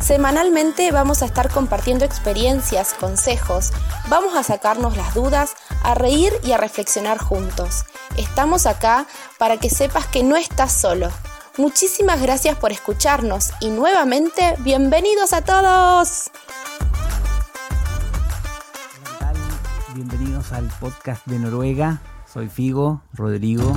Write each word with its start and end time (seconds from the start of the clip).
Semanalmente 0.00 0.90
vamos 0.92 1.22
a 1.22 1.26
estar 1.26 1.50
compartiendo 1.50 2.04
experiencias, 2.04 2.94
consejos, 2.94 3.70
vamos 4.08 4.34
a 4.34 4.42
sacarnos 4.42 4.96
las 4.96 5.14
dudas, 5.14 5.54
a 5.84 5.94
reír 5.94 6.32
y 6.42 6.52
a 6.52 6.56
reflexionar 6.56 7.18
juntos. 7.18 7.84
Estamos 8.16 8.66
acá 8.66 9.06
para 9.38 9.58
que 9.58 9.70
sepas 9.70 10.06
que 10.06 10.24
no 10.24 10.36
estás 10.36 10.72
solo. 10.72 11.10
Muchísimas 11.58 12.20
gracias 12.20 12.56
por 12.56 12.72
escucharnos 12.72 13.50
y 13.60 13.68
nuevamente 13.68 14.56
bienvenidos 14.60 15.32
a 15.32 15.42
todos. 15.42 16.30
Bienvenidos 19.94 20.50
al 20.52 20.66
podcast 20.80 21.26
de 21.26 21.38
Noruega. 21.38 22.00
Soy 22.32 22.48
Figo, 22.48 23.02
Rodrigo. 23.14 23.74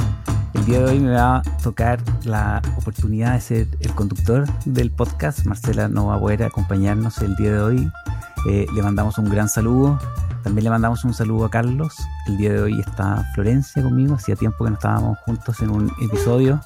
El 0.54 0.66
día 0.66 0.80
de 0.80 0.86
hoy 0.86 1.00
me 1.00 1.12
va 1.12 1.38
a 1.38 1.42
tocar 1.64 2.00
la 2.24 2.62
oportunidad 2.78 3.34
de 3.34 3.42
ser 3.42 3.68
el 3.80 3.96
conductor 3.96 4.46
del 4.66 4.92
podcast. 4.92 5.44
Marcela 5.46 5.88
no 5.88 6.08
va 6.08 6.16
a 6.16 6.20
poder 6.20 6.44
acompañarnos 6.44 7.18
el 7.24 7.36
día 7.36 7.54
de 7.54 7.60
hoy. 7.60 7.92
Eh, 8.48 8.68
le 8.76 8.84
mandamos 8.84 9.18
un 9.18 9.28
gran 9.28 9.50
saludo. 9.50 9.98
También 10.44 10.66
le 10.66 10.70
mandamos 10.70 11.04
un 11.04 11.16
saludo 11.16 11.46
a 11.46 11.50
Carlos. 11.50 11.96
El 12.28 12.38
día 12.38 12.54
de 12.54 12.62
hoy 12.62 12.80
está 12.80 13.26
Florencia 13.34 13.82
conmigo. 13.82 14.14
Hacía 14.14 14.36
tiempo 14.36 14.64
que 14.64 14.70
no 14.70 14.76
estábamos 14.76 15.18
juntos 15.26 15.60
en 15.62 15.72
un 15.72 15.92
episodio. 16.00 16.62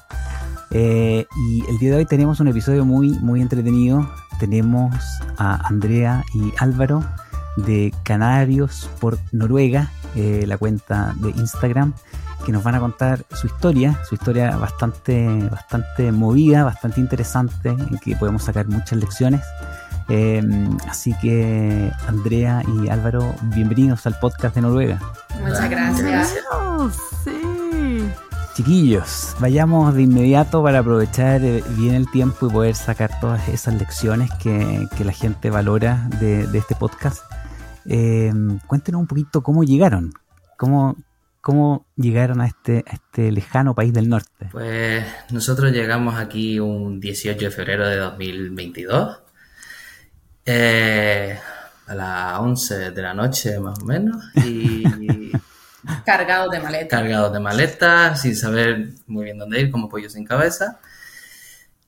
Eh, 0.70 1.26
y 1.48 1.64
el 1.70 1.78
día 1.78 1.92
de 1.92 1.96
hoy 1.96 2.04
tenemos 2.04 2.38
un 2.40 2.48
episodio 2.48 2.84
muy, 2.84 3.12
muy 3.20 3.40
entretenido. 3.40 4.06
Tenemos 4.38 4.94
a 5.38 5.66
Andrea 5.66 6.22
y 6.34 6.52
Álvaro 6.58 7.02
de 7.64 7.92
Canarios 8.02 8.88
por 9.00 9.18
Noruega, 9.32 9.90
eh, 10.14 10.44
la 10.46 10.58
cuenta 10.58 11.14
de 11.20 11.30
Instagram, 11.30 11.94
que 12.44 12.52
nos 12.52 12.62
van 12.62 12.76
a 12.76 12.80
contar 12.80 13.24
su 13.32 13.46
historia, 13.46 14.00
su 14.08 14.14
historia 14.14 14.56
bastante, 14.56 15.26
bastante 15.50 16.12
movida, 16.12 16.64
bastante 16.64 17.00
interesante, 17.00 17.70
en 17.70 17.98
que 17.98 18.16
podemos 18.16 18.44
sacar 18.44 18.66
muchas 18.68 18.98
lecciones. 18.98 19.42
Eh, 20.08 20.42
así 20.88 21.14
que 21.20 21.92
Andrea 22.06 22.62
y 22.66 22.88
Álvaro, 22.88 23.34
bienvenidos 23.42 24.06
al 24.06 24.18
podcast 24.18 24.54
de 24.54 24.62
Noruega. 24.62 25.00
Muchas 25.40 25.68
gracias. 25.68 26.34
Sí. 27.24 28.08
Chiquillos, 28.54 29.36
vayamos 29.38 29.94
de 29.94 30.02
inmediato 30.02 30.62
para 30.64 30.80
aprovechar 30.80 31.44
eh, 31.44 31.62
bien 31.76 31.94
el 31.94 32.10
tiempo 32.10 32.48
y 32.48 32.50
poder 32.50 32.74
sacar 32.74 33.20
todas 33.20 33.48
esas 33.48 33.74
lecciones 33.74 34.30
que, 34.42 34.88
que 34.96 35.04
la 35.04 35.12
gente 35.12 35.50
valora 35.50 36.08
de, 36.18 36.46
de 36.46 36.58
este 36.58 36.74
podcast. 36.74 37.22
Eh, 37.88 38.32
cuéntenos 38.66 39.00
un 39.00 39.06
poquito 39.06 39.42
cómo 39.42 39.64
llegaron, 39.64 40.12
cómo, 40.56 40.96
cómo 41.40 41.86
llegaron 41.96 42.40
a 42.40 42.46
este, 42.46 42.84
a 42.86 42.94
este 42.94 43.32
lejano 43.32 43.74
país 43.74 43.92
del 43.92 44.08
norte. 44.08 44.48
Pues 44.52 45.04
nosotros 45.30 45.72
llegamos 45.72 46.16
aquí 46.16 46.60
un 46.60 47.00
18 47.00 47.46
de 47.46 47.50
febrero 47.50 47.88
de 47.88 47.96
2022, 47.96 49.22
eh, 50.44 51.38
a 51.86 51.94
las 51.94 52.38
11 52.40 52.90
de 52.90 53.02
la 53.02 53.14
noche 53.14 53.58
más 53.58 53.78
o 53.80 53.84
menos, 53.86 54.22
y 54.36 54.84
Cargados 56.04 56.50
de 56.50 56.60
maletas. 56.60 57.00
cargados 57.00 57.32
de 57.32 57.40
maletas, 57.40 58.20
sin 58.20 58.36
saber 58.36 58.90
muy 59.06 59.24
bien 59.24 59.38
dónde 59.38 59.60
ir, 59.60 59.70
como 59.70 59.88
pollo 59.88 60.10
sin 60.10 60.24
cabeza. 60.24 60.80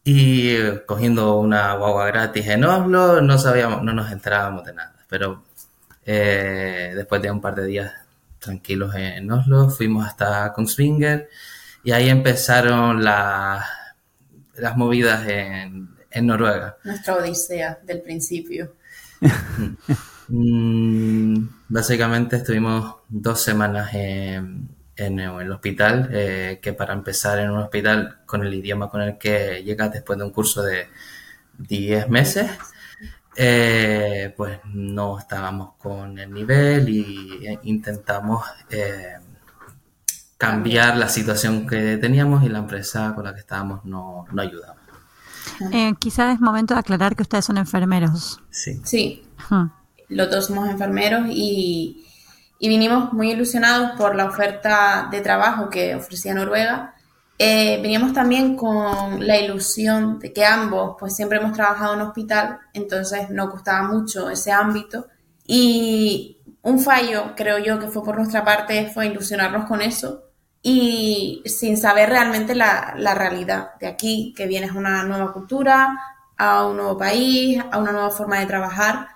Y 0.05 0.57
cogiendo 0.87 1.39
una 1.39 1.75
guagua 1.75 2.07
gratis 2.07 2.47
en 2.47 2.65
Oslo, 2.65 3.21
no 3.21 3.39
sabíamos, 3.39 3.83
no 3.83 3.93
nos 3.93 4.11
enterábamos 4.11 4.65
de 4.65 4.75
nada. 4.75 4.95
Pero 5.09 5.45
eh, 6.13 6.93
después 6.97 7.23
de 7.23 7.31
un 7.31 7.41
par 7.41 7.55
de 7.55 7.67
días 7.67 7.93
tranquilos 8.39 8.95
en 8.97 9.31
Oslo, 9.31 9.69
fuimos 9.71 10.07
hasta 10.07 10.53
Kongsvinger 10.53 11.29
y 11.85 11.93
ahí 11.93 12.09
empezaron 12.09 13.05
la- 13.05 13.65
las 14.57 14.77
movidas 14.77 15.27
en, 15.29 15.89
en 16.11 16.27
Noruega. 16.27 16.77
Nuestra 16.85 17.17
odisea 17.17 17.79
del 17.85 18.01
principio. 18.03 18.75
Mm, 20.29 21.49
básicamente 21.69 22.37
estuvimos 22.37 22.97
dos 23.09 23.41
semanas 23.43 23.93
en, 23.95 24.69
en 24.97 25.19
el 25.21 25.51
hospital, 25.51 26.09
eh, 26.13 26.59
que 26.63 26.73
para 26.73 26.93
empezar 26.95 27.39
en 27.41 27.51
un 27.51 27.59
hospital 27.59 28.19
con 28.27 28.45
el 28.47 28.55
idioma 28.55 28.89
con 28.89 29.03
el 29.03 29.19
que 29.19 29.63
llegas 29.65 29.93
después 29.93 30.19
de 30.19 30.25
un 30.25 30.31
curso 30.31 30.63
de 30.63 30.87
10 31.59 32.09
meses, 32.09 32.51
eh, 33.37 34.35
pues 34.37 34.61
no 34.65 35.19
estábamos 35.19 35.75
con 35.79 36.19
el 36.19 36.33
nivel 36.33 36.89
y 36.89 37.47
eh, 37.47 37.59
intentamos 37.65 38.45
eh, 38.71 39.15
cambiar 40.37 40.97
la 40.97 41.09
situación 41.09 41.67
que 41.67 41.97
teníamos 41.99 42.43
y 42.43 42.49
la 42.49 42.59
empresa 42.59 43.13
con 43.15 43.25
la 43.25 43.35
que 43.35 43.41
estábamos 43.41 43.85
no, 43.85 44.27
no 44.33 44.43
ayudaba. 44.43 44.77
Eh, 45.73 45.95
quizás 45.99 46.35
es 46.35 46.41
momento 46.41 46.75
de 46.75 46.81
aclarar 46.81 47.15
que 47.15 47.23
ustedes 47.23 47.45
son 47.45 47.59
enfermeros. 47.59 48.41
Sí. 48.51 48.81
Sí, 48.85 49.25
Ujú. 49.45 49.71
los 50.09 50.31
dos 50.31 50.47
somos 50.47 50.69
enfermeros 50.69 51.27
y, 51.29 52.07
y 52.59 52.69
vinimos 52.69 53.13
muy 53.13 53.33
ilusionados 53.33 53.93
por 53.99 54.15
la 54.15 54.25
oferta 54.27 55.09
de 55.11 55.21
trabajo 55.21 55.69
que 55.69 55.95
ofrecía 55.95 56.35
Noruega. 56.35 56.95
Eh, 57.43 57.81
veníamos 57.81 58.13
también 58.13 58.55
con 58.55 59.27
la 59.27 59.39
ilusión 59.39 60.19
de 60.19 60.31
que 60.31 60.45
ambos 60.45 60.97
pues 60.99 61.17
siempre 61.17 61.39
hemos 61.39 61.55
trabajado 61.55 61.95
en 61.95 62.03
hospital, 62.03 62.59
entonces 62.75 63.31
nos 63.31 63.51
gustaba 63.51 63.89
mucho 63.89 64.29
ese 64.29 64.53
ámbito. 64.53 65.07
Y 65.47 66.39
un 66.61 66.81
fallo, 66.81 67.33
creo 67.35 67.57
yo, 67.59 67.79
que 67.79 67.89
fue 67.89 68.05
por 68.05 68.19
nuestra 68.19 68.45
parte 68.45 68.91
fue 68.93 69.07
ilusionarnos 69.07 69.65
con 69.67 69.81
eso 69.81 70.25
y 70.63 71.43
sin 71.47 71.79
saber 71.79 72.11
realmente 72.11 72.55
la, 72.55 72.93
la 72.99 73.15
realidad 73.15 73.71
de 73.81 73.87
aquí, 73.87 74.35
que 74.37 74.47
vienes 74.47 74.73
a 74.73 74.79
una 74.79 75.03
nueva 75.05 75.33
cultura, 75.33 75.99
a 76.37 76.67
un 76.67 76.77
nuevo 76.77 76.99
país, 76.99 77.59
a 77.73 77.79
una 77.79 77.93
nueva 77.93 78.11
forma 78.11 78.39
de 78.39 78.47
trabajar 78.47 79.09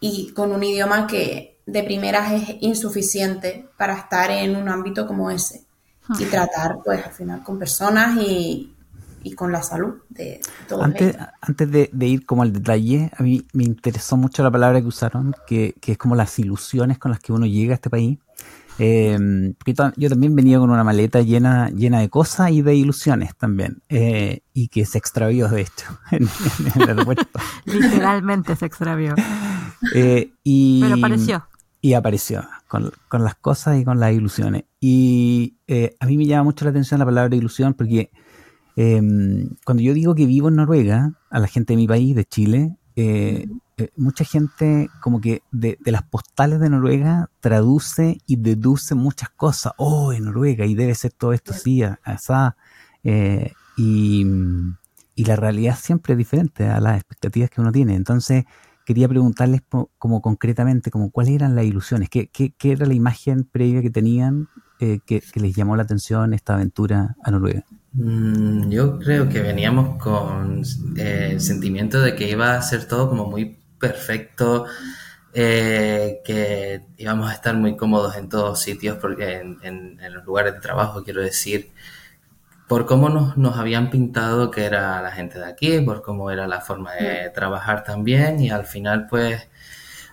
y 0.00 0.32
con 0.32 0.50
un 0.50 0.64
idioma 0.64 1.06
que 1.06 1.60
de 1.64 1.84
primeras 1.84 2.32
es 2.32 2.56
insuficiente 2.60 3.68
para 3.76 3.94
estar 3.94 4.32
en 4.32 4.56
un 4.56 4.68
ámbito 4.68 5.06
como 5.06 5.30
ese 5.30 5.65
y 6.18 6.24
tratar 6.24 6.78
pues 6.84 7.04
al 7.04 7.12
final 7.12 7.42
con 7.42 7.58
personas 7.58 8.16
y, 8.20 8.72
y 9.22 9.32
con 9.32 9.50
la 9.50 9.62
salud 9.62 9.94
de 10.08 10.40
todos 10.68 10.84
Antes, 10.84 11.14
ellos. 11.14 11.26
antes 11.40 11.70
de, 11.70 11.90
de 11.92 12.06
ir 12.06 12.26
como 12.26 12.42
al 12.42 12.52
detalle, 12.52 13.10
a 13.16 13.22
mí 13.22 13.44
me 13.52 13.64
interesó 13.64 14.16
mucho 14.16 14.42
la 14.42 14.50
palabra 14.50 14.80
que 14.80 14.86
usaron, 14.86 15.34
que, 15.46 15.74
que 15.80 15.92
es 15.92 15.98
como 15.98 16.14
las 16.14 16.38
ilusiones 16.38 16.98
con 16.98 17.10
las 17.10 17.20
que 17.20 17.32
uno 17.32 17.46
llega 17.46 17.72
a 17.72 17.76
este 17.76 17.90
país. 17.90 18.18
Eh, 18.78 19.54
yo 19.96 20.08
también 20.10 20.36
venía 20.36 20.58
con 20.58 20.70
una 20.70 20.84
maleta 20.84 21.22
llena, 21.22 21.70
llena 21.70 22.00
de 22.00 22.10
cosas 22.10 22.50
y 22.50 22.60
de 22.60 22.74
ilusiones 22.74 23.34
también, 23.34 23.82
eh, 23.88 24.40
y 24.52 24.68
que 24.68 24.84
se 24.84 24.98
extravió 24.98 25.48
de 25.48 25.62
hecho 25.62 25.98
en, 26.10 26.28
en 26.74 26.82
el 26.82 26.88
aeropuerto. 26.90 27.40
Literalmente 27.64 28.54
se 28.54 28.66
extravió. 28.66 29.14
Eh, 29.94 30.30
y, 30.44 30.82
Pero 30.82 30.94
apareció. 30.96 31.46
Y 31.80 31.94
apareció 31.94 32.46
con, 32.68 32.92
con 33.08 33.24
las 33.24 33.34
cosas 33.36 33.78
y 33.78 33.84
con 33.84 33.98
las 33.98 34.12
ilusiones. 34.12 34.64
Y 34.88 35.56
eh, 35.66 35.96
a 35.98 36.06
mí 36.06 36.16
me 36.16 36.26
llama 36.26 36.44
mucho 36.44 36.64
la 36.64 36.70
atención 36.70 37.00
la 37.00 37.06
palabra 37.06 37.34
ilusión 37.34 37.74
porque 37.74 38.12
eh, 38.76 39.02
cuando 39.64 39.82
yo 39.82 39.92
digo 39.94 40.14
que 40.14 40.26
vivo 40.26 40.46
en 40.46 40.54
Noruega, 40.54 41.12
a 41.28 41.40
la 41.40 41.48
gente 41.48 41.72
de 41.72 41.78
mi 41.78 41.88
país, 41.88 42.14
de 42.14 42.24
Chile, 42.24 42.76
eh, 42.94 43.48
eh, 43.78 43.88
mucha 43.96 44.24
gente 44.24 44.88
como 45.00 45.20
que 45.20 45.42
de, 45.50 45.76
las 45.86 46.04
postales 46.04 46.60
de 46.60 46.70
Noruega 46.70 47.30
traduce 47.40 48.18
y 48.28 48.36
deduce 48.36 48.94
muchas 48.94 49.30
cosas. 49.30 49.72
Oh, 49.76 50.12
en 50.12 50.26
Noruega 50.26 50.64
y 50.66 50.76
debe 50.76 50.94
ser 50.94 51.10
todo 51.12 51.32
esto 51.32 51.50
así, 51.50 51.82
a- 51.82 51.98
asá. 52.04 52.56
Y, 53.76 54.24
y 55.16 55.24
la 55.24 55.34
realidad 55.34 55.76
siempre 55.82 56.12
es 56.12 56.18
diferente 56.18 56.68
a 56.68 56.78
las 56.78 56.94
expectativas 56.94 57.50
que 57.50 57.60
uno 57.60 57.72
tiene. 57.72 57.96
Entonces, 57.96 58.44
quería 58.84 59.08
preguntarles 59.08 59.62
como 59.98 60.22
concretamente, 60.22 60.92
como 60.92 61.10
cuáles 61.10 61.34
eran 61.34 61.56
las 61.56 61.64
ilusiones, 61.64 62.08
qué, 62.08 62.28
qué, 62.28 62.54
qué 62.56 62.70
era 62.70 62.86
la 62.86 62.94
imagen 62.94 63.42
previa 63.42 63.82
que 63.82 63.90
tenían 63.90 64.46
eh, 64.80 65.00
que, 65.06 65.20
que 65.20 65.40
les 65.40 65.54
llamó 65.54 65.76
la 65.76 65.82
atención 65.84 66.34
esta 66.34 66.54
aventura 66.54 67.16
a 67.22 67.30
Noruega. 67.30 67.64
Mm, 67.92 68.70
Yo 68.70 68.98
creo 68.98 69.28
que 69.28 69.40
veníamos 69.40 69.96
con 70.02 70.62
eh, 70.96 71.30
el 71.32 71.40
sentimiento 71.40 72.00
de 72.00 72.14
que 72.14 72.28
iba 72.30 72.54
a 72.56 72.62
ser 72.62 72.86
todo 72.86 73.08
como 73.08 73.26
muy 73.26 73.58
perfecto, 73.78 74.66
eh, 75.34 76.20
que 76.24 76.82
íbamos 76.98 77.30
a 77.30 77.34
estar 77.34 77.54
muy 77.56 77.76
cómodos 77.76 78.16
en 78.16 78.28
todos 78.28 78.60
sitios, 78.60 78.98
porque 79.00 79.36
en, 79.38 79.58
en- 79.62 80.00
en 80.00 80.14
los 80.14 80.24
lugares 80.24 80.54
de 80.54 80.60
trabajo, 80.60 81.02
quiero 81.04 81.22
decir, 81.22 81.72
por 82.68 82.86
cómo 82.86 83.08
nos, 83.10 83.36
nos 83.38 83.56
habían 83.58 83.90
pintado 83.90 84.50
que 84.50 84.64
era 84.66 85.02
la 85.02 85.12
gente 85.12 85.38
de 85.38 85.46
aquí, 85.46 85.80
por 85.82 86.02
cómo 86.02 86.30
era 86.30 86.46
la 86.48 86.60
forma 86.60 86.94
de 86.94 87.30
trabajar 87.30 87.84
también, 87.84 88.40
y 88.42 88.50
al 88.50 88.66
final 88.66 89.06
pues 89.08 89.48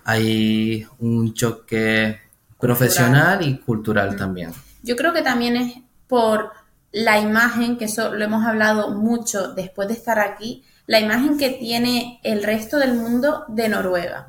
hay 0.04 0.86
un 0.98 1.34
choque 1.34 2.20
profesional 2.58 3.46
y 3.46 3.58
cultural 3.58 4.16
también. 4.16 4.52
Yo 4.82 4.96
creo 4.96 5.12
que 5.12 5.22
también 5.22 5.56
es 5.56 5.74
por 6.06 6.52
la 6.92 7.18
imagen, 7.18 7.76
que 7.76 7.86
eso 7.86 8.14
lo 8.14 8.24
hemos 8.24 8.46
hablado 8.46 8.90
mucho 8.90 9.52
después 9.52 9.88
de 9.88 9.94
estar 9.94 10.18
aquí, 10.18 10.64
la 10.86 11.00
imagen 11.00 11.38
que 11.38 11.50
tiene 11.50 12.20
el 12.22 12.42
resto 12.42 12.78
del 12.78 12.94
mundo 12.94 13.44
de 13.48 13.68
Noruega. 13.68 14.28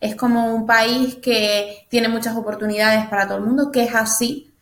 Es 0.00 0.14
como 0.14 0.54
un 0.54 0.66
país 0.66 1.16
que 1.16 1.86
tiene 1.88 2.08
muchas 2.08 2.36
oportunidades 2.36 3.06
para 3.06 3.26
todo 3.26 3.38
el 3.38 3.44
mundo, 3.44 3.72
que 3.72 3.84
es 3.84 3.94
así, 3.94 4.52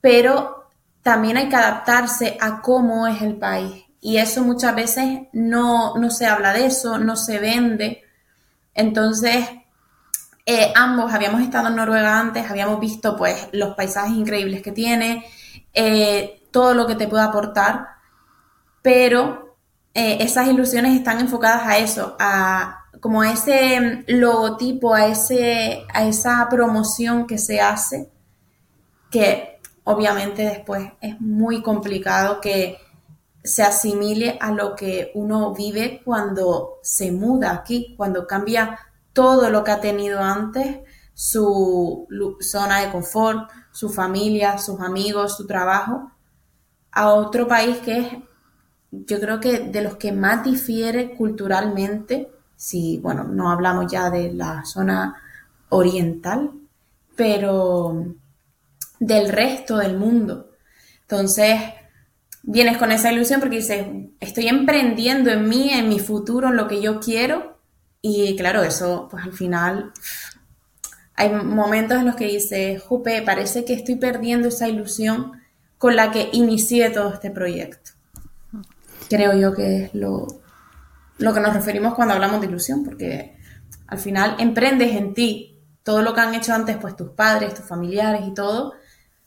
pero 0.00 0.70
también 1.02 1.36
hay 1.36 1.48
que 1.48 1.56
adaptarse 1.56 2.36
a 2.40 2.60
cómo 2.60 3.06
es 3.06 3.20
el 3.22 3.36
país. 3.36 3.84
Y 4.00 4.18
eso 4.18 4.44
muchas 4.44 4.74
veces 4.74 5.22
no, 5.32 5.96
no 5.96 6.10
se 6.10 6.26
habla 6.26 6.52
de 6.52 6.66
eso, 6.66 6.98
no 6.98 7.16
se 7.16 7.38
vende. 7.38 8.02
Entonces, 8.74 9.44
eh, 10.48 10.72
ambos 10.76 11.12
habíamos 11.12 11.42
estado 11.42 11.68
en 11.68 11.74
Noruega 11.74 12.20
antes, 12.20 12.48
habíamos 12.48 12.78
visto 12.78 13.16
pues 13.16 13.48
los 13.50 13.74
paisajes 13.74 14.12
increíbles 14.12 14.62
que 14.62 14.70
tiene, 14.70 15.26
eh, 15.74 16.44
todo 16.52 16.72
lo 16.72 16.86
que 16.86 16.94
te 16.94 17.08
puede 17.08 17.24
aportar, 17.24 17.88
pero 18.80 19.56
eh, 19.92 20.18
esas 20.20 20.46
ilusiones 20.46 20.94
están 20.94 21.18
enfocadas 21.18 21.66
a 21.66 21.78
eso, 21.78 22.16
a 22.20 22.84
como 23.00 23.22
a 23.22 23.32
ese 23.32 24.04
logotipo, 24.06 24.94
a, 24.94 25.06
ese, 25.06 25.84
a 25.92 26.06
esa 26.06 26.46
promoción 26.48 27.26
que 27.26 27.38
se 27.38 27.60
hace, 27.60 28.08
que 29.10 29.58
obviamente 29.82 30.42
después 30.42 30.92
es 31.00 31.20
muy 31.20 31.60
complicado 31.60 32.40
que 32.40 32.78
se 33.42 33.64
asimile 33.64 34.38
a 34.40 34.52
lo 34.52 34.76
que 34.76 35.10
uno 35.14 35.52
vive 35.54 36.02
cuando 36.04 36.78
se 36.82 37.10
muda 37.10 37.52
aquí, 37.52 37.94
cuando 37.96 38.26
cambia 38.26 38.78
todo 39.16 39.48
lo 39.48 39.64
que 39.64 39.70
ha 39.70 39.80
tenido 39.80 40.20
antes, 40.20 40.80
su 41.14 42.06
zona 42.40 42.82
de 42.82 42.92
confort, 42.92 43.50
su 43.72 43.88
familia, 43.88 44.58
sus 44.58 44.78
amigos, 44.80 45.38
su 45.38 45.46
trabajo, 45.46 46.12
a 46.92 47.14
otro 47.14 47.48
país 47.48 47.78
que 47.78 47.98
es, 47.98 48.08
yo 48.90 49.18
creo 49.18 49.40
que 49.40 49.60
de 49.60 49.80
los 49.80 49.96
que 49.96 50.12
más 50.12 50.44
difiere 50.44 51.14
culturalmente, 51.14 52.30
si, 52.56 52.98
bueno, 52.98 53.24
no 53.24 53.50
hablamos 53.50 53.90
ya 53.90 54.10
de 54.10 54.34
la 54.34 54.66
zona 54.66 55.16
oriental, 55.70 56.50
pero 57.16 58.14
del 59.00 59.30
resto 59.30 59.78
del 59.78 59.96
mundo. 59.96 60.50
Entonces, 61.00 61.58
vienes 62.42 62.76
con 62.76 62.92
esa 62.92 63.10
ilusión 63.10 63.40
porque 63.40 63.56
dices, 63.56 63.86
estoy 64.20 64.48
emprendiendo 64.48 65.30
en 65.30 65.48
mí, 65.48 65.70
en 65.70 65.88
mi 65.88 66.00
futuro, 66.00 66.48
en 66.48 66.56
lo 66.56 66.68
que 66.68 66.82
yo 66.82 67.00
quiero. 67.00 67.55
Y 68.00 68.36
claro, 68.36 68.62
eso, 68.62 69.08
pues 69.10 69.24
al 69.24 69.32
final, 69.32 69.92
hay 71.14 71.30
momentos 71.30 71.98
en 71.98 72.06
los 72.06 72.16
que 72.16 72.26
dices, 72.26 72.82
Jupe, 72.82 73.22
parece 73.22 73.64
que 73.64 73.74
estoy 73.74 73.96
perdiendo 73.96 74.48
esa 74.48 74.68
ilusión 74.68 75.32
con 75.78 75.96
la 75.96 76.10
que 76.10 76.28
inicié 76.32 76.90
todo 76.90 77.12
este 77.12 77.30
proyecto. 77.30 77.92
Creo 79.08 79.34
yo 79.34 79.54
que 79.54 79.84
es 79.84 79.94
lo, 79.94 80.26
lo 81.18 81.34
que 81.34 81.40
nos 81.40 81.54
referimos 81.54 81.94
cuando 81.94 82.14
hablamos 82.14 82.40
de 82.40 82.46
ilusión, 82.46 82.84
porque 82.84 83.36
al 83.86 83.98
final 83.98 84.36
emprendes 84.38 84.94
en 84.94 85.14
ti 85.14 85.58
todo 85.82 86.02
lo 86.02 86.12
que 86.12 86.20
han 86.20 86.34
hecho 86.34 86.52
antes, 86.52 86.76
pues 86.76 86.96
tus 86.96 87.10
padres, 87.10 87.54
tus 87.54 87.64
familiares 87.64 88.22
y 88.26 88.34
todo, 88.34 88.74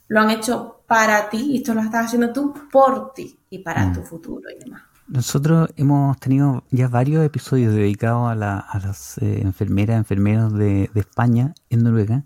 lo 0.07 0.19
han 0.19 0.30
hecho 0.31 0.81
para 0.88 1.30
ti 1.30 1.51
y 1.51 1.57
esto 1.57 1.74
lo 1.74 1.81
estás 1.81 2.07
haciendo 2.07 2.33
tú 2.33 2.54
por 2.72 3.13
ti 3.13 3.39
y 3.50 3.60
para 3.60 3.86
mm. 3.86 3.94
tu 3.94 4.01
futuro 4.01 4.50
y 4.50 4.60
demás. 4.60 4.88
Nosotros 5.10 5.70
hemos 5.76 6.20
tenido 6.20 6.64
ya 6.70 6.88
varios 6.88 7.26
episodios 7.26 7.74
dedicados 7.74 8.30
a, 8.30 8.36
las 8.36 9.18
eh, 9.18 9.42
enfermeras, 9.42 9.98
enfermeros 9.98 10.54
de, 10.54 10.92
España 10.94 11.56
en 11.72 11.84
Noruega. 11.84 12.26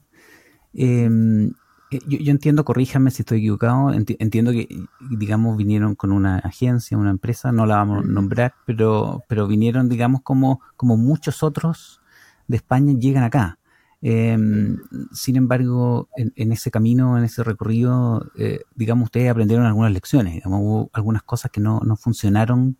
Em, 0.74 1.54
eh, 1.92 2.00
yo, 2.06 2.30
entiendo, 2.30 2.66
corríjame 2.66 3.10
si 3.10 3.22
estoy 3.22 3.38
equivocado, 3.38 3.94
entiendo 3.94 4.52
que, 4.52 4.68
digamos, 5.00 5.56
vinieron 5.56 5.96
con 5.96 6.12
una 6.12 6.40
agencia, 6.40 6.98
una 6.98 7.12
empresa, 7.12 7.54
no 7.54 7.66
la 7.66 7.78
vamos 7.78 8.04
a 8.04 8.08
nombrar, 8.08 8.54
pero, 8.66 9.24
pero 9.30 9.48
vinieron, 9.48 9.88
digamos, 9.88 10.22
como, 10.22 10.60
como 10.76 10.98
muchos 10.98 11.42
otros 11.42 12.02
de 12.50 12.58
España 12.58 12.94
llegan 13.00 13.24
acá. 13.24 13.60
Em, 14.06 14.80
sin 15.14 15.38
embargo, 15.38 16.10
en, 16.18 16.52
ese 16.52 16.70
camino, 16.72 17.18
en 17.18 17.24
ese 17.24 17.42
recorrido, 17.42 18.30
eh, 18.38 18.60
digamos, 18.76 19.06
ustedes 19.06 19.32
aprendieron 19.32 19.66
algunas 19.66 19.94
lecciones, 19.94 20.34
digamos, 20.34 20.60
hubo 20.62 20.90
algunas 20.92 21.24
cosas 21.24 21.52
que 21.52 21.62
no, 21.62 21.80
no 21.86 21.96
funcionaron 21.96 22.76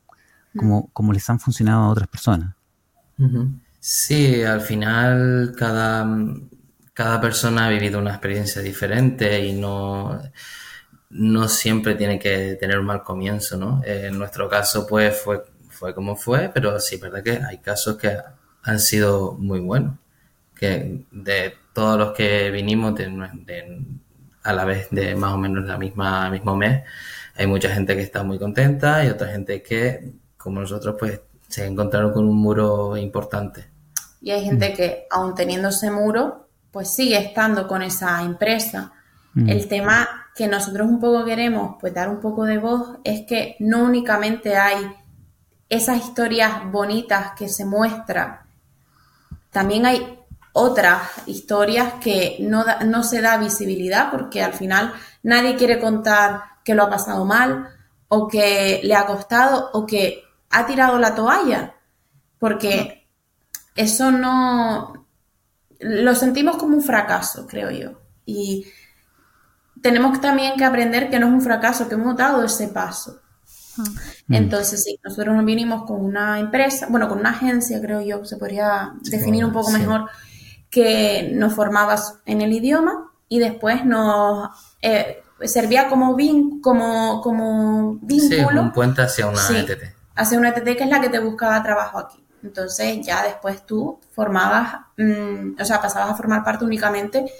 como, 0.54 0.90
como 0.92 1.14
les 1.14 1.30
han 1.30 1.40
funcionado 1.40 1.84
a 1.84 1.90
otras 1.92 2.10
personas. 2.10 2.56
Sí, 3.80 4.44
al 4.44 4.60
final 4.60 5.56
cada, 5.58 6.06
cada 6.94 7.22
persona 7.22 7.68
ha 7.68 7.70
vivido 7.70 8.00
una 8.00 8.12
experiencia 8.12 8.62
diferente 8.62 9.46
y 9.48 9.54
no, 9.54 10.22
no 11.10 11.48
siempre 11.48 11.96
tiene 11.96 12.20
que 12.20 12.58
tener 12.60 12.80
un 12.80 12.86
mal 12.86 13.02
comienzo, 13.02 13.56
¿no? 13.56 13.82
en 13.86 14.20
nuestro 14.20 14.50
caso, 14.50 14.86
pues 14.86 15.18
fue, 15.22 15.42
fue 15.70 15.96
como 15.96 16.18
fue, 16.18 16.52
pero 16.54 16.78
sí, 16.82 16.98
verdad 16.98 17.24
que 17.24 17.40
hay 17.42 17.60
casos 17.60 17.96
que 17.96 18.18
han 18.64 18.80
sido 18.82 19.38
muy 19.40 19.62
buenos 19.62 20.03
que 20.56 21.06
de 21.12 21.56
todos 21.74 21.98
los 21.98 22.12
que 22.14 22.52
vinimos 22.52 23.00
a 24.44 24.54
la 24.54 24.66
vez 24.66 24.88
de 24.92 25.16
más 25.16 25.34
o 25.34 25.38
menos 25.38 25.66
la 25.66 25.78
misma 25.78 26.30
mismo 26.30 26.56
mes, 26.56 26.84
hay 27.36 27.48
mucha 27.48 27.70
gente 27.70 27.96
que 27.96 28.02
está 28.02 28.24
muy 28.24 28.38
contenta 28.38 29.04
y 29.04 29.10
otra 29.10 29.30
gente 29.30 29.64
que, 29.64 30.14
como 30.38 30.62
nosotros, 30.62 30.96
pues 31.00 31.20
se 31.48 31.66
encontraron 31.66 32.14
con 32.14 32.28
un 32.28 32.38
muro 32.38 32.96
importante. 32.98 33.66
Y 34.22 34.32
hay 34.32 34.44
gente 34.44 34.70
mm. 34.70 34.76
que, 34.76 35.08
aun 35.10 35.36
teniendo 35.36 35.70
ese 35.70 35.90
muro, 35.92 36.48
pues 36.72 36.94
sigue 36.94 37.18
estando 37.18 37.68
con 37.68 37.82
esa 37.82 38.22
empresa. 38.22 38.94
Mm. 39.34 39.50
El 39.50 39.68
tema 39.68 40.08
que 40.36 40.48
nosotros 40.48 40.88
un 40.88 41.00
poco 41.00 41.26
queremos, 41.26 41.78
pues 41.80 41.94
dar 41.94 42.10
un 42.10 42.20
poco 42.20 42.46
de 42.46 42.58
voz, 42.58 42.98
es 43.04 43.26
que 43.28 43.56
no 43.60 43.84
únicamente 43.84 44.56
hay 44.56 44.92
esas 45.70 45.98
historias 45.98 46.72
bonitas 46.72 47.32
que 47.38 47.50
se 47.50 47.66
muestran, 47.66 48.40
también 49.52 49.86
hay 49.86 50.20
otras 50.54 51.02
historias 51.26 51.94
que 52.02 52.38
no, 52.40 52.64
no 52.86 53.04
se 53.04 53.22
da 53.22 53.38
visibilidad 53.38 54.12
porque 54.12 54.42
al 54.42 54.54
final 54.54 54.94
nadie 55.24 55.56
quiere 55.56 55.80
contar 55.80 56.42
que 56.64 56.76
lo 56.76 56.84
ha 56.84 56.90
pasado 56.90 57.26
mal 57.26 57.70
o 58.08 58.28
que 58.28 58.80
le 58.84 58.96
ha 58.96 59.06
costado 59.06 59.72
o 59.74 59.86
que 59.86 60.24
ha 60.52 60.66
tirado 60.68 61.00
la 61.00 61.16
toalla, 61.16 61.76
porque 62.38 63.10
eso 63.76 64.12
no 64.12 65.08
lo 65.80 66.16
sentimos 66.16 66.58
como 66.58 66.78
un 66.78 66.84
fracaso, 66.84 67.48
creo 67.48 67.72
yo. 67.72 68.00
Y 68.26 68.68
tenemos 69.82 70.22
también 70.22 70.56
que 70.56 70.64
aprender 70.64 71.10
que 71.10 71.20
no 71.20 71.28
es 71.28 71.34
un 71.34 71.42
fracaso, 71.42 71.90
que 71.90 71.96
hemos 71.96 72.16
dado 72.16 72.44
ese 72.44 72.68
paso. 72.68 73.20
Entonces, 74.30 74.84
sí, 74.84 75.00
nosotros 75.04 75.36
nos 75.36 75.44
vinimos 75.44 75.84
con 75.86 76.06
una 76.06 76.40
empresa, 76.40 76.88
bueno, 76.90 77.10
con 77.10 77.20
una 77.20 77.32
agencia, 77.32 77.82
creo 77.82 78.02
yo, 78.02 78.24
se 78.24 78.38
podría 78.38 78.94
definir 79.02 79.44
un 79.44 79.52
poco 79.52 79.72
mejor 79.72 80.08
que 80.74 81.30
nos 81.32 81.54
formabas 81.54 82.16
en 82.26 82.42
el 82.42 82.52
idioma 82.52 83.12
y 83.30 83.38
después 83.38 83.86
nos 83.86 84.50
eh, 84.82 85.22
servía 85.44 85.88
como, 85.88 86.18
como, 86.64 87.22
como 87.22 88.00
vínculo. 88.02 88.50
Sí, 88.50 88.58
un 88.58 88.72
puente 88.72 89.04
hacia 89.04 89.28
una 89.28 89.40
ETT. 89.40 89.84
Hacia 90.16 90.40
una 90.40 90.50
ETT 90.50 90.76
que 90.76 90.84
es 90.84 90.90
la 90.90 91.00
que 91.00 91.10
te 91.10 91.20
buscaba 91.20 91.62
trabajo 91.62 92.00
aquí. 92.00 92.26
Entonces 92.42 93.06
ya 93.06 93.24
después 93.24 93.64
tú 93.68 94.00
formabas, 94.14 94.78
mm, 94.98 95.62
o 95.62 95.64
sea, 95.66 95.80
pasabas 95.80 96.10
a 96.10 96.16
formar 96.16 96.44
parte 96.44 96.66
únicamente 96.66 97.32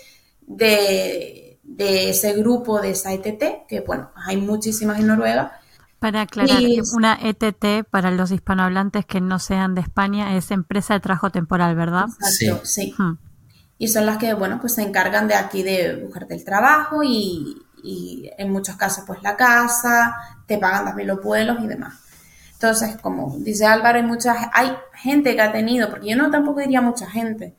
de, 0.42 1.60
de 1.64 2.10
ese 2.12 2.34
grupo 2.34 2.80
de 2.82 2.92
esa 2.92 3.14
ETT, 3.14 3.66
que 3.68 3.82
bueno, 3.82 4.12
hay 4.16 4.38
muchísimas 4.38 5.00
en 5.00 5.08
Noruega, 5.08 5.60
para 6.04 6.20
aclarar, 6.24 6.62
una 6.98 7.18
ETT 7.22 7.88
para 7.90 8.12
los 8.12 8.30
hispanohablantes 8.32 9.06
que 9.06 9.22
no 9.22 9.40
sean 9.40 9.74
de 9.74 9.80
España 9.80 10.36
es 10.36 10.52
empresa 10.52 10.96
de 10.96 11.00
trabajo 11.00 11.30
temporal, 11.30 11.78
¿verdad? 11.78 12.08
Exacto, 12.20 12.66
sí. 12.66 12.94
Y 13.78 13.88
son 13.88 14.06
las 14.06 14.18
que, 14.18 14.34
bueno, 14.34 14.58
pues 14.60 14.74
se 14.74 14.82
encargan 14.82 15.30
de 15.30 15.36
aquí 15.36 15.64
de 15.64 15.96
buscarte 16.04 16.34
el 16.34 16.44
trabajo 16.44 17.06
y, 17.06 17.58
en 18.38 18.52
muchos 18.52 18.76
casos 18.76 19.06
pues 19.08 19.24
la 19.24 19.38
casa, 19.38 20.14
te 20.46 20.58
pagan 20.58 20.84
también 20.84 21.08
los 21.08 21.24
vuelos 21.24 21.60
y 21.64 21.68
demás. 21.68 21.94
Entonces, 22.52 22.98
como 22.98 23.38
dice 23.40 23.66
Álvaro, 23.66 24.00
hay 24.00 24.06
muchas, 24.06 24.36
hay 24.52 24.76
gente 24.96 25.36
que 25.36 25.42
ha 25.42 25.54
tenido, 25.54 25.90
porque 25.90 26.10
yo 26.10 26.18
no 26.18 26.30
tampoco 26.30 26.60
diría 26.60 26.82
mucha 26.82 27.10
gente, 27.10 27.56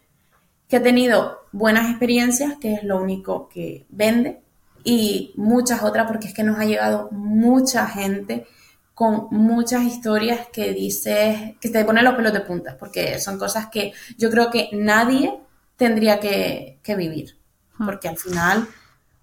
que 0.68 0.76
ha 0.76 0.82
tenido 0.82 1.46
buenas 1.50 1.88
experiencias, 1.88 2.58
que 2.60 2.74
es 2.74 2.84
lo 2.84 3.00
único 3.00 3.48
que 3.48 3.86
vende, 3.88 4.43
y 4.84 5.32
muchas 5.36 5.82
otras 5.82 6.06
porque 6.06 6.28
es 6.28 6.34
que 6.34 6.44
nos 6.44 6.58
ha 6.58 6.66
llegado 6.66 7.08
mucha 7.10 7.86
gente 7.86 8.46
con 8.94 9.26
muchas 9.30 9.82
historias 9.82 10.46
que 10.52 10.72
dices, 10.72 11.56
que 11.60 11.68
te 11.68 11.84
ponen 11.84 12.04
los 12.04 12.14
pelos 12.14 12.32
de 12.32 12.40
punta, 12.40 12.76
porque 12.78 13.18
son 13.18 13.38
cosas 13.38 13.66
que 13.72 13.92
yo 14.16 14.30
creo 14.30 14.50
que 14.50 14.68
nadie 14.72 15.40
tendría 15.76 16.20
que, 16.20 16.78
vivir, 16.96 17.36
porque 17.84 18.08
al 18.08 18.16
final 18.16 18.68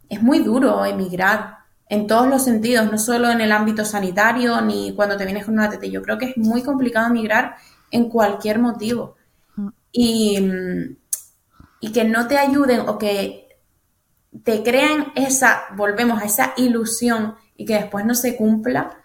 es 0.09 0.21
muy 0.21 0.39
duro 0.39 0.83
emigrar 0.85 1.59
en 1.87 2.07
todos 2.07 2.27
los 2.27 2.43
sentidos, 2.43 2.91
no 2.91 2.97
solo 2.97 3.29
en 3.29 3.39
el 3.39 3.51
ámbito 3.51 3.85
sanitario 3.85 4.59
ni 4.61 4.93
cuando 4.93 5.15
te 5.15 5.25
vienes 5.25 5.45
con 5.45 5.53
una 5.53 5.69
TT. 5.69 5.85
Yo 5.85 6.01
creo 6.01 6.17
que 6.17 6.25
es 6.25 6.37
muy 6.37 6.63
complicado 6.63 7.07
emigrar 7.07 7.55
en 7.91 8.09
cualquier 8.09 8.59
motivo. 8.59 9.15
Y, 9.91 10.39
y 11.81 11.91
que 11.91 12.05
no 12.05 12.27
te 12.27 12.37
ayuden 12.37 12.81
o 12.81 12.97
que 12.97 13.50
te 14.43 14.63
crean 14.63 15.11
esa, 15.15 15.63
volvemos 15.75 16.21
a 16.21 16.25
esa 16.25 16.53
ilusión 16.57 17.35
y 17.55 17.65
que 17.65 17.75
después 17.75 18.05
no 18.05 18.15
se 18.15 18.35
cumpla, 18.37 18.97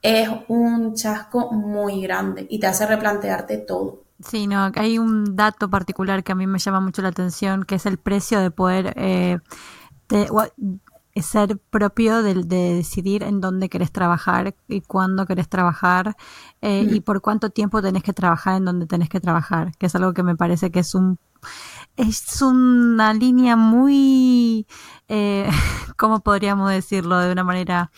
es 0.00 0.28
un 0.48 0.94
chasco 0.94 1.52
muy 1.52 2.02
grande 2.02 2.46
y 2.48 2.58
te 2.58 2.66
hace 2.66 2.86
replantearte 2.86 3.58
todo. 3.58 4.02
Sí, 4.20 4.46
no, 4.46 4.70
hay 4.74 4.98
un 4.98 5.36
dato 5.36 5.68
particular 5.68 6.22
que 6.22 6.32
a 6.32 6.34
mí 6.34 6.46
me 6.46 6.58
llama 6.58 6.80
mucho 6.80 7.02
la 7.02 7.08
atención, 7.08 7.64
que 7.64 7.76
es 7.76 7.86
el 7.86 7.98
precio 7.98 8.40
de 8.40 8.50
poder 8.50 8.94
eh, 8.96 9.38
ser 11.16 11.58
propio 11.58 12.22
de, 12.22 12.34
decidir 12.34 13.22
en 13.22 13.40
dónde 13.40 13.68
querés 13.68 13.92
trabajar 13.92 14.54
y 14.68 14.80
cuándo 14.80 15.26
querés 15.26 15.48
trabajar 15.48 16.16
eh, 16.60 16.86
y 16.88 17.00
por 17.00 17.20
cuánto 17.20 17.50
tiempo 17.50 17.82
tenés 17.82 18.02
que 18.02 18.12
trabajar 18.12 18.56
en 18.56 18.64
donde 18.64 18.86
tenés 18.86 19.08
que 19.08 19.20
trabajar, 19.20 19.76
que 19.76 19.86
es 19.86 19.94
algo 19.94 20.14
que 20.14 20.22
me 20.22 20.36
parece 20.36 20.70
que 20.70 20.80
es 20.80 20.94
un 20.94 21.18
es 21.96 22.42
una 22.42 23.12
línea 23.14 23.56
muy, 23.56 24.66
eh, 25.08 25.48
¿cómo 25.96 26.20
podríamos 26.20 26.70
decirlo 26.70 27.18
de 27.18 27.32
una 27.32 27.44
manera 27.44 27.90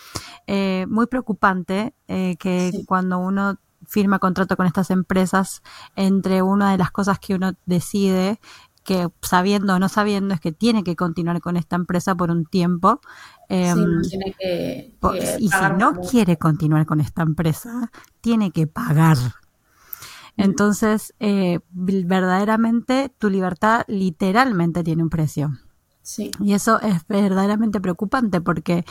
eh, 0.46 0.86
muy 0.88 1.06
preocupante? 1.06 1.94
Eh, 2.08 2.36
que 2.38 2.84
cuando 2.86 3.18
uno 3.18 3.58
firma 3.86 4.18
contrato 4.18 4.56
con 4.56 4.66
estas 4.66 4.90
empresas, 4.90 5.62
entre 5.96 6.42
una 6.42 6.72
de 6.72 6.78
las 6.78 6.90
cosas 6.90 7.18
que 7.18 7.34
uno 7.34 7.52
decide 7.66 8.40
que 8.82 9.08
sabiendo 9.22 9.74
o 9.74 9.78
no 9.78 9.88
sabiendo 9.88 10.34
es 10.34 10.40
que 10.40 10.52
tiene 10.52 10.84
que 10.84 10.94
continuar 10.94 11.40
con 11.40 11.56
esta 11.56 11.74
empresa 11.74 12.14
por 12.14 12.30
un 12.30 12.44
tiempo. 12.44 13.00
Em, 13.48 14.02
y 15.38 15.48
si 15.48 15.72
no 15.78 15.94
quiere 16.10 16.36
continuar 16.36 16.84
con 16.84 17.00
esta 17.00 17.22
empresa, 17.22 17.90
tiene 18.20 18.50
que 18.50 18.66
pagar. 18.66 19.16
Entonces, 20.36 21.14
eh, 21.20 21.60
verdaderamente 21.70 23.12
tu 23.18 23.30
libertad 23.30 23.84
literalmente 23.86 24.82
tiene 24.82 25.02
un 25.02 25.10
precio. 25.10 25.52
Sí. 26.02 26.30
Y 26.40 26.52
eso 26.52 26.80
es 26.80 27.06
verdaderamente 27.06 27.80
preocupante 27.80 28.40
porque 28.40 28.84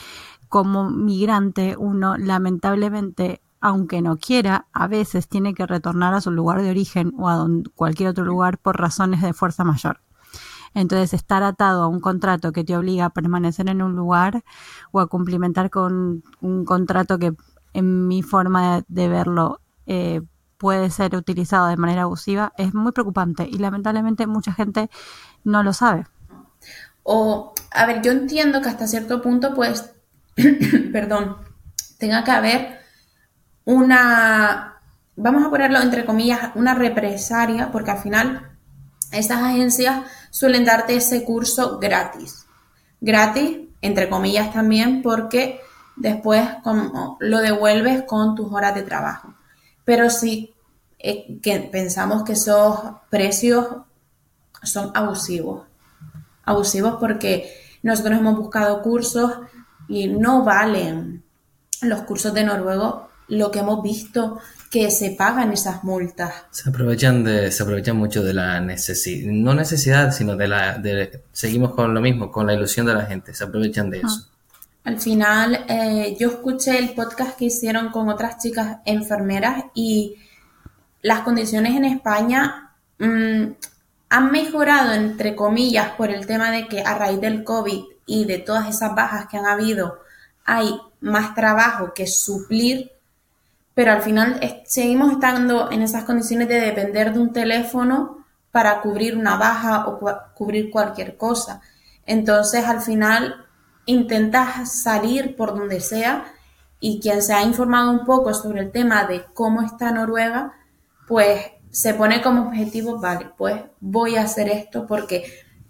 como 0.50 0.90
migrante 0.90 1.76
uno 1.78 2.18
lamentablemente 2.18 3.42
aunque 3.64 4.02
no 4.02 4.18
quiera, 4.18 4.68
a 4.74 4.88
veces 4.88 5.30
tiene 5.30 5.54
que 5.54 5.66
retornar 5.66 6.14
a 6.14 6.20
su 6.20 6.32
lugar 6.32 6.62
de 6.62 6.70
origen 6.70 7.14
o 7.18 7.30
a 7.30 7.48
cualquier 7.76 8.10
otro 8.10 8.26
lugar 8.26 8.58
por 8.58 8.78
razones 8.78 9.22
de 9.22 9.32
fuerza 9.32 9.64
mayor. 9.64 10.02
Entonces, 10.74 11.14
estar 11.14 11.44
atado 11.44 11.84
a 11.84 11.88
un 11.88 12.02
contrato 12.02 12.52
que 12.52 12.66
te 12.66 12.76
obliga 12.76 13.06
a 13.06 13.10
permanecer 13.12 13.70
en 13.70 13.82
un 13.82 13.96
lugar 13.96 14.44
o 14.92 15.00
a 15.00 15.08
cumplimentar 15.08 15.70
con 15.70 16.24
un 16.42 16.66
contrato 16.66 17.18
que, 17.20 17.34
en 17.72 18.08
mi 18.10 18.22
forma 18.22 18.84
de, 18.90 19.08
verlo, 19.08 19.62
eh, 19.86 20.22
puede 20.64 20.90
ser 20.92 21.14
utilizado 21.18 21.68
de 21.68 21.76
manera 21.76 22.04
abusiva, 22.04 22.54
es 22.58 22.74
muy 22.74 22.94
preocupante 22.94 23.46
y 23.52 23.58
lamentablemente 23.58 24.28
mucha 24.28 24.54
gente 24.54 24.90
no 25.44 25.62
lo 25.62 25.74
sabe. 25.74 26.06
O, 27.04 27.54
a 27.74 27.86
ver, 27.86 28.02
yo 28.02 28.14
entiendo 28.14 28.62
que 28.62 28.70
hasta 28.70 28.88
cierto 28.88 29.22
punto, 29.22 29.54
pues, 29.54 29.92
perdón, 30.94 31.36
tenga 31.98 32.24
que 32.24 32.32
haber 32.32 32.80
una, 33.66 34.80
vamos 35.18 35.44
a 35.44 35.50
ponerlo 35.50 35.82
entre 35.82 36.06
comillas, 36.06 36.52
una 36.56 36.74
represaria, 36.74 37.70
porque 37.70 37.92
al 37.92 37.98
final 37.98 38.58
estas 39.12 39.42
agencias 39.42 40.04
suelen 40.30 40.64
darte 40.64 40.96
ese 40.96 41.26
curso 41.26 41.78
gratis. 41.78 42.46
Gratis, 43.02 43.68
entre 43.82 44.08
comillas 44.08 44.54
también, 44.54 45.02
porque 45.02 45.60
después 45.98 46.48
como 46.64 47.18
lo 47.20 47.40
devuelves 47.40 48.04
con 48.04 48.34
tus 48.36 48.50
horas 48.54 48.74
de 48.76 48.84
trabajo. 48.84 49.34
Pero 49.84 50.10
sí 50.10 50.53
eh, 51.04 51.38
que 51.42 51.60
pensamos 51.60 52.24
que 52.24 52.32
esos 52.32 52.80
precios 53.10 53.68
son 54.64 54.92
abusivos. 54.96 55.64
Abusivos 56.46 56.96
porque 56.98 57.54
nosotros 57.84 58.18
hemos 58.18 58.38
buscado 58.38 58.82
cursos 58.82 59.34
y 59.90 60.08
no 60.08 60.46
valen 60.46 61.24
los 61.82 62.04
cursos 62.04 62.34
de 62.34 62.46
noruego 62.46 63.10
lo 63.28 63.52
que 63.52 63.60
hemos 63.60 63.84
visto 63.84 64.40
que 64.72 64.90
se 64.92 65.12
pagan 65.12 65.52
esas 65.52 65.84
multas. 65.84 66.34
Se 66.52 66.70
aprovechan 66.70 67.24
de, 67.24 67.52
se 67.52 67.64
aprovechan 67.64 67.98
mucho 67.98 68.24
de 68.24 68.34
la 68.34 68.62
necesidad, 68.62 69.30
no 69.32 69.54
necesidad, 69.54 70.14
sino 70.14 70.38
de 70.38 70.48
la, 70.48 70.78
de, 70.78 71.24
seguimos 71.34 71.74
con 71.74 71.94
lo 71.94 72.00
mismo, 72.00 72.32
con 72.32 72.48
la 72.48 72.54
ilusión 72.54 72.86
de 72.86 72.94
la 72.94 73.06
gente, 73.06 73.34
se 73.34 73.44
aprovechan 73.44 73.90
de 73.90 74.00
eso. 74.00 74.30
Al 74.86 75.00
final, 75.00 75.66
eh, 75.68 76.16
yo 76.18 76.30
escuché 76.30 76.78
el 76.78 76.92
podcast 76.92 77.38
que 77.38 77.46
hicieron 77.46 77.90
con 77.90 78.10
otras 78.10 78.38
chicas 78.42 78.78
enfermeras 78.86 79.66
y 79.74 80.16
las 81.04 81.20
condiciones 81.20 81.76
en 81.76 81.86
España 81.86 82.72
mm, 82.98 83.44
han 84.10 84.32
mejorado, 84.32 84.94
entre 84.94 85.36
comillas, 85.36 85.92
por 85.92 86.10
el 86.10 86.26
tema 86.26 86.50
de 86.50 86.68
que 86.68 86.82
a 86.82 86.96
raíz 86.96 87.22
del 87.22 87.44
COVID 87.44 87.84
y 88.08 88.26
de 88.26 88.40
todas 88.40 88.68
esas 88.68 88.96
bajas 88.96 89.28
que 89.28 89.38
han 89.38 89.46
habido, 89.46 90.00
hay 90.44 90.76
más 91.00 91.36
trabajo 91.36 91.94
que 91.94 92.08
suplir 92.08 92.94
pero 93.74 93.92
al 93.92 94.02
final 94.02 94.40
seguimos 94.66 95.12
estando 95.12 95.72
en 95.72 95.82
esas 95.82 96.04
condiciones 96.04 96.48
de 96.48 96.60
depender 96.60 97.14
de 97.14 97.20
un 97.20 97.34
teléfono 97.34 98.26
para 98.52 98.82
cubrir 98.82 99.18
una 99.18 99.36
baja 99.36 99.88
o 99.88 100.00
cubrir 100.36 100.70
cualquier 100.70 101.18
cosa. 101.18 101.62
Entonces 102.06 102.66
al 102.66 102.82
final 102.82 103.48
intentas 103.86 104.82
salir 104.82 105.36
por 105.36 105.58
donde 105.58 105.80
sea 105.80 106.26
y 106.80 107.00
quien 107.00 107.24
se 107.24 107.34
ha 107.34 107.42
informado 107.42 107.90
un 107.90 108.06
poco 108.06 108.34
sobre 108.34 108.62
el 108.62 108.72
tema 108.72 109.06
de 109.06 109.26
cómo 109.34 109.62
está 109.62 109.92
Noruega, 109.92 110.54
pues 111.08 111.46
se 111.70 111.94
pone 111.94 112.22
como 112.22 112.48
objetivo, 112.48 113.00
vale, 113.00 113.32
pues 113.38 113.62
voy 113.80 114.16
a 114.16 114.24
hacer 114.24 114.50
esto 114.50 114.86
porque 114.86 115.24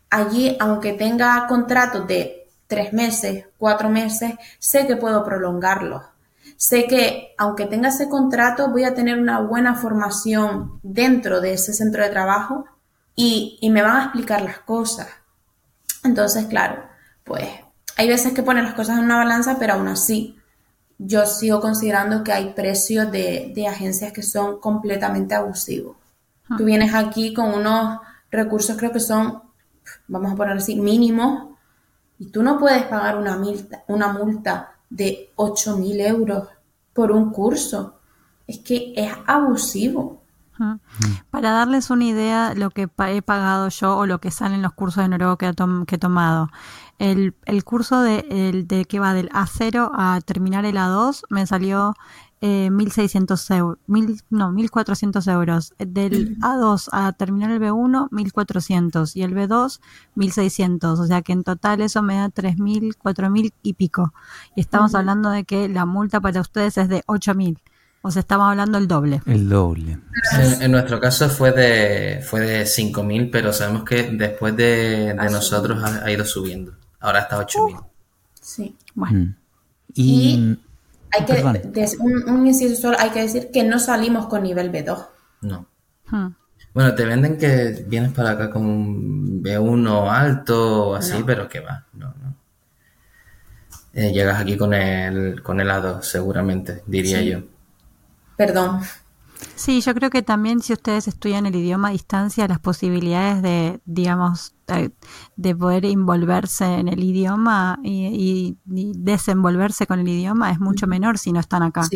allí, 0.09 0.57
aunque 0.59 0.93
tenga 0.93 1.47
contratos 1.47 2.07
de 2.07 2.47
tres 2.67 2.93
meses, 2.93 3.45
cuatro 3.57 3.89
meses, 3.89 4.33
sé 4.59 4.85
que 4.85 4.95
puedo 4.95 5.23
prolongarlos 5.23 6.03
Sé 6.57 6.87
que 6.87 7.33
aunque 7.37 7.65
tenga 7.65 7.89
ese 7.89 8.09
contrato, 8.09 8.69
voy 8.69 8.83
a 8.83 8.93
tener 8.93 9.19
una 9.19 9.39
buena 9.39 9.75
formación 9.75 10.79
dentro 10.81 11.41
de 11.41 11.53
ese 11.53 11.73
centro 11.73 12.03
de 12.03 12.09
trabajo 12.09 12.65
y, 13.15 13.59
me 13.71 13.81
van 13.81 13.97
a 13.97 14.03
explicar 14.03 14.41
las 14.41 14.59
cosas. 14.59 15.07
Entonces, 16.03 16.45
claro, 16.45 16.83
pues 17.23 17.49
hay 17.97 18.07
veces 18.07 18.33
que 18.33 18.43
ponen 18.43 18.65
las 18.65 18.75
cosas 18.75 18.97
en 18.97 19.05
una 19.05 19.17
balanza, 19.17 19.57
pero 19.59 19.73
aún 19.73 19.87
así 19.87 20.37
yo 20.97 21.25
sigo 21.25 21.59
considerando 21.59 22.23
que 22.23 22.31
hay 22.31 22.53
precios 22.53 23.11
de, 23.11 23.65
agencias 23.67 24.11
que 24.11 24.23
son 24.23 24.59
completamente 24.59 25.35
abusivos. 25.35 25.97
Ah. 26.49 26.55
Tú 26.57 26.65
vienes 26.65 26.93
aquí 26.93 27.33
con 27.33 27.53
unos 27.53 27.99
recursos, 28.31 28.77
creo 28.77 28.91
que 28.91 28.99
son, 28.99 29.41
vamos 30.07 30.33
a 30.33 30.35
poner 30.35 30.57
así, 30.57 30.75
mínimos, 30.75 31.49
y 32.19 32.27
tú 32.27 32.43
no 32.43 32.57
puedes 32.57 32.83
pagar 32.83 33.17
una 33.17 33.37
multa, 33.37 33.83
una 33.87 34.13
multa 34.13 34.75
de 34.89 35.31
8.000 35.35 36.07
euros 36.07 36.47
por 36.93 37.11
un 37.11 37.31
curso. 37.31 37.99
Es 38.47 38.59
que 38.59 38.93
es 38.95 39.11
abusivo. 39.25 40.22
Para 41.29 41.51
darles 41.51 41.89
una 41.89 42.05
idea, 42.05 42.53
lo 42.55 42.69
que 42.69 42.89
he 43.07 43.21
pagado 43.21 43.69
yo 43.69 43.97
o 43.97 44.05
lo 44.05 44.19
que 44.19 44.31
salen 44.31 44.61
los 44.61 44.73
cursos 44.73 45.03
de 45.03 45.09
noruego 45.09 45.37
que, 45.37 45.47
he 45.47 45.97
tomado. 45.97 46.49
El, 46.99 47.33
curso 47.63 48.01
de, 48.01 48.63
de, 48.67 48.85
que 48.85 48.99
va 48.99 49.13
del 49.13 49.29
A0 49.29 49.91
a 49.93 50.21
terminar 50.21 50.65
el 50.65 50.77
A2 50.77 51.23
me 51.29 51.45
salió 51.45 51.93
eh, 52.45 52.69
1.600 52.69 53.55
euros, 53.55 53.77
mil, 53.87 54.21
no, 54.29 54.51
1.400 54.51 55.31
euros. 55.31 55.73
Del 55.77 56.37
A2 56.39 56.89
a 56.91 57.13
terminar 57.13 57.51
el 57.51 57.61
B1, 57.61 58.09
1.400 58.09 59.15
y 59.15 59.21
el 59.21 59.33
B2, 59.33 59.79
1.600. 60.17 60.99
O 60.99 61.05
sea 61.05 61.21
que 61.21 61.31
en 61.31 61.45
total 61.45 61.79
eso 61.79 62.03
me 62.03 62.15
da 62.15 62.27
3.000, 62.27 62.97
4.000 62.97 63.53
y 63.63 63.73
pico. 63.75 64.13
Y 64.57 64.59
estamos 64.59 64.93
hablando 64.93 65.29
de 65.29 65.45
que 65.45 65.69
la 65.69 65.85
multa 65.85 66.19
para 66.19 66.41
ustedes 66.41 66.77
es 66.77 66.89
de 66.89 67.01
8.000. 67.05 67.59
O 68.05 68.11
sea, 68.11 68.19
estamos 68.19 68.49
hablando 68.49 68.77
el 68.77 68.85
doble. 68.85 69.21
El 69.25 69.47
doble. 69.47 69.97
En, 70.59 70.71
nuestro 70.73 70.99
caso 70.99 71.29
fue 71.29 71.53
de, 71.53 72.21
fue 72.21 72.41
de 72.41 72.63
5.000, 72.63 73.29
pero 73.31 73.53
sabemos 73.53 73.85
que 73.85 74.03
después 74.11 74.57
de, 74.57 75.13
nosotros 75.31 75.81
ha, 75.81 76.11
ido 76.11 76.25
subiendo. 76.25 76.73
Ahora 76.99 77.19
está 77.19 77.39
8.000. 77.39 77.81
sí. 78.41 78.75
Bueno. 78.93 79.19
Mm. 79.19 79.35
y 79.95 80.57
hay 81.11 81.25
que, 81.25 81.43
un, 81.99 82.45
inciso 82.45 82.75
solo, 82.75 82.97
hay 82.99 83.11
que 83.11 83.21
decir 83.21 83.51
que 83.53 83.63
no 83.63 83.79
salimos 83.79 84.27
con 84.27 84.43
nivel 84.43 84.69
B2. 84.69 85.07
No. 85.41 85.65
Hmm. 86.07 86.27
Bueno, 86.73 86.95
te 86.95 87.05
venden 87.05 87.37
que 87.37 87.85
vienes 87.87 88.11
para 88.11 88.31
acá 88.31 88.49
con 88.49 88.65
un 88.65 89.41
B1 89.41 90.11
alto 90.11 90.89
o 90.89 90.95
así, 90.95 91.23
pero 91.25 91.47
que 91.47 91.61
va, 91.61 91.85
no, 91.93 92.07
no. 92.21 92.35
Eh, 93.93 94.11
llegas 94.11 94.41
aquí 94.41 94.57
con 94.57 94.73
el, 94.73 95.41
con 95.41 95.61
el 95.61 95.69
A2, 95.69 96.01
seguramente, 96.01 96.83
diría 96.85 97.21
yo. 97.21 97.52
Perdón. 98.45 98.81
Sí, 99.55 99.81
yo 99.81 99.93
creo 99.93 100.09
que 100.09 100.21
también 100.21 100.61
si 100.61 100.73
ustedes 100.73 101.07
estudian 101.07 101.45
el 101.45 101.55
idioma 101.55 101.89
a 101.89 101.91
distancia, 101.91 102.47
las 102.47 102.59
posibilidades 102.59 103.41
de, 103.41 103.81
digamos, 103.85 104.55
de, 104.67 105.55
poder 105.55 105.85
envolverse 105.85 106.65
en 106.65 106.87
el 106.87 107.03
idioma 107.03 107.79
y, 107.83 108.57
desenvolverse 108.65 109.87
con 109.87 109.99
el 109.99 110.07
idioma 110.07 110.51
es 110.51 110.59
mucho 110.59 110.87
menor 110.87 111.17
si 111.17 111.31
no 111.31 111.39
están 111.39 111.63
acá. 111.63 111.87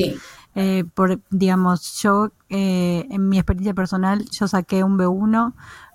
Eh, 0.55 0.85
por, 0.93 1.19
digamos, 1.29 2.01
yo, 2.01 2.31
eh, 2.49 3.05
en 3.09 3.27
mi 3.27 3.37
experiencia 3.37 3.73
personal, 3.73 4.25
yo 4.29 4.47
saqué 4.47 4.83
un 4.83 4.97
B1, 4.97 5.53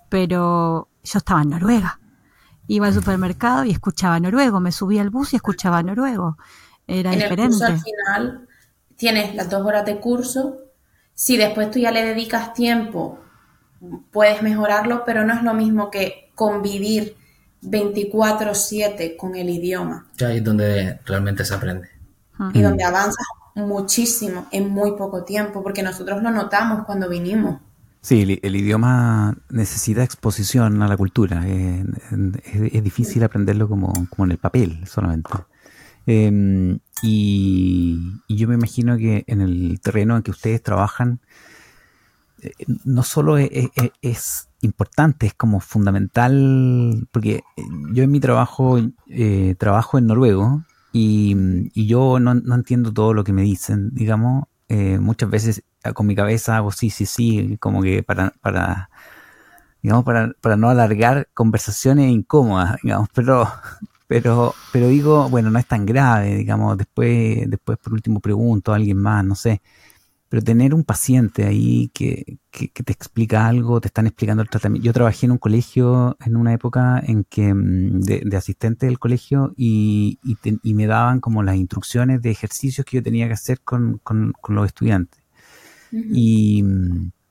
pero 0.08 0.88
yo 1.02 1.18
estaba 1.18 1.42
en 1.42 1.50
Noruega. 1.50 2.00
Iba 2.66 2.86
al 2.86 2.94
supermercado 2.94 3.64
y 3.64 3.70
escuchaba 3.70 4.20
noruego, 4.20 4.60
me 4.60 4.72
subía 4.72 5.02
al 5.02 5.10
bus 5.10 5.32
y 5.32 5.36
escuchaba 5.36 5.82
noruego. 5.82 6.38
era 6.86 7.12
en 7.12 7.18
diferente. 7.18 7.42
el 7.42 7.50
curso 7.50 7.66
al 7.66 7.80
final 7.80 8.48
tienes 9.02 9.34
las 9.34 9.50
dos 9.50 9.66
horas 9.66 9.84
de 9.84 9.98
curso. 9.98 10.58
Si 11.12 11.36
después 11.36 11.72
tú 11.72 11.80
ya 11.80 11.90
le 11.90 12.04
dedicas 12.04 12.54
tiempo, 12.54 13.18
puedes 14.12 14.42
mejorarlo, 14.42 15.02
pero 15.04 15.24
no 15.24 15.34
es 15.34 15.42
lo 15.42 15.54
mismo 15.54 15.90
que 15.90 16.30
convivir 16.36 17.16
24/7 17.62 19.16
con 19.16 19.34
el 19.34 19.50
idioma. 19.50 20.06
Ya 20.18 20.28
ahí 20.28 20.36
es 20.38 20.44
donde 20.44 21.00
realmente 21.04 21.44
se 21.44 21.54
aprende. 21.54 21.88
y 22.54 22.62
donde 22.62 22.84
avanzas 22.84 23.26
muchísimo 23.56 24.46
en 24.52 24.68
muy 24.70 24.92
poco 24.92 25.24
tiempo, 25.24 25.62
porque 25.64 25.82
nosotros 25.82 26.22
lo 26.22 26.30
notamos 26.30 26.84
cuando 26.86 27.08
vinimos. 27.08 27.60
Sí, 28.00 28.22
el, 28.22 28.40
el 28.42 28.56
idioma 28.56 29.36
necesita 29.50 30.02
exposición 30.04 30.82
a 30.82 30.88
la 30.88 30.96
cultura. 30.96 31.42
eh, 31.46 31.84
es, 32.44 32.74
es 32.74 32.84
difícil 32.84 33.22
aprenderlo 33.24 33.68
como, 33.68 33.92
como 34.10 34.24
en 34.26 34.32
el 34.32 34.38
papel 34.38 34.86
solamente. 34.86 35.30
Eh, 36.06 36.78
y, 37.02 37.98
y 38.28 38.36
yo 38.36 38.48
me 38.48 38.54
imagino 38.54 38.96
que 38.96 39.24
en 39.26 39.40
el 39.40 39.80
terreno 39.82 40.16
en 40.16 40.22
que 40.22 40.30
ustedes 40.30 40.62
trabajan, 40.62 41.20
eh, 42.42 42.52
no 42.84 43.02
solo 43.02 43.38
es, 43.38 43.50
es- 43.52 43.92
es 44.02 44.48
importante, 44.62 45.26
es 45.26 45.34
como 45.34 45.60
fundamental, 45.60 47.06
porque 47.12 47.36
eh, 47.56 47.62
yo 47.92 48.02
en 48.04 48.10
mi 48.10 48.20
trabajo 48.20 48.78
eh, 49.08 49.54
trabajo 49.58 49.98
en 49.98 50.06
noruego 50.06 50.62
y, 50.92 51.36
y 51.74 51.86
yo 51.86 52.18
no, 52.20 52.34
no 52.34 52.54
entiendo 52.54 52.92
todo 52.92 53.14
lo 53.14 53.24
que 53.24 53.32
me 53.32 53.42
dicen, 53.42 53.90
digamos, 53.94 54.44
muchas 55.00 55.28
veces 55.28 55.62
eh, 55.84 55.92
con 55.92 56.06
mi 56.06 56.14
cabeza 56.14 56.56
hago 56.56 56.72
sí, 56.72 56.88
sí, 56.88 57.04
sí, 57.04 57.58
como 57.60 57.82
que 57.82 58.02
para, 58.02 58.32
para 58.40 58.88
digamos, 59.82 60.04
para, 60.04 60.32
para 60.40 60.56
no 60.56 60.70
alargar 60.70 61.28
conversaciones 61.34 62.10
incómodas, 62.10 62.76
digamos, 62.82 63.08
pero, 63.14 63.48
pero, 64.12 64.54
pero 64.72 64.88
digo, 64.88 65.28
bueno, 65.30 65.50
no 65.50 65.58
es 65.58 65.66
tan 65.66 65.86
grave, 65.86 66.36
digamos, 66.36 66.76
después, 66.76 67.48
después 67.48 67.78
por 67.78 67.94
último 67.94 68.20
pregunto 68.20 68.72
a 68.72 68.76
alguien 68.76 68.98
más, 68.98 69.24
no 69.24 69.34
sé. 69.34 69.62
Pero 70.28 70.42
tener 70.42 70.74
un 70.74 70.84
paciente 70.84 71.44
ahí 71.46 71.90
que, 71.94 72.38
que, 72.50 72.68
que 72.70 72.82
te 72.84 72.92
explica 72.92 73.46
algo, 73.48 73.80
te 73.80 73.88
están 73.88 74.06
explicando 74.06 74.42
el 74.42 74.50
tratamiento. 74.50 74.86
Yo 74.86 74.92
trabajé 74.94 75.26
en 75.26 75.32
un 75.32 75.38
colegio 75.38 76.16
en 76.24 76.36
una 76.36 76.54
época 76.54 77.00
en 77.06 77.24
que 77.24 77.54
mm, 77.54 78.00
de, 78.02 78.22
de 78.26 78.36
asistente 78.38 78.86
del 78.86 78.98
colegio 79.00 79.54
y, 79.56 80.18
y, 80.24 80.36
te- 80.36 80.58
y 80.62 80.74
me 80.74 80.86
daban 80.86 81.20
como 81.20 81.42
las 81.42 81.56
instrucciones 81.56 82.22
de 82.22 82.30
ejercicios 82.30 82.86
que 82.86 82.98
yo 82.98 83.02
tenía 83.04 83.28
que 83.28 83.34
hacer 83.34 83.60
con, 83.62 83.98
con, 84.04 84.32
con 84.40 84.56
los 84.56 84.66
estudiantes. 84.66 85.22
Y, 86.10 86.62
mm, 86.62 87.10
y 87.20 87.21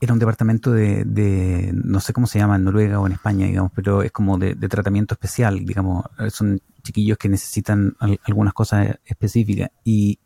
era 0.00 0.12
un 0.12 0.18
departamento 0.18 0.72
de, 0.72 1.04
de, 1.04 1.70
no 1.74 2.00
sé 2.00 2.12
cómo 2.12 2.26
se 2.26 2.38
llama 2.40 2.56
en 2.56 2.64
Noruega 2.64 2.98
o 2.98 3.06
en 3.06 3.12
España, 3.12 3.46
digamos, 3.46 3.70
pero 3.74 4.02
es 4.02 4.10
como 4.10 4.36
de, 4.36 4.54
tratamiento 4.56 5.14
especial, 5.14 5.64
digamos, 5.64 6.04
son 6.30 6.60
chiquillos 6.82 7.18
que 7.18 7.28
necesitan 7.28 7.94
al- 8.00 8.18
algunas 8.24 8.52
cosas 8.52 8.98
específicas. 9.04 9.70
Y, 9.84 10.18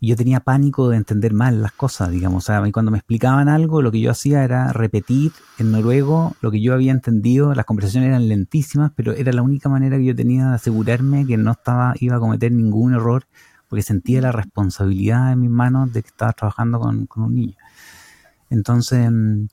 y 0.00 0.08
yo 0.08 0.16
tenía 0.16 0.40
pánico 0.40 0.88
de 0.90 0.96
entender 0.98 1.32
mal 1.32 1.62
las 1.62 1.72
cosas, 1.72 2.10
digamos, 2.10 2.44
o 2.44 2.46
sea, 2.46 2.62
cuando 2.72 2.90
me 2.90 2.98
explicaban 2.98 3.48
algo, 3.48 3.80
lo 3.82 3.92
que 3.92 4.00
yo 4.00 4.10
hacía 4.10 4.44
era 4.44 4.72
repetir 4.72 5.32
en 5.58 5.70
noruego 5.72 6.34
lo 6.42 6.50
que 6.50 6.60
yo 6.60 6.74
había 6.74 6.92
entendido, 6.92 7.54
las 7.54 7.64
conversaciones 7.66 8.08
eran 8.08 8.28
lentísimas, 8.28 8.92
pero 8.96 9.12
era 9.12 9.32
la 9.32 9.42
única 9.42 9.68
manera 9.68 9.96
que 9.96 10.04
yo 10.04 10.14
tenía 10.16 10.48
de 10.48 10.54
asegurarme 10.56 11.26
que 11.26 11.36
no 11.36 11.52
estaba, 11.52 11.94
iba 12.00 12.16
a 12.16 12.20
cometer 12.20 12.52
ningún 12.52 12.94
error, 12.94 13.24
porque 13.68 13.82
sentía 13.82 14.20
la 14.20 14.32
responsabilidad 14.32 15.32
en 15.32 15.40
mis 15.40 15.50
manos 15.50 15.92
de 15.92 16.02
que 16.02 16.08
estaba 16.08 16.32
trabajando 16.32 16.80
con 16.80 17.06
un 17.22 17.34
niño. 17.34 17.54
Entonces, 18.52 19.08
mm, 19.10 19.46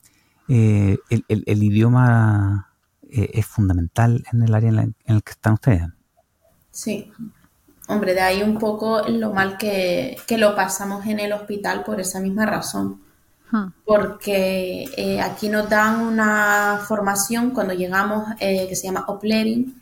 eh, 0.49 0.97
el, 1.09 1.25
el- 1.27 1.43
el 1.45 1.63
idioma 1.63 2.67
eh, 3.11 3.29
es 3.33 3.45
fundamental 3.45 4.23
en 4.31 4.43
el 4.43 4.53
área 4.53 4.69
en, 4.69 4.75
la- 4.75 4.83
en 4.83 4.95
el 5.07 5.23
que 5.23 5.31
están 5.31 5.53
ustedes. 5.53 5.83
Sí. 6.71 7.11
Hombre, 7.87 8.13
de 8.13 8.21
ahí 8.21 8.43
un 8.43 8.59
poco 8.59 9.01
lo 9.07 9.33
mal 9.33 9.57
que, 9.57 10.15
que 10.27 10.37
lo 10.37 10.55
pasamos 10.55 11.05
en 11.07 11.19
el 11.19 11.33
hospital 11.33 11.83
por 11.83 11.99
esa 11.99 12.19
misma 12.19 12.45
razón. 12.45 13.01
Hmm. 13.51 13.69
Porque 13.83 14.85
eh, 14.95 15.19
aquí 15.21 15.49
nos 15.49 15.67
dan 15.69 16.01
una 16.01 16.79
formación 16.87 17.49
cuando 17.49 17.73
llegamos 17.73 18.27
eh, 18.39 18.67
que 18.69 18.75
se 18.75 18.85
llama 18.87 19.05
Oplerin, 19.07 19.81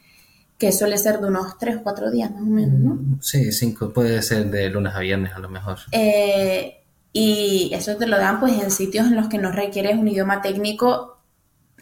que 0.58 0.72
suele 0.72 0.98
ser 0.98 1.20
de 1.20 1.28
unos 1.28 1.58
3 1.58 1.76
o 1.78 1.84
4 1.84 2.10
días 2.10 2.32
más 2.32 2.42
o 2.44 2.46
menos, 2.46 2.80
¿no? 2.80 3.18
Sí, 3.22 3.52
cinco, 3.52 3.92
puede 3.92 4.22
ser 4.22 4.50
de 4.50 4.70
lunes 4.70 4.96
a 4.96 5.00
viernes 5.00 5.34
a 5.34 5.40
lo 5.40 5.50
mejor. 5.50 5.78
Eh, 5.92 6.77
y 7.20 7.72
eso 7.74 7.96
te 7.98 8.06
lo 8.06 8.16
dan 8.20 8.40
pues 8.40 8.62
en 8.62 8.70
sitios 8.70 9.08
en 9.08 9.16
los 9.16 9.28
que 9.28 9.40
no 9.40 9.52
requieres 9.52 9.98
un 9.98 10.08
idioma 10.08 10.40
técnico 10.40 11.18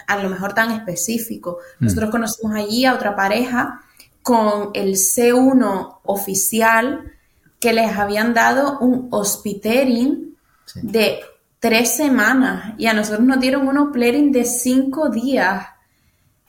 a 0.07 0.15
lo 0.23 0.29
mejor 0.29 0.53
tan 0.53 0.71
específico. 0.71 1.57
Nosotros 1.81 2.09
conocimos 2.09 2.55
allí 2.55 2.85
a 2.85 2.93
otra 2.93 3.17
pareja 3.17 3.81
con 4.21 4.69
el 4.73 4.95
C1 4.95 5.99
oficial 6.03 7.11
que 7.59 7.73
les 7.73 7.97
habían 7.97 8.33
dado 8.33 8.79
un 8.79 9.09
hospitering 9.11 10.37
Sí. 10.65 10.79
de 10.83 11.19
tres 11.59 11.95
semanas 11.97 12.73
y 12.77 12.87
a 12.87 12.93
nosotros 12.93 13.25
nos 13.25 13.39
dieron 13.41 13.67
un 13.67 13.77
hospitering 13.77 14.31
de 14.31 14.45
cinco 14.45 15.09
días 15.09 15.67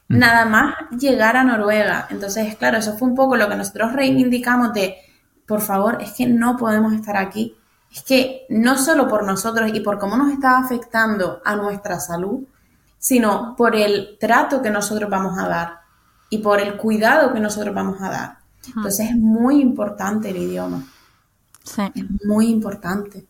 nada 0.08 0.44
más 0.44 0.74
llegar 0.96 1.36
a 1.36 1.42
Noruega. 1.42 2.06
Entonces, 2.10 2.54
claro, 2.56 2.78
eso 2.78 2.96
fue 2.96 3.08
un 3.08 3.16
poco 3.16 3.36
lo 3.36 3.48
que 3.48 3.56
nosotros 3.56 3.92
reivindicamos 3.94 4.72
de, 4.72 4.96
por 5.44 5.60
favor, 5.60 5.98
es 6.00 6.12
que 6.12 6.26
no 6.28 6.56
podemos 6.56 6.92
estar 6.94 7.16
aquí. 7.16 7.56
Es 7.96 8.02
que 8.02 8.44
no 8.50 8.76
solo 8.76 9.08
por 9.08 9.24
nosotros 9.24 9.70
y 9.72 9.80
por 9.80 9.98
cómo 9.98 10.18
nos 10.18 10.30
está 10.30 10.58
afectando 10.58 11.40
a 11.42 11.56
nuestra 11.56 11.98
salud, 11.98 12.40
sino 12.98 13.56
por 13.56 13.74
el 13.74 14.18
trato 14.20 14.60
que 14.60 14.68
nosotros 14.68 15.08
vamos 15.08 15.38
a 15.38 15.48
dar 15.48 15.80
y 16.28 16.38
por 16.38 16.60
el 16.60 16.76
cuidado 16.76 17.32
que 17.32 17.40
nosotros 17.40 17.74
vamos 17.74 18.02
a 18.02 18.10
dar. 18.10 18.38
Entonces 18.66 19.08
es 19.10 19.16
muy 19.16 19.62
importante 19.62 20.28
el 20.28 20.36
idioma, 20.36 20.84
Sí. 21.64 21.82
es 21.94 22.04
muy 22.26 22.48
importante. 22.48 23.26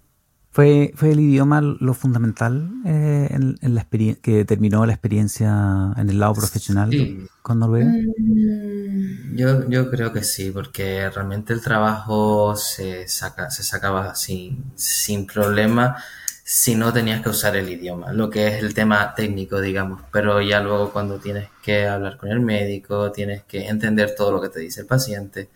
¿Fue, 0.57 0.91
fue 0.97 1.13
el 1.13 1.21
idioma 1.21 1.61
lo 1.61 1.93
fundamental 1.93 2.71
eh, 2.87 3.29
en, 3.31 3.59
en 3.61 3.75
la 3.75 3.85
que 3.85 4.37
determinó 4.37 4.87
la 4.87 4.95
experiencia 4.95 5.93
en 5.99 6.09
el 6.09 6.19
lado 6.19 6.33
profesional 6.33 6.91
Sí. 6.91 7.27
con 7.43 7.59
Noruega? 7.59 7.91
Mm, 7.91 9.37
Yo, 9.37 9.69
yo 9.69 9.91
creo 9.91 10.15
que 10.15 10.25
sí, 10.25 10.51
porque 10.51 11.11
realmente 11.11 11.53
el 11.53 11.61
trabajo 11.61 12.57
se 12.57 13.07
saca, 13.07 13.51
se 13.51 13.63
sacaba 13.63 14.15
sin, 14.15 14.65
sin 14.77 15.27
problema 15.27 16.03
si 16.43 16.75
no 16.75 16.91
tenías 16.91 17.21
que 17.23 17.29
usar 17.29 17.55
el 17.57 17.69
idioma, 17.69 18.13
lo 18.15 18.31
que 18.31 18.47
es 18.49 18.63
el 18.63 18.73
tema 18.73 19.15
técnico, 19.15 19.61
digamos, 19.61 20.01
pero 20.11 20.41
ya 20.41 20.61
luego 20.61 20.91
cuando 20.91 21.19
tienes 21.19 21.49
que 21.63 21.87
hablar 21.87 22.17
con 22.17 22.31
el 22.31 22.41
médico, 22.41 23.13
tienes 23.13 23.43
que 23.43 23.67
entender 23.69 24.15
todo 24.17 24.33
lo 24.33 24.41
que 24.41 24.49
te 24.49 24.61
dice 24.61 24.81
el 24.81 24.87
paciente, 24.87 25.51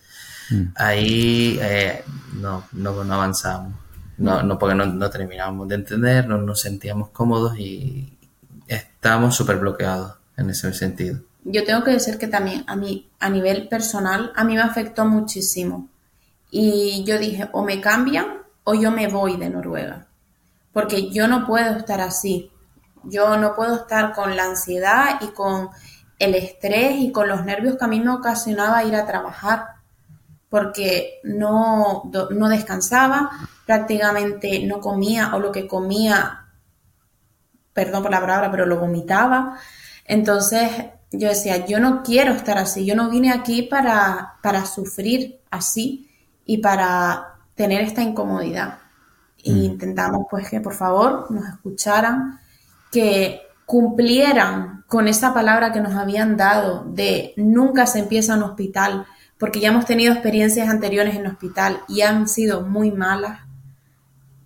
Mm. 0.51 0.65
ahí 0.75 1.59
eh, 1.63 2.03
no, 2.41 2.65
no, 2.73 3.05
no 3.05 3.15
avanzábamos, 3.15 3.75
no, 4.21 4.43
no 4.43 4.59
porque 4.59 4.75
no, 4.75 5.11
terminábamos 5.11 5.67
de 5.69 5.77
entender, 5.77 6.29
no 6.29 6.37
nos 6.39 6.61
sentíamos 6.61 7.09
cómodos 7.09 7.59
y 7.59 8.19
estábamos 8.69 9.35
súper 9.35 9.57
bloqueados 9.57 10.15
en 10.37 10.51
ese 10.51 10.73
sentido. 10.75 11.21
Yo 11.43 11.65
tengo 11.65 11.83
que 11.83 11.93
decir 11.93 12.19
que 12.19 12.27
también 12.27 12.65
a 12.67 12.77
mí, 12.77 13.09
a 13.19 13.31
nivel 13.31 13.67
personal, 13.69 14.31
a 14.37 14.45
mí 14.45 14.55
me 14.55 14.61
afectó 14.61 15.07
muchísimo. 15.07 15.89
Y 16.51 17.03
yo 17.05 17.19
dije, 17.19 17.49
o 17.53 17.65
me 17.65 17.81
cambian 17.81 18.43
o 18.65 18.75
yo 18.75 18.91
me 18.91 19.09
voy 19.09 19.39
de 19.39 19.49
Noruega. 19.49 20.07
Porque 20.75 21.11
yo 21.11 21.27
no 21.27 21.47
puedo 21.47 21.77
estar 21.77 22.03
así. 22.03 22.53
Yo 23.05 23.39
no 23.39 23.55
puedo 23.57 23.75
estar 23.75 24.13
con 24.13 24.37
la 24.37 24.45
ansiedad 24.45 25.19
y 25.23 25.29
con 25.29 25.71
el 26.19 26.35
estrés 26.35 26.97
y 26.99 27.11
con 27.11 27.27
los 27.27 27.47
nervios 27.47 27.79
que 27.79 27.85
a 27.87 27.89
mí 27.89 28.01
me 28.01 28.11
ocasionaba 28.11 28.85
ir 28.85 28.95
a 28.95 29.07
trabajar. 29.07 29.80
Porque 30.51 31.21
no, 31.25 32.11
no 32.31 32.49
descansaba, 32.51 33.31
prácticamente 33.65 34.67
no 34.67 34.81
comía 34.81 35.35
o 35.35 35.39
lo 35.39 35.51
que 35.51 35.67
comía, 35.67 36.49
perdón 37.73 38.03
por 38.03 38.11
la 38.11 38.21
palabra, 38.21 38.51
pero 38.51 38.67
lo 38.67 38.79
vomitaba. 38.79 39.57
Entonces 40.05 40.71
yo 41.13 41.29
decía, 41.29 41.65
yo 41.67 41.81
no 41.81 42.03
quiero 42.03 42.33
estar 42.33 42.59
así, 42.59 42.85
yo 42.85 42.95
no 42.95 43.11
vine 43.11 43.33
aquí 43.33 43.63
para, 43.63 44.35
para 44.43 44.67
sufrir 44.67 45.41
así 45.51 46.11
y 46.45 46.59
para 46.59 47.37
tener 47.55 47.83
esta 47.83 48.03
incomodidad. 48.03 48.79
E 49.39 49.51
intentamos 49.51 50.27
pues 50.31 50.51
que 50.51 50.61
por 50.61 50.75
favor 50.75 51.31
nos 51.31 51.49
escucharan, 51.49 52.39
que 52.91 53.41
cumplieran 53.65 54.85
con 54.87 55.07
esa 55.07 55.33
palabra 55.33 55.73
que 55.73 55.81
nos 55.81 55.95
habían 55.95 56.37
dado 56.37 56.85
de 56.85 57.35
nunca 57.37 57.87
se 57.87 58.01
empieza 58.01 58.35
un 58.35 58.43
hospital, 58.43 59.07
porque 59.41 59.59
ya 59.59 59.71
hemos 59.71 59.87
tenido 59.87 60.13
experiencias 60.13 60.69
anteriores 60.69 61.17
en 61.17 61.27
hospital 61.27 61.81
y 61.89 62.03
han 62.03 62.29
sido 62.29 62.61
muy 62.61 62.93
malas 62.93 63.41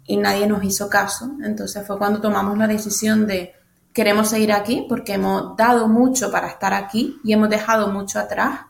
y 0.07 0.17
nadie 0.17 0.47
nos 0.47 0.63
hizo 0.63 0.89
caso. 0.89 1.33
Entonces 1.43 1.85
fue 1.85 1.99
cuando 1.99 2.21
tomamos 2.21 2.57
la 2.57 2.69
decisión 2.69 3.27
de 3.27 3.55
queremos 3.93 4.29
seguir 4.29 4.53
aquí 4.53 4.87
porque 4.89 5.15
hemos 5.15 5.57
dado 5.57 5.89
mucho 5.89 6.31
para 6.31 6.47
estar 6.47 6.73
aquí 6.73 7.21
y 7.25 7.33
hemos 7.33 7.51
dejado 7.51 7.89
mucho 7.89 8.21
atrás. 8.21 8.61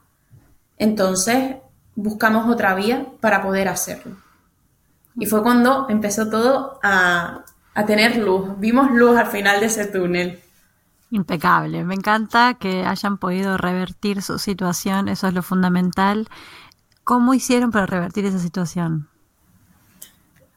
Entonces 0.79 1.57
buscamos 1.95 2.49
otra 2.49 2.75
vía 2.75 3.07
para 3.21 3.43
poder 3.43 3.69
hacerlo. 3.69 4.17
Y 5.17 5.27
fue 5.27 5.43
cuando 5.43 5.89
empezó 5.91 6.31
todo 6.31 6.81
a, 6.83 7.45
a 7.75 7.85
tener 7.85 8.17
luz. 8.17 8.59
Vimos 8.59 8.91
luz 8.93 9.19
al 9.19 9.27
final 9.27 9.61
de 9.61 9.67
ese 9.67 9.85
túnel. 9.85 10.43
Impecable. 11.15 11.85
Me 11.85 11.95
encanta 11.95 12.55
que 12.55 12.85
hayan 12.85 13.19
podido 13.19 13.57
revertir 13.57 14.21
su 14.21 14.41
situación, 14.41 15.09
eso 15.09 15.29
es 15.29 15.35
lo 15.35 15.45
fundamental. 15.45 16.29
¿Cómo 17.05 17.35
hicieron 17.35 17.71
para 17.71 17.87
revertir 17.87 18.25
esa 18.25 18.41
situación? 18.41 19.09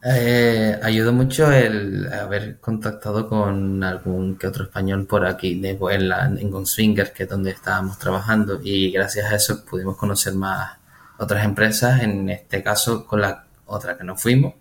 Eh, 0.03 0.79
ayudó 0.81 1.13
mucho 1.13 1.51
el 1.51 2.11
haber 2.11 2.59
contactado 2.59 3.29
con 3.29 3.83
algún 3.83 4.35
que 4.35 4.47
otro 4.47 4.63
español 4.63 5.05
por 5.05 5.27
aquí, 5.27 5.59
de, 5.59 5.77
en, 5.91 6.09
la, 6.09 6.25
en 6.25 6.49
Gunswinger, 6.49 7.13
que 7.13 7.23
es 7.23 7.29
donde 7.29 7.51
estábamos 7.51 7.99
trabajando, 7.99 8.59
y 8.63 8.89
gracias 8.91 9.31
a 9.31 9.35
eso 9.35 9.63
pudimos 9.63 9.95
conocer 9.95 10.33
más 10.33 10.71
otras 11.19 11.45
empresas, 11.45 12.01
en 12.01 12.31
este 12.31 12.63
caso 12.63 13.05
con 13.05 13.21
la 13.21 13.45
otra 13.67 13.95
que 13.95 14.03
nos 14.03 14.19
fuimos, 14.19 14.55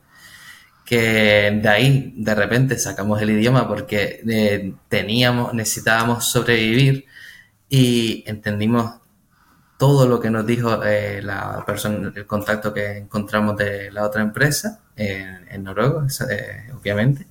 que 0.87 1.61
de 1.63 1.69
ahí 1.69 2.15
de 2.17 2.35
repente 2.35 2.79
sacamos 2.79 3.21
el 3.21 3.31
idioma 3.31 3.67
porque 3.69 4.23
eh, 4.27 4.73
teníamos, 4.89 5.53
necesitábamos 5.53 6.31
sobrevivir 6.31 7.07
y 7.69 8.23
entendimos 8.27 8.95
todo 9.77 10.09
lo 10.09 10.21
que 10.21 10.31
nos 10.31 10.47
dijo 10.47 10.83
eh, 10.85 11.21
la 11.23 11.65
persona, 11.67 12.13
el 12.15 12.27
contacto 12.27 12.73
que 12.73 12.99
encontramos 12.99 13.57
de 13.57 13.91
la 13.91 14.05
otra 14.05 14.23
empresa 14.23 14.81
en, 14.95 15.65
Noruega, 15.65 16.07
eh, 16.31 16.71
obviamente. 16.73 17.27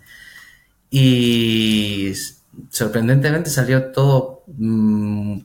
Y 0.89 2.13
sorprendentemente 2.69 3.49
salió 3.49 3.85
todo 3.91 4.43
mm, 4.47 5.39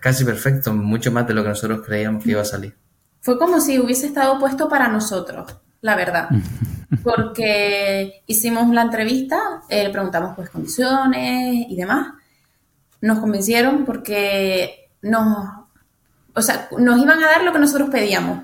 casi 0.00 0.24
perfecto, 0.24 0.72
mucho 0.74 1.10
más 1.10 1.26
de 1.26 1.34
lo 1.34 1.42
que 1.42 1.48
nosotros 1.48 1.82
creíamos 1.84 2.22
que 2.22 2.30
iba 2.30 2.42
a 2.42 2.44
salir. 2.44 2.76
Fue 3.20 3.38
como 3.38 3.60
si 3.60 3.78
hubiese 3.78 4.06
estado 4.06 4.38
puesto 4.38 4.68
para 4.68 4.88
nosotros, 4.88 5.56
la 5.80 5.96
verdad. 5.96 6.28
Porque 7.02 8.22
hicimos 8.26 8.68
la 8.70 8.82
entrevista, 8.82 9.62
eh, 9.68 9.90
preguntamos 9.90 10.34
pues 10.34 10.50
condiciones 10.50 11.66
y 11.68 11.76
demás. 11.76 12.14
Nos 13.00 13.18
convencieron 13.20 13.84
porque 13.84 14.90
nos, 15.02 15.50
o 16.34 16.42
sea, 16.42 16.68
nos 16.78 17.00
iban 17.00 17.22
a 17.22 17.26
dar 17.26 17.44
lo 17.44 17.52
que 17.52 17.58
nosotros 17.60 17.90
pedíamos. 17.90 18.42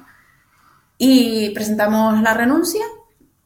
Y 0.99 1.51
presentamos 1.51 2.23
la 2.23 2.35
renuncia 2.35 2.85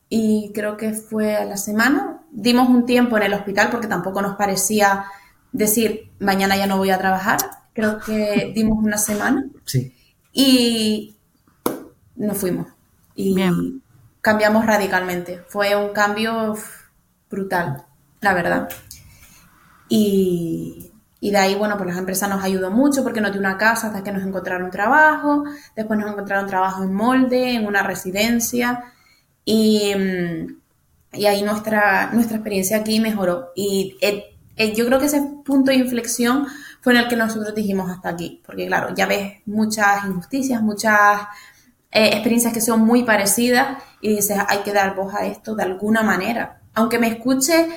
y 0.09 0.51
creo 0.53 0.77
que 0.77 0.93
fue 0.93 1.37
a 1.37 1.45
la 1.45 1.57
semana. 1.57 2.21
Dimos 2.31 2.69
un 2.69 2.85
tiempo 2.85 3.17
en 3.17 3.23
el 3.23 3.35
hospital 3.35 3.69
porque 3.71 3.87
tampoco 3.87 4.21
nos 4.21 4.37
parecía 4.37 5.05
decir 5.53 6.11
mañana 6.19 6.57
ya 6.57 6.67
no 6.67 6.77
voy 6.77 6.91
a 6.91 6.99
trabajar. 6.99 7.39
Creo 7.73 8.01
que 8.01 8.53
dimos 8.55 8.79
una 8.85 8.99
semana. 8.99 9.47
Sí. 9.65 9.95
Y 10.33 11.17
nos 12.17 12.37
fuimos. 12.37 12.67
Y 13.21 13.35
cambiamos 14.21 14.65
radicalmente. 14.65 15.43
Fue 15.49 15.75
un 15.75 15.93
cambio 15.93 16.57
brutal, 17.29 17.85
la 18.21 18.33
verdad. 18.33 18.69
Y, 19.89 20.93
y, 21.19 21.31
de 21.33 21.37
ahí, 21.37 21.57
bueno, 21.57 21.77
pues 21.77 21.89
las 21.89 21.99
empresas 21.99 22.31
nos 22.31 22.45
ayudó 22.45 22.71
mucho 22.71 23.03
porque 23.03 23.21
nos 23.21 23.33
dio 23.33 23.41
una 23.41 23.59
casa 23.59 23.89
hasta 23.89 24.05
que 24.05 24.13
nos 24.13 24.23
encontraron 24.23 24.71
trabajo. 24.71 25.43
Después 25.75 25.99
nos 25.99 26.13
encontraron 26.13 26.47
trabajo 26.47 26.85
en 26.85 26.95
molde, 26.95 27.55
en 27.55 27.67
una 27.67 27.83
residencia. 27.83 28.85
Y, 29.45 29.95
y 31.13 31.27
ahí 31.27 31.43
nuestra, 31.43 32.13
nuestra 32.13 32.37
experiencia 32.37 32.77
aquí 32.77 33.01
mejoró. 33.01 33.49
Y 33.57 33.99
eh, 34.01 34.37
eh, 34.55 34.73
yo 34.77 34.87
creo 34.87 35.01
que 35.01 35.07
ese 35.07 35.23
punto 35.45 35.73
de 35.73 35.79
inflexión 35.79 36.47
fue 36.83 36.93
en 36.93 37.01
el 37.01 37.09
que 37.09 37.17
nosotros 37.17 37.53
dijimos 37.53 37.91
hasta 37.91 38.11
aquí. 38.11 38.41
Porque 38.47 38.69
claro, 38.69 38.95
ya 38.95 39.07
ves 39.07 39.41
muchas 39.45 40.05
injusticias, 40.05 40.63
muchas 40.63 41.23
eh, 41.91 42.11
experiencias 42.13 42.53
que 42.53 42.61
son 42.61 42.81
muy 42.81 43.05
parecidas 43.05 43.83
y 44.01 44.17
dices, 44.17 44.39
hay 44.47 44.59
que 44.59 44.73
dar 44.73 44.95
voz 44.95 45.15
a 45.15 45.27
esto 45.27 45.55
de 45.55 45.63
alguna 45.63 46.03
manera. 46.03 46.61
Aunque 46.75 46.99
me 46.99 47.09
escuche 47.09 47.69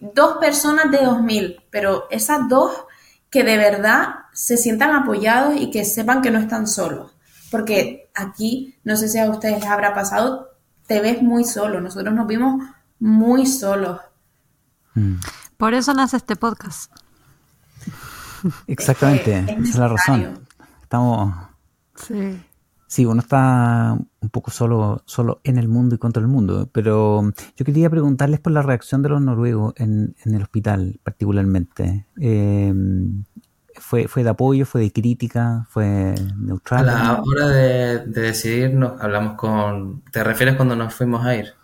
dos 0.00 0.38
personas 0.38 0.90
de 0.90 0.98
2000, 1.04 1.64
pero 1.70 2.06
esas 2.10 2.48
dos 2.48 2.84
que 3.30 3.44
de 3.44 3.56
verdad 3.56 4.08
se 4.32 4.56
sientan 4.56 4.94
apoyados 4.94 5.56
y 5.56 5.70
que 5.70 5.84
sepan 5.84 6.20
que 6.20 6.30
no 6.30 6.38
están 6.38 6.66
solos. 6.66 7.16
Porque 7.50 8.10
aquí, 8.14 8.78
no 8.84 8.96
sé 8.96 9.08
si 9.08 9.18
a 9.18 9.30
ustedes 9.30 9.60
les 9.60 9.70
habrá 9.70 9.94
pasado, 9.94 10.50
te 10.86 11.00
ves 11.00 11.22
muy 11.22 11.44
solo. 11.44 11.80
Nosotros 11.80 12.14
nos 12.14 12.26
vimos 12.26 12.64
muy 12.98 13.46
solos. 13.46 14.00
Mm. 14.94 15.16
Por 15.56 15.74
eso 15.74 15.94
nace 15.94 16.16
este 16.16 16.36
podcast. 16.36 16.92
Exactamente, 18.66 19.38
esa 19.38 19.60
es 19.60 19.76
la 19.76 19.88
razón. 19.88 20.48
Estamos. 20.82 21.34
Sí. 21.94 22.40
Sí, 22.90 23.06
uno 23.06 23.20
está 23.20 23.96
un 24.20 24.28
poco 24.30 24.50
solo, 24.50 25.04
solo 25.06 25.40
en 25.44 25.58
el 25.58 25.68
mundo 25.68 25.94
y 25.94 25.98
contra 25.98 26.20
el 26.20 26.26
mundo, 26.26 26.68
pero 26.72 27.22
yo 27.56 27.64
quería 27.64 27.88
preguntarles 27.88 28.40
por 28.40 28.50
la 28.50 28.62
reacción 28.62 29.00
de 29.00 29.10
los 29.10 29.22
noruegos 29.22 29.74
en, 29.76 30.16
el 30.24 30.42
hospital 30.42 30.98
particularmente. 31.04 32.06
Eh, 32.20 32.74
¿fue, 33.76 34.08
¿Fue 34.08 34.24
de 34.24 34.30
apoyo, 34.30 34.66
fue 34.66 34.80
de 34.80 34.90
crítica, 34.90 35.68
fue 35.70 36.16
neutral? 36.36 36.88
A 36.88 36.92
la 36.92 37.22
hora 37.22 37.46
de, 37.46 38.06
de 38.06 38.20
decidirnos, 38.22 39.00
hablamos 39.00 39.34
con... 39.34 40.02
¿Te 40.10 40.24
refieres 40.24 40.56
cuando 40.56 40.74
nos 40.74 40.92
fuimos 40.92 41.24
a 41.24 41.36
ir? 41.36 41.54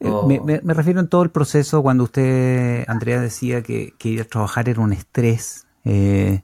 Eh, 0.00 0.60
me, 0.64 0.72
refiero 0.72 1.00
en 1.00 1.08
todo 1.08 1.24
el 1.24 1.30
proceso 1.30 1.82
cuando 1.82 2.04
usted, 2.04 2.86
Andrea, 2.88 3.20
decía 3.20 3.62
que, 3.62 3.92
que 3.98 4.08
ir 4.08 4.22
a 4.22 4.24
trabajar 4.24 4.70
era 4.70 4.80
un 4.80 4.94
estrés. 4.94 5.66
Eh, 5.84 6.42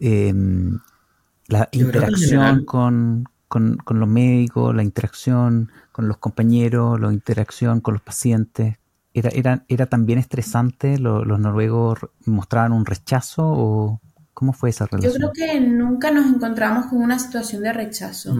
em, 0.00 0.80
la 1.46 1.68
interacción 1.72 2.64
con, 2.64 3.28
los 3.88 4.08
médicos, 4.08 4.74
la 4.74 4.82
interacción 4.82 5.70
con 5.92 6.08
los 6.08 6.18
compañeros, 6.18 7.00
la 7.00 7.12
interacción 7.12 7.80
con 7.80 7.94
los 7.94 8.02
pacientes. 8.02 8.76
¿Era, 9.12 9.30
era, 9.32 9.64
era 9.68 9.86
también 9.86 10.18
estresante? 10.18 10.98
¿Los, 10.98 11.26
noruegos 11.38 11.98
mostraban 12.24 12.72
un 12.72 12.84
rechazo 12.84 13.44
o 13.44 14.00
cómo 14.32 14.52
fue 14.52 14.70
esa 14.70 14.86
relación? 14.86 15.12
Yo 15.12 15.30
creo 15.30 15.32
que 15.32 15.60
nunca 15.60 16.10
nos 16.10 16.26
encontramos 16.26 16.86
con 16.86 17.00
una 17.00 17.18
situación 17.18 17.62
de 17.62 17.72
rechazo. 17.72 18.34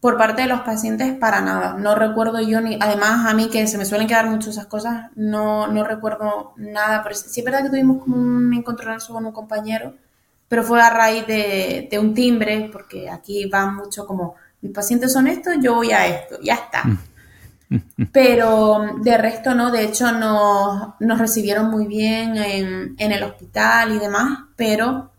Por 0.00 0.16
parte 0.16 0.42
de 0.42 0.48
los 0.48 0.60
pacientes, 0.60 1.12
para 1.14 1.40
nada. 1.40 1.74
No 1.74 1.96
recuerdo 1.96 2.40
yo 2.40 2.60
ni. 2.60 2.78
Además, 2.80 3.26
a 3.26 3.34
mí 3.34 3.48
que 3.50 3.66
se 3.66 3.78
me 3.78 3.84
suelen 3.84 4.06
quedar 4.06 4.30
mucho 4.30 4.50
esas 4.50 4.66
cosas, 4.66 5.10
no, 5.16 5.66
no 5.66 5.82
recuerdo 5.82 6.52
nada. 6.56 7.02
Pero 7.02 7.16
sí 7.16 7.40
es 7.40 7.44
verdad 7.44 7.64
que 7.64 7.70
tuvimos 7.70 8.04
como 8.04 8.16
un 8.16 8.54
encontronazo 8.54 9.12
con 9.12 9.26
un 9.26 9.32
compañero 9.32 9.94
pero 10.48 10.62
fue 10.62 10.80
a 10.80 10.90
raíz 10.90 11.26
de, 11.26 11.88
un 12.00 12.14
timbre, 12.14 12.70
porque 12.72 13.08
aquí 13.08 13.46
van 13.46 13.76
mucho 13.76 14.06
como, 14.06 14.34
mis 14.62 14.72
pacientes 14.72 15.12
son 15.12 15.26
estos, 15.26 15.54
yo 15.60 15.74
voy 15.74 15.92
a 15.92 16.06
esto, 16.06 16.38
ya 16.42 16.54
está. 16.54 16.84
Mm. 16.84 18.04
Pero 18.12 18.96
de 19.02 19.18
resto 19.18 19.54
no, 19.54 19.70
de 19.70 19.84
hecho 19.84 20.10
nos, 20.12 20.94
nos 21.00 21.18
recibieron 21.18 21.70
muy 21.70 21.86
bien 21.86 22.36
en, 22.36 23.12
el 23.12 23.22
hospital 23.22 23.94
y 23.94 23.98
demás, 23.98 24.38
pero 24.56 25.10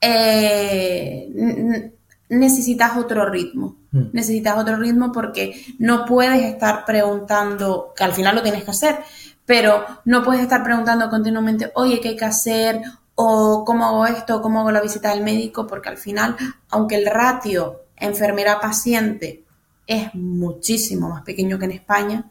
eh, 0.00 1.92
necesitas 2.30 2.96
otro 2.96 3.28
ritmo. 3.28 3.76
Mm. 3.90 4.04
Necesitas 4.12 4.56
otro 4.56 4.76
ritmo 4.76 5.12
porque 5.12 5.62
no 5.78 6.06
puedes 6.06 6.42
estar 6.42 6.86
preguntando, 6.86 7.92
que 7.94 8.04
al 8.04 8.12
final 8.12 8.34
lo 8.34 8.42
tienes 8.42 8.64
que 8.64 8.70
hacer, 8.70 8.98
pero 9.44 9.84
no 10.06 10.22
puedes 10.22 10.40
estar 10.40 10.64
preguntando 10.64 11.10
continuamente, 11.10 11.70
oye, 11.74 12.00
¿qué 12.00 12.10
hay 12.10 12.16
que 12.16 12.24
hacer? 12.24 12.80
O 13.14 13.64
cómo 13.64 13.86
hago 13.86 14.06
esto, 14.06 14.40
cómo 14.40 14.60
hago 14.60 14.70
la 14.70 14.80
visita 14.80 15.10
del 15.10 15.22
médico, 15.22 15.66
porque 15.66 15.88
al 15.88 15.98
final, 15.98 16.36
aunque 16.70 16.96
el 16.96 17.06
ratio 17.06 17.82
enfermera-paciente 17.96 19.44
es 19.86 20.14
muchísimo 20.14 21.08
más 21.08 21.22
pequeño 21.22 21.58
que 21.58 21.66
en 21.66 21.72
España, 21.72 22.30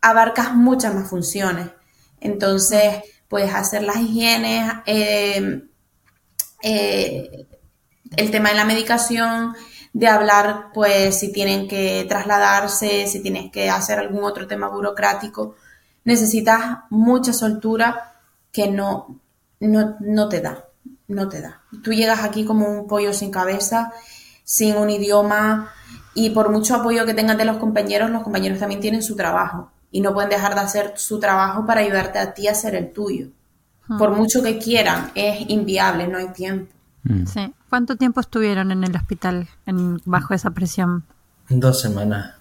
abarcas 0.00 0.54
muchas 0.54 0.94
más 0.94 1.08
funciones. 1.08 1.68
Entonces, 2.20 3.02
puedes 3.28 3.54
hacer 3.54 3.82
las 3.82 3.96
higienes, 3.96 4.72
eh, 4.86 5.62
eh, 6.62 7.46
el 8.16 8.30
tema 8.30 8.50
de 8.50 8.54
la 8.56 8.64
medicación, 8.64 9.54
de 9.92 10.08
hablar, 10.08 10.70
pues, 10.72 11.18
si 11.18 11.32
tienen 11.32 11.68
que 11.68 12.04
trasladarse, 12.08 13.06
si 13.06 13.20
tienes 13.20 13.50
que 13.50 13.68
hacer 13.70 13.98
algún 13.98 14.24
otro 14.24 14.46
tema 14.46 14.68
burocrático. 14.68 15.54
Necesitas 16.04 16.80
mucha 16.90 17.32
soltura 17.32 18.12
que 18.52 18.68
no, 18.68 19.20
no, 19.68 19.96
no 20.00 20.28
te 20.28 20.40
da, 20.40 20.64
no 21.08 21.28
te 21.28 21.40
da. 21.40 21.60
Tú 21.82 21.92
llegas 21.92 22.24
aquí 22.24 22.44
como 22.44 22.68
un 22.68 22.86
pollo 22.86 23.12
sin 23.12 23.30
cabeza, 23.30 23.92
sin 24.44 24.76
un 24.76 24.90
idioma 24.90 25.70
y 26.14 26.30
por 26.30 26.50
mucho 26.50 26.74
apoyo 26.74 27.06
que 27.06 27.14
tengas 27.14 27.38
de 27.38 27.44
los 27.44 27.58
compañeros, 27.58 28.10
los 28.10 28.22
compañeros 28.22 28.58
también 28.58 28.80
tienen 28.80 29.02
su 29.02 29.16
trabajo 29.16 29.70
y 29.90 30.00
no 30.00 30.12
pueden 30.14 30.30
dejar 30.30 30.54
de 30.54 30.60
hacer 30.60 30.92
su 30.96 31.20
trabajo 31.20 31.66
para 31.66 31.80
ayudarte 31.80 32.18
a 32.18 32.34
ti 32.34 32.48
a 32.48 32.52
hacer 32.52 32.74
el 32.74 32.92
tuyo. 32.92 33.28
Por 33.98 34.16
mucho 34.16 34.42
que 34.42 34.58
quieran, 34.58 35.10
es 35.14 35.50
inviable, 35.50 36.08
no 36.08 36.16
hay 36.16 36.28
tiempo. 36.28 36.72
Hmm. 37.04 37.26
Sí. 37.26 37.52
¿Cuánto 37.68 37.96
tiempo 37.96 38.20
estuvieron 38.20 38.70
en 38.70 38.84
el 38.84 38.96
hospital 38.96 39.48
en, 39.66 40.00
bajo 40.04 40.34
esa 40.34 40.50
presión? 40.50 41.04
Dos 41.48 41.80
semanas. 41.82 42.34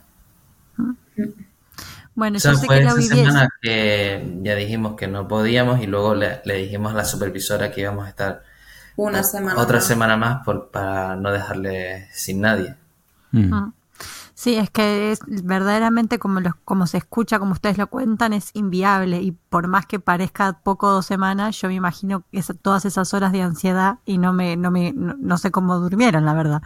Bueno, 2.15 2.37
eso 2.37 2.53
fue 2.55 2.67
que 2.67 2.83
esa 2.83 3.01
semana 3.01 3.49
que 3.61 4.39
ya 4.41 4.55
dijimos 4.55 4.95
que 4.95 5.07
no 5.07 5.27
podíamos 5.27 5.81
y 5.81 5.87
luego 5.87 6.13
le, 6.13 6.41
dijimos 6.45 6.93
a 6.93 6.95
la 6.95 7.05
supervisora 7.05 7.71
que 7.71 7.81
íbamos 7.81 8.05
a 8.05 8.09
estar 8.09 8.43
una 8.97 9.23
semana 9.23 9.59
otra 9.59 9.79
semana 9.79 10.17
más 10.17 10.43
por, 10.43 10.69
para 10.69 11.15
no 11.15 11.31
dejarle 11.31 12.09
sin 12.13 12.41
nadie. 12.41 12.75
Mm. 13.31 13.53
Ah. 13.53 13.71
Sí, 14.41 14.55
es 14.55 14.71
que 14.71 15.11
es 15.11 15.19
verdaderamente 15.27 16.17
como, 16.17 16.39
los, 16.39 16.55
como 16.65 16.87
se 16.87 16.97
escucha, 16.97 17.37
como 17.37 17.51
ustedes 17.51 17.77
lo 17.77 17.85
cuentan, 17.87 18.33
es 18.33 18.49
inviable 18.53 19.21
y 19.21 19.33
por 19.33 19.67
más 19.67 19.85
que 19.85 19.99
parezca 19.99 20.53
poco 20.63 20.89
dos 20.89 21.05
semanas, 21.05 21.61
yo 21.61 21.67
me 21.67 21.75
imagino 21.75 22.23
todas 22.63 22.85
esas 22.85 23.13
horas 23.13 23.33
de 23.33 23.43
ansiedad 23.43 23.99
y 24.03 24.17
no 24.17 24.33
me, 24.33 24.57
no 24.57 24.71
me, 24.71 24.93
no 24.95 25.37
sé 25.37 25.51
cómo 25.51 25.77
durmieron, 25.77 26.25
la 26.25 26.33
verdad. 26.33 26.63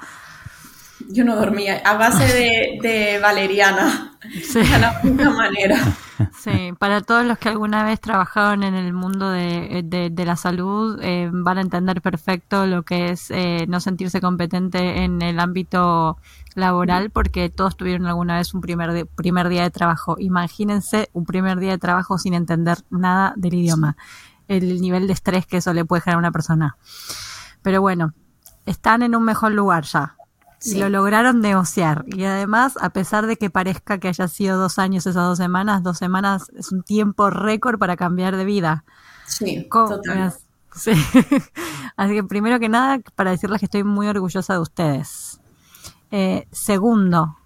Yo 1.10 1.24
no 1.24 1.36
dormía, 1.36 1.82
a 1.86 1.98
base 1.98 2.26
de, 2.82 3.20
valeriana, 3.22 4.18
de 4.54 4.80
la 4.80 5.00
única 5.04 5.30
manera. 5.30 5.78
Sí, 6.40 6.72
para 6.80 7.02
todos 7.02 7.26
los 7.26 7.38
que 7.38 7.50
alguna 7.50 7.84
vez 7.84 8.00
trabajaron 8.00 8.64
en 8.64 8.74
el 8.74 8.94
mundo 8.94 9.30
de, 9.30 10.14
la 10.26 10.36
salud, 10.36 11.00
eh, 11.02 11.30
van 11.32 11.58
a 11.58 11.62
entender 11.62 12.02
perfecto 12.02 12.66
lo 12.66 12.84
que 12.84 13.12
es 13.12 13.32
eh, 13.32 13.66
no 13.68 13.80
sentirse 13.80 14.22
competente 14.22 15.04
en 15.04 15.22
el 15.22 15.40
ámbito 15.40 16.18
laboral, 16.56 17.10
porque 17.10 17.50
todos 17.50 17.76
tuvieron 17.76 18.08
alguna 18.08 18.38
vez 18.38 18.54
un 18.54 18.62
primer, 18.62 19.08
primer 19.08 19.50
día 19.50 19.64
de 19.64 19.72
trabajo. 19.72 20.16
Imagínense 20.20 21.10
un 21.14 21.26
primer 21.26 21.60
día 21.60 21.72
de 21.72 21.78
trabajo 21.78 22.18
sin 22.18 22.34
entender 22.34 22.78
nada 22.90 23.34
del 23.36 23.56
idioma, 23.56 23.98
el 24.48 24.80
nivel 24.82 25.08
de 25.08 25.14
estrés 25.14 25.46
que 25.46 25.58
eso 25.58 25.74
le 25.74 25.86
puede 25.86 26.02
generar 26.02 26.18
a 26.18 26.20
una 26.20 26.32
persona. 26.32 26.78
Pero 27.62 27.82
bueno, 27.82 28.14
están 28.66 29.04
en 29.04 29.16
un 29.16 29.24
mejor 29.24 29.52
lugar 29.52 29.84
ya. 29.84 30.16
Lo 30.74 30.90
lograron 30.90 31.42
negociar. 31.42 32.06
Y 32.08 32.24
además, 32.24 32.78
a 32.82 32.90
pesar 32.90 33.28
de 33.28 33.38
que 33.38 33.50
parezca 33.50 34.00
que 34.00 34.08
haya 34.08 34.28
sido 34.28 34.60
dos 34.60 34.80
años 34.80 35.06
esas 35.06 35.24
dos 35.24 35.38
semanas, 35.38 35.84
dos 35.84 35.98
semanas 35.98 36.52
es 36.58 36.72
un 36.72 36.82
tiempo 36.84 37.30
récord 37.30 37.78
para 37.78 37.96
cambiar 37.96 38.36
de 38.36 38.46
vida. 38.46 38.84
Sí, 39.28 39.68
Sí. 40.76 40.92
Así 41.96 42.14
que 42.14 42.24
primero 42.24 42.60
que 42.60 42.68
nada, 42.68 43.00
para 43.16 43.32
decirles 43.32 43.60
que 43.60 43.66
estoy 43.66 43.84
muy 43.84 44.08
orgullosa 44.08 44.54
de 44.54 44.60
ustedes. 44.60 45.40
Eh, 46.12 46.48
segundo, 46.52 47.38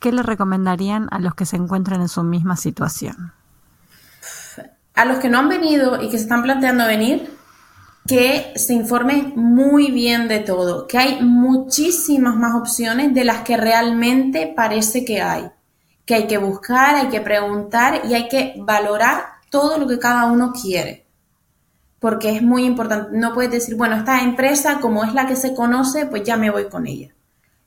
¿qué 0.00 0.12
le 0.12 0.22
recomendarían 0.22 1.08
a 1.10 1.18
los 1.18 1.34
que 1.34 1.46
se 1.46 1.56
encuentran 1.56 2.02
en 2.02 2.08
su 2.08 2.22
misma 2.22 2.56
situación? 2.56 3.32
A 4.94 5.04
los 5.06 5.18
que 5.18 5.28
no 5.28 5.38
han 5.38 5.48
venido 5.48 6.00
y 6.02 6.10
que 6.10 6.18
se 6.18 6.24
están 6.24 6.42
planteando 6.42 6.86
venir, 6.86 7.34
que 8.06 8.52
se 8.56 8.74
informe 8.74 9.32
muy 9.34 9.90
bien 9.90 10.28
de 10.28 10.40
todo, 10.40 10.86
que 10.86 10.98
hay 10.98 11.22
muchísimas 11.22 12.36
más 12.36 12.54
opciones 12.54 13.14
de 13.14 13.24
las 13.24 13.42
que 13.42 13.56
realmente 13.56 14.52
parece 14.54 15.04
que 15.04 15.22
hay, 15.22 15.50
que 16.04 16.14
hay 16.14 16.26
que 16.26 16.36
buscar, 16.36 16.96
hay 16.96 17.08
que 17.08 17.22
preguntar 17.22 18.02
y 18.04 18.14
hay 18.14 18.28
que 18.28 18.54
valorar 18.58 19.24
todo 19.48 19.78
lo 19.78 19.86
que 19.86 19.98
cada 19.98 20.26
uno 20.26 20.52
quiere. 20.52 21.06
Porque 21.98 22.36
es 22.36 22.42
muy 22.42 22.64
importante, 22.64 23.16
no 23.16 23.32
puedes 23.32 23.50
decir, 23.50 23.76
bueno, 23.76 23.96
esta 23.96 24.22
empresa 24.22 24.80
como 24.80 25.04
es 25.04 25.14
la 25.14 25.26
que 25.26 25.36
se 25.36 25.54
conoce, 25.54 26.04
pues 26.04 26.22
ya 26.24 26.36
me 26.36 26.50
voy 26.50 26.68
con 26.68 26.86
ella. 26.86 27.14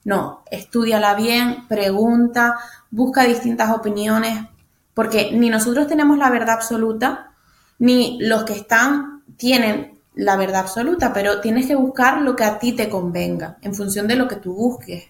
No, 0.03 0.43
estudiala 0.51 1.15
bien, 1.15 1.67
pregunta, 1.67 2.59
busca 2.91 3.23
distintas 3.23 3.71
opiniones, 3.71 4.45
porque 4.93 5.31
ni 5.33 5.49
nosotros 5.49 5.87
tenemos 5.87 6.19
la 6.19 6.29
verdad 6.29 6.51
absoluta, 6.51 7.31
ni 7.79 8.19
los 8.21 8.43
que 8.43 8.53
están 8.53 9.23
tienen 9.37 9.96
la 10.17 10.35
verdad 10.35 10.61
absoluta, 10.61 11.13
pero 11.13 11.41
tienes 11.41 11.67
que 11.67 11.75
buscar 11.75 12.21
lo 12.21 12.35
que 12.35 12.43
a 12.43 12.59
ti 12.59 12.73
te 12.73 12.89
convenga, 12.89 13.57
en 13.61 13.73
función 13.73 14.07
de 14.07 14.15
lo 14.15 14.27
que 14.27 14.35
tú 14.35 14.53
busques. 14.53 15.05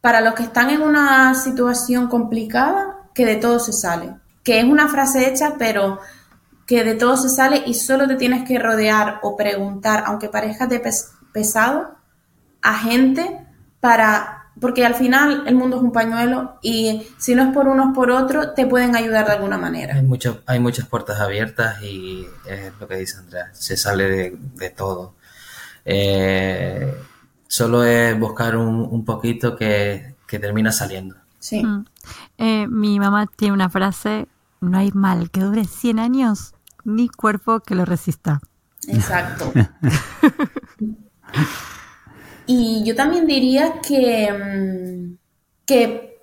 Para 0.00 0.20
los 0.20 0.34
que 0.34 0.44
están 0.44 0.70
en 0.70 0.82
una 0.82 1.34
situación 1.34 2.08
complicada, 2.08 3.10
que 3.14 3.26
de 3.26 3.36
todo 3.36 3.58
se 3.58 3.72
sale, 3.72 4.14
que 4.42 4.60
es 4.60 4.64
una 4.64 4.88
frase 4.88 5.28
hecha, 5.28 5.54
pero 5.58 5.98
que 6.66 6.84
de 6.84 6.94
todo 6.94 7.16
se 7.16 7.28
sale 7.28 7.62
y 7.66 7.74
solo 7.74 8.06
te 8.06 8.16
tienes 8.16 8.46
que 8.46 8.58
rodear 8.58 9.20
o 9.22 9.36
preguntar, 9.36 10.04
aunque 10.06 10.28
parezca 10.28 10.66
de 10.66 10.82
pesado, 11.32 11.96
a 12.62 12.74
gente 12.74 13.46
para 13.80 14.37
porque 14.60 14.84
al 14.84 14.94
final 14.94 15.44
el 15.46 15.54
mundo 15.54 15.76
es 15.76 15.82
un 15.82 15.92
pañuelo 15.92 16.58
y 16.62 17.06
si 17.18 17.34
no 17.34 17.44
es 17.44 17.54
por 17.54 17.68
uno 17.68 17.88
es 17.88 17.94
por 17.94 18.10
otro, 18.10 18.52
te 18.52 18.66
pueden 18.66 18.96
ayudar 18.96 19.26
de 19.26 19.32
alguna 19.32 19.58
manera. 19.58 19.94
Hay, 19.94 20.02
mucho, 20.02 20.42
hay 20.46 20.60
muchas 20.60 20.86
puertas 20.86 21.20
abiertas 21.20 21.82
y 21.82 22.26
es 22.46 22.72
lo 22.80 22.88
que 22.88 22.96
dice 22.96 23.18
Andrea, 23.18 23.50
se 23.52 23.76
sale 23.76 24.36
de, 24.54 24.70
todo. 24.70 25.14
Eh, 25.84 26.94
solo 27.46 27.84
es 27.84 28.18
buscar 28.18 28.56
un, 28.56 29.04
poquito 29.04 29.56
que, 29.56 30.14
termina 30.26 30.72
saliendo. 30.72 31.16
Sí. 31.38 31.64
Mm. 31.64 31.84
Eh, 32.38 32.66
mi 32.68 32.98
mamá 32.98 33.26
tiene 33.26 33.54
una 33.54 33.70
frase, 33.70 34.26
no 34.60 34.78
hay 34.78 34.90
mal 34.92 35.30
que 35.30 35.40
dure 35.40 35.64
100 35.64 35.98
años 35.98 36.54
ni 36.84 37.08
cuerpo 37.08 37.60
que 37.60 37.74
lo 37.74 37.84
resista. 37.84 38.40
Exacto. 38.86 39.52
Y 42.48 42.82
yo 42.82 42.96
también 42.96 43.26
diría 43.26 43.74
que, 43.86 44.32
mm, 44.32 45.18
que, 45.66 46.22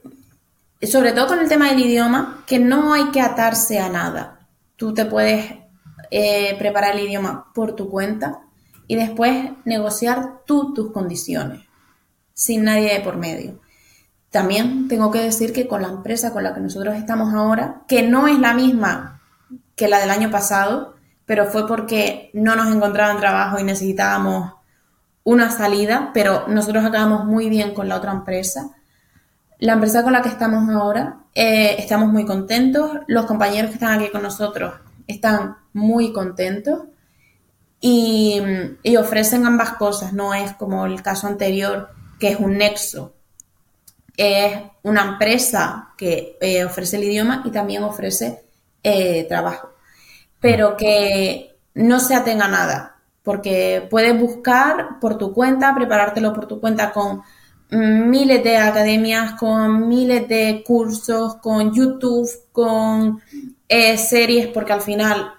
sobre 0.82 1.12
todo 1.12 1.28
con 1.28 1.40
el 1.40 1.48
tema 1.48 1.70
del 1.70 1.80
idioma, 1.80 2.44
que 2.48 2.58
no 2.58 2.94
hay 2.94 3.12
que 3.12 3.22
atarse 3.22 3.78
a 3.78 3.90
nada. 3.90 4.48
Tú 4.76 4.92
te 4.92 5.06
puedes 5.06 5.54
eh, 6.10 6.56
preparar 6.58 6.96
el 6.96 7.08
idioma 7.08 7.52
por 7.54 7.76
tu 7.76 7.92
cuenta 7.92 8.42
y 8.88 8.96
después 8.96 9.52
negociar 9.66 10.42
tú 10.48 10.74
tus 10.74 10.92
condiciones, 10.92 11.62
sin 12.34 12.64
nadie 12.64 12.92
de 12.92 13.02
por 13.02 13.18
medio. 13.18 13.62
También 14.32 14.88
tengo 14.88 15.12
que 15.12 15.20
decir 15.20 15.54
que 15.54 15.68
con 15.68 15.84
la 15.84 15.90
empresa 15.90 16.34
con 16.34 16.44
la 16.44 16.56
que 16.56 16.60
nosotros 16.60 16.96
estamos 16.96 17.36
ahora, 17.36 17.84
que 17.88 18.02
no 18.02 18.28
es 18.28 18.40
la 18.40 18.54
misma 18.56 19.22
que 19.76 19.88
la 19.88 20.00
del 20.00 20.10
año 20.10 20.32
pasado, 20.32 20.96
pero 21.28 21.46
fue 21.46 21.68
porque 21.68 22.32
no 22.34 22.56
nos 22.56 22.74
encontraban 22.74 23.20
trabajo 23.20 23.60
y 23.60 23.64
necesitábamos 23.64 24.55
una 25.26 25.50
salida, 25.50 26.12
pero 26.14 26.48
nosotros 26.48 26.86
acabamos 26.86 27.26
muy 27.26 27.50
bien 27.50 27.74
con 27.74 27.90
la 27.90 27.98
otra 27.98 28.12
empresa. 28.12 28.70
La 29.58 29.74
empresa 29.74 30.04
con 30.04 30.14
la 30.14 30.22
que 30.22 30.30
estamos 30.30 30.70
ahora, 30.70 31.24
eh, 31.34 31.76
estamos 31.80 32.10
muy 32.10 32.26
contentos. 32.26 32.92
Los 33.08 33.26
compañeros 33.26 33.72
que 33.72 33.76
están 33.76 34.00
aquí 34.00 34.12
con 34.12 34.22
nosotros 34.22 34.76
están 35.08 35.58
muy 35.74 36.14
contentos 36.14 36.84
y, 37.82 38.40
ofrecen 38.98 39.48
ambas 39.48 39.74
cosas. 39.74 40.14
No 40.14 40.34
es 40.36 40.54
como 40.54 40.86
el 40.86 41.02
caso 41.02 41.26
anterior, 41.28 41.90
que 42.20 42.30
es 42.30 42.40
un 42.40 42.58
nexo. 42.60 43.16
Es 44.16 44.60
una 44.84 45.04
empresa 45.04 45.90
que 45.98 46.38
eh, 46.40 46.64
ofrece 46.64 46.98
el 46.98 47.04
idioma 47.06 47.42
y 47.46 47.50
también 47.50 47.84
ofrece 47.84 48.44
eh, 48.84 49.26
trabajo. 49.28 49.72
Pero 50.40 50.78
que 50.78 51.58
no 51.74 52.00
se 52.00 52.14
atenga 52.14 52.46
a 52.46 52.50
nada 52.50 52.95
porque 53.26 53.86
puedes 53.90 54.18
buscar 54.18 55.00
por 55.02 55.18
tu 55.18 55.34
cuenta, 55.34 55.76
preparártelo 55.76 56.32
por 56.32 56.46
tu 56.48 56.62
cuenta 56.62 56.92
con 56.92 57.24
miles 57.72 58.44
de 58.44 58.58
academias, 58.58 59.34
con 59.34 59.90
miles 59.90 60.28
de 60.30 60.64
cursos, 60.66 61.36
con 61.38 61.74
YouTube, 61.74 62.30
con 62.52 63.20
eh, 63.68 63.98
series, 63.98 64.48
porque 64.48 64.72
al 64.72 64.82
final, 64.82 65.34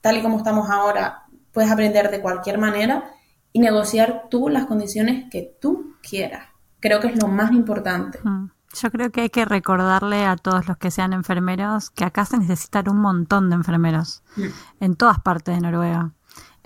tal 0.00 0.16
y 0.16 0.22
como 0.22 0.38
estamos 0.38 0.70
ahora, 0.70 1.24
puedes 1.52 1.70
aprender 1.70 2.10
de 2.10 2.20
cualquier 2.20 2.58
manera 2.58 3.04
y 3.52 3.60
negociar 3.60 4.24
tú 4.30 4.48
las 4.48 4.66
condiciones 4.66 5.30
que 5.30 5.56
tú 5.60 5.94
quieras. 6.02 6.48
Creo 6.80 7.00
que 7.00 7.08
es 7.08 7.22
lo 7.22 7.28
más 7.28 7.52
importante. 7.52 8.18
Mm. 8.22 8.50
Yo 8.82 8.90
creo 8.90 9.10
que 9.10 9.22
hay 9.22 9.30
que 9.30 9.46
recordarle 9.46 10.24
a 10.26 10.36
todos 10.36 10.68
los 10.68 10.76
que 10.76 10.90
sean 10.90 11.14
enfermeros 11.14 11.88
que 11.88 12.04
acá 12.04 12.26
se 12.26 12.36
necesitan 12.36 12.90
un 12.90 12.98
montón 12.98 13.48
de 13.48 13.56
enfermeros 13.56 14.22
mm. 14.36 14.44
en 14.80 14.96
todas 14.96 15.20
partes 15.20 15.54
de 15.54 15.60
Noruega. 15.60 16.12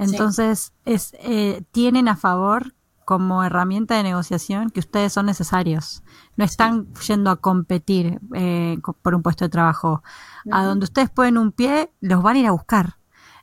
Entonces, 0.01 0.73
es, 0.87 1.13
eh, 1.21 1.63
tienen 1.73 2.09
a 2.09 2.17
favor 2.17 2.75
como 3.05 3.45
herramienta 3.45 3.97
de 3.97 4.03
negociación 4.03 4.71
que 4.71 4.81
ustedes 4.81 5.13
son 5.13 5.27
necesarios. 5.27 6.03
No 6.37 6.45
están 6.45 6.87
yendo 7.07 7.31
a 7.31 7.37
competir 7.37 8.19
eh, 8.35 8.79
por 9.03 9.15
un 9.15 9.23
puesto 9.23 9.45
de 9.45 9.51
trabajo. 9.51 10.03
A 10.51 10.65
donde 10.65 10.85
ustedes 10.85 11.11
ponen 11.11 11.37
un 11.37 11.53
pie, 11.53 11.93
los 12.01 12.23
van 12.23 12.37
a 12.37 12.39
ir 12.39 12.47
a 12.47 12.53
buscar. 12.53 12.97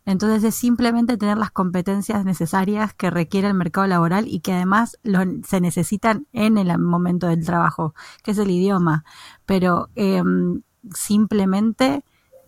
Entonces 0.05 0.43
es 0.45 0.55
simplemente 0.55 1.17
tener 1.17 1.37
las 1.37 1.51
competencias 1.51 2.25
necesarias 2.25 2.93
que 2.93 3.11
requiere 3.11 3.49
el 3.49 3.53
mercado 3.53 3.85
laboral 3.85 4.25
y 4.27 4.39
que 4.39 4.53
además 4.53 4.97
se 5.45 5.61
necesitan 5.61 6.27
en 6.31 6.57
el 6.57 6.75
momento 6.79 7.27
del 7.27 7.45
trabajo, 7.45 7.93
que 8.23 8.31
es 8.31 8.37
el 8.37 8.49
idioma. 8.49 9.03
Pero 9.45 9.89
em, 9.95 10.61
simplemente 10.91 12.03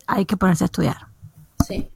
hay 0.07 0.25
que 0.25 0.37
ponerse 0.37 0.63
a 0.63 0.65
estudiar. 0.65 1.09
Sí 1.67 1.91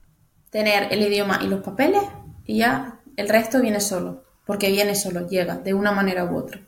tener 0.54 0.88
el 0.94 1.02
idioma 1.02 1.40
y 1.42 1.48
los 1.48 1.62
papeles 1.62 2.04
y 2.46 2.60
ya 2.60 3.00
el 3.18 3.28
resto 3.28 3.60
viene 3.60 3.82
solo, 3.82 4.24
porque 4.46 4.72
viene 4.72 4.96
solo, 4.96 5.28
llega 5.28 5.58
de 5.58 5.74
una 5.74 5.92
manera 5.92 6.24
u 6.26 6.38
otra. 6.38 6.62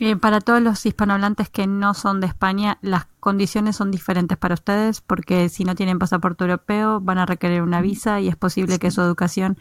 Eh, 0.00 0.16
para 0.16 0.40
todos 0.40 0.60
los 0.60 0.84
hispanohablantes 0.84 1.48
que 1.48 1.68
no 1.68 1.94
son 1.94 2.20
de 2.20 2.26
España, 2.26 2.78
las 2.82 3.06
condiciones 3.20 3.76
son 3.76 3.92
diferentes 3.92 4.36
para 4.36 4.54
ustedes 4.54 5.00
porque 5.00 5.48
si 5.48 5.64
no 5.64 5.76
tienen 5.76 6.00
pasaporte 6.00 6.42
europeo 6.42 7.00
van 7.00 7.18
a 7.18 7.26
requerir 7.26 7.62
una 7.62 7.80
visa 7.80 8.20
y 8.20 8.26
es 8.26 8.34
posible 8.34 8.80
que 8.80 8.90
su 8.90 9.00
educación 9.00 9.56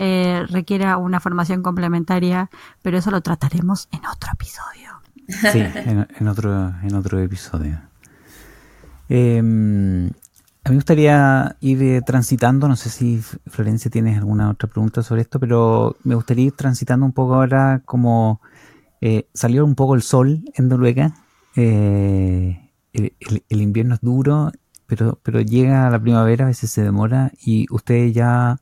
eh, 0.00 0.44
requiera 0.48 0.96
una 0.96 1.20
formación 1.20 1.62
complementaria, 1.62 2.50
pero 2.82 2.98
eso 2.98 3.12
lo 3.12 3.20
trataremos 3.20 3.88
en 3.92 4.04
otro 4.06 4.30
episodio. 4.32 4.90
Sí, 5.52 5.60
en, 5.60 6.28
otro, 6.28 6.74
en 6.82 6.94
otro 6.94 7.18
episodio. 7.20 7.80
Em, 9.08 10.10
a 10.64 10.70
mí 10.70 10.74
me 10.74 10.78
gustaría 10.78 11.56
ir 11.60 11.82
eh, 11.82 12.00
transitando, 12.00 12.68
no 12.68 12.76
sé 12.76 12.88
si 12.88 13.20
Florencia 13.46 13.90
tienes 13.90 14.16
alguna 14.16 14.48
otra 14.48 14.68
pregunta 14.68 15.02
sobre 15.02 15.20
esto, 15.20 15.38
pero 15.38 15.96
me 16.04 16.14
gustaría 16.14 16.46
ir 16.46 16.52
transitando 16.52 17.04
un 17.04 17.12
poco 17.12 17.34
ahora 17.34 17.82
como 17.84 18.40
eh, 19.02 19.28
salió 19.34 19.64
un 19.66 19.74
poco 19.74 19.94
el 19.94 20.02
sol 20.02 20.42
en 20.54 20.68
Noruega. 20.68 21.14
Eh, 21.54 22.70
el, 22.92 23.60
invierno 23.60 23.96
es 23.96 24.00
duro, 24.00 24.52
pero, 24.86 25.18
pero 25.22 25.40
llega 25.42 25.90
la 25.90 26.00
primavera, 26.00 26.46
a 26.46 26.48
veces 26.48 26.70
se 26.70 26.82
demora 26.82 27.30
y 27.44 27.66
ustedes 27.70 28.14
ya 28.14 28.56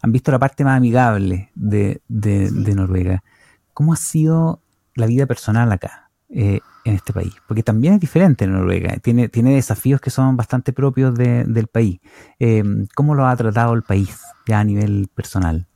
han 0.00 0.12
visto 0.12 0.32
la 0.32 0.38
parte 0.38 0.64
más 0.64 0.78
amigable 0.78 1.50
de, 1.54 2.00
de, 2.08 2.50
de 2.50 2.74
Noruega. 2.74 3.22
¿Cómo 3.74 3.92
ha 3.92 3.96
sido 3.96 4.62
la 4.94 5.06
vida 5.06 5.26
personal 5.26 5.70
acá, 5.72 6.10
eh, 6.30 6.60
en 6.84 6.94
este 6.94 7.12
país? 7.12 7.34
Porque 7.46 7.62
también 7.62 7.94
es 7.94 8.00
diferente 8.00 8.44
en 8.44 8.52
Noruega, 8.52 8.96
tiene, 8.98 9.28
tiene 9.28 9.54
desafíos 9.54 10.00
que 10.00 10.10
son 10.10 10.36
bastante 10.36 10.72
propios 10.72 11.14
de, 11.14 11.44
del 11.44 11.68
país. 11.68 12.00
Eh, 12.38 12.62
¿Cómo 12.94 13.14
lo 13.14 13.26
ha 13.26 13.36
tratado 13.36 13.74
el 13.74 13.82
país 13.82 14.16
ya 14.46 14.60
a 14.60 14.64
nivel 14.64 15.08
personal? 15.14 15.66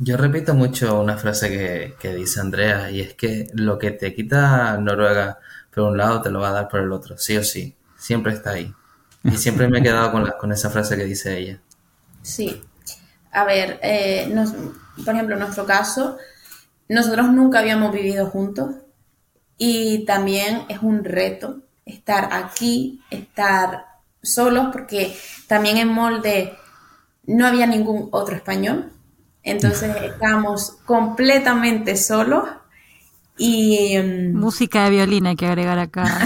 Yo 0.00 0.16
repito 0.18 0.54
mucho 0.54 1.00
una 1.00 1.16
frase 1.16 1.48
que, 1.48 1.94
que 1.98 2.14
dice 2.14 2.40
Andrea 2.40 2.90
y 2.90 3.00
es 3.00 3.14
que 3.14 3.46
lo 3.54 3.78
que 3.78 3.90
te 3.92 4.14
quita 4.14 4.76
Noruega 4.78 5.38
por 5.74 5.84
un 5.84 5.96
lado 5.96 6.20
te 6.20 6.30
lo 6.30 6.40
va 6.40 6.50
a 6.50 6.52
dar 6.52 6.68
por 6.68 6.80
el 6.80 6.92
otro, 6.92 7.16
sí 7.16 7.36
o 7.38 7.42
sí, 7.44 7.74
siempre 7.96 8.32
está 8.34 8.50
ahí. 8.50 8.74
Y 9.24 9.36
siempre 9.38 9.68
me 9.68 9.78
he 9.78 9.82
quedado 9.82 10.12
con, 10.12 10.24
la, 10.24 10.36
con 10.36 10.52
esa 10.52 10.68
frase 10.68 10.96
que 10.96 11.04
dice 11.04 11.38
ella. 11.38 11.60
Sí. 12.22 12.62
A 13.32 13.44
ver, 13.44 13.80
eh, 13.82 14.28
nos- 14.34 14.54
por 15.04 15.14
ejemplo, 15.14 15.36
en 15.36 15.40
nuestro 15.42 15.66
caso, 15.66 16.18
nosotros 16.88 17.32
nunca 17.32 17.60
habíamos 17.60 17.92
vivido 17.92 18.26
juntos 18.26 18.76
y 19.64 20.04
también 20.06 20.62
es 20.68 20.78
un 20.82 21.04
reto 21.04 21.58
estar 21.86 22.22
aquí, 22.32 23.00
estar 23.10 23.86
solos, 24.22 24.66
porque 24.72 25.14
también 25.46 25.76
en 25.76 25.88
Molde 25.88 26.54
no 27.26 27.46
había 27.46 27.66
ningún 27.66 28.08
otro 28.10 28.34
español, 28.34 28.90
entonces 29.44 29.94
estábamos 30.02 30.78
completamente 30.84 31.96
solos 31.96 32.44
y... 33.38 33.96
mm, 33.98 34.34
Música 34.36 34.84
de 34.84 34.90
violín 34.90 35.26
hay 35.26 35.36
que 35.36 35.46
agregar 35.46 35.78
acá. 35.78 36.04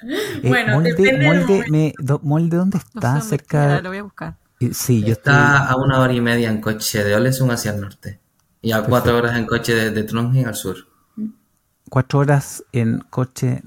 Eh, 0.00 0.48
Bueno, 0.48 0.74
molde, 0.74 0.90
depende 0.94 1.26
molde, 1.26 1.42
momento. 1.44 1.72
me- 1.72 1.92
do- 1.98 2.20
molde, 2.22 2.56
¿dónde 2.56 2.78
No 2.94 3.00
sé 3.02 3.08
está? 3.08 3.20
Cerca. 3.20 3.80
lo 3.80 3.88
voy 3.88 3.98
a 3.98 4.02
buscar. 4.04 4.34
Eh, 4.60 4.70
Sí, 4.72 5.00
yo 5.02 5.12
estoy. 5.12 5.34
Está 5.34 5.66
a 5.68 5.76
una 5.76 5.98
hora 6.00 6.12
y 6.12 6.20
media 6.20 6.48
en 6.50 6.60
coche 6.60 7.02
de 7.02 7.16
Olesund 7.16 7.50
hacia 7.50 7.72
el 7.72 7.80
norte 7.80 8.20
y 8.62 8.70
a 8.72 8.82
cuatro 8.84 9.16
horas 9.18 9.36
en 9.36 9.46
coche 9.46 9.74
de, 9.74 9.90
de 9.90 10.02
Trondheim 10.04 10.46
al 10.46 10.54
sur. 10.54 10.76
Cuatro 11.88 12.20
horas 12.20 12.62
en 12.72 13.00
coche 13.10 13.62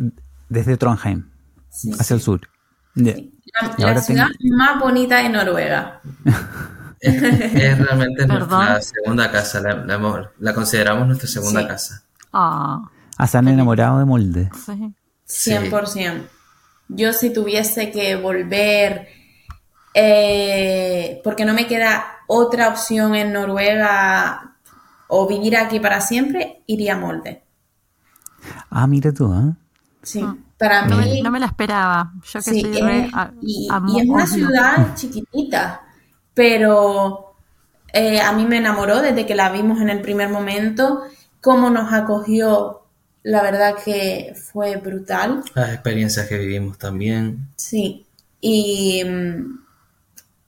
desde 0.50 0.78
Trondheim 0.78 1.30
sí, 1.70 1.92
hacia 2.00 2.14
el 2.16 2.22
sur. 2.22 2.42
La, 2.96 3.12
Y 3.12 3.32
la 3.78 3.88
ahora 3.88 4.02
ciudad 4.02 4.28
más 4.58 4.80
bonita 4.80 5.18
de 5.24 5.30
Noruega. 5.30 6.02
Es, 7.04 7.16
es 7.16 7.80
realmente 7.80 8.28
Perdón. 8.28 8.50
nuestra 8.50 8.80
segunda 8.82 9.32
casa, 9.32 9.60
la, 9.60 9.74
la 9.74 9.96
hemos- 9.96 10.28
la 10.38 10.54
consideramos 10.54 11.08
nuestra 11.08 11.28
segunda 11.28 11.62
Sí. 11.62 11.68
casa. 11.68 12.04
Ah, 12.32 12.84
Ah, 13.18 13.26
se 13.28 13.38
han 13.40 13.48
enamorado 13.48 13.98
de 13.98 14.06
Molde. 14.06 14.50
sí. 14.66 14.94
Sí. 15.26 15.50
100%. 15.52 16.28
Yo 16.90 17.12
si 17.14 17.32
tuviese 17.34 17.90
que 17.92 18.16
volver, 18.18 19.08
eh, 19.96 21.22
porque 21.24 21.46
no 21.46 21.54
me 21.54 21.68
queda 21.68 22.06
otra 22.28 22.68
opción 22.70 23.16
en 23.16 23.34
Noruega 23.34 24.56
o 25.08 25.28
vivir 25.28 25.58
aquí 25.58 25.80
para 25.80 26.02
siempre, 26.02 26.62
iría 26.68 26.94
a 26.94 26.98
Molde. 26.98 27.44
Ah, 28.70 28.88
mira 28.88 29.12
tú, 29.14 29.34
¿eh? 29.34 29.54
Sí, 30.04 30.26
para 30.58 30.88
No, 30.88 30.98
mí... 30.98 31.22
no 31.22 31.30
me 31.32 31.40
la 31.40 31.46
esperaba. 31.48 32.12
Yo 32.24 32.40
que 32.40 32.52
Sí, 32.52 32.62
soy 32.62 32.72
es- 32.78 32.82
re 32.84 33.10
a- 33.14 33.32
y, 33.42 33.68
amo 33.70 33.94
y 33.98 34.02
es 34.02 34.10
una 34.10 34.26
ciudad 34.28 34.96
chiquitita, 34.96 35.82
pero 36.34 37.36
eh, 37.94 38.20
a 38.22 38.32
mí 38.34 38.46
me 38.46 38.58
enamoró 38.58 39.02
desde 39.02 39.26
que 39.26 39.36
la 39.36 39.50
vimos 39.52 39.80
en 39.82 39.90
el 39.90 40.02
primer 40.02 40.30
momento, 40.30 41.04
cómo 41.42 41.70
nos 41.70 41.92
acogió, 41.94 42.82
la 43.24 43.44
verdad 43.44 43.76
que 43.84 44.34
fue 44.52 44.78
brutal, 44.78 45.44
Las 45.54 45.74
experiencias 45.74 46.28
que 46.28 46.38
vivimos 46.38 46.78
también. 46.78 47.50
sí, 47.58 48.06
y 48.40 49.04
mm, 49.04 49.60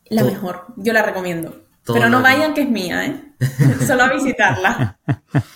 la 0.09 0.21
Todo- 0.21 0.31
mejor, 0.31 0.65
yo 0.77 0.93
la 0.93 1.03
recomiendo. 1.03 1.59
Pero 1.85 2.07
no 2.09 2.21
vayan 2.21 2.53
que 2.53 2.61
es 2.61 2.69
mía, 2.69 3.05
¿eh? 3.05 3.32
Solo 3.87 4.03
a 4.03 4.13
visitarla. 4.13 4.97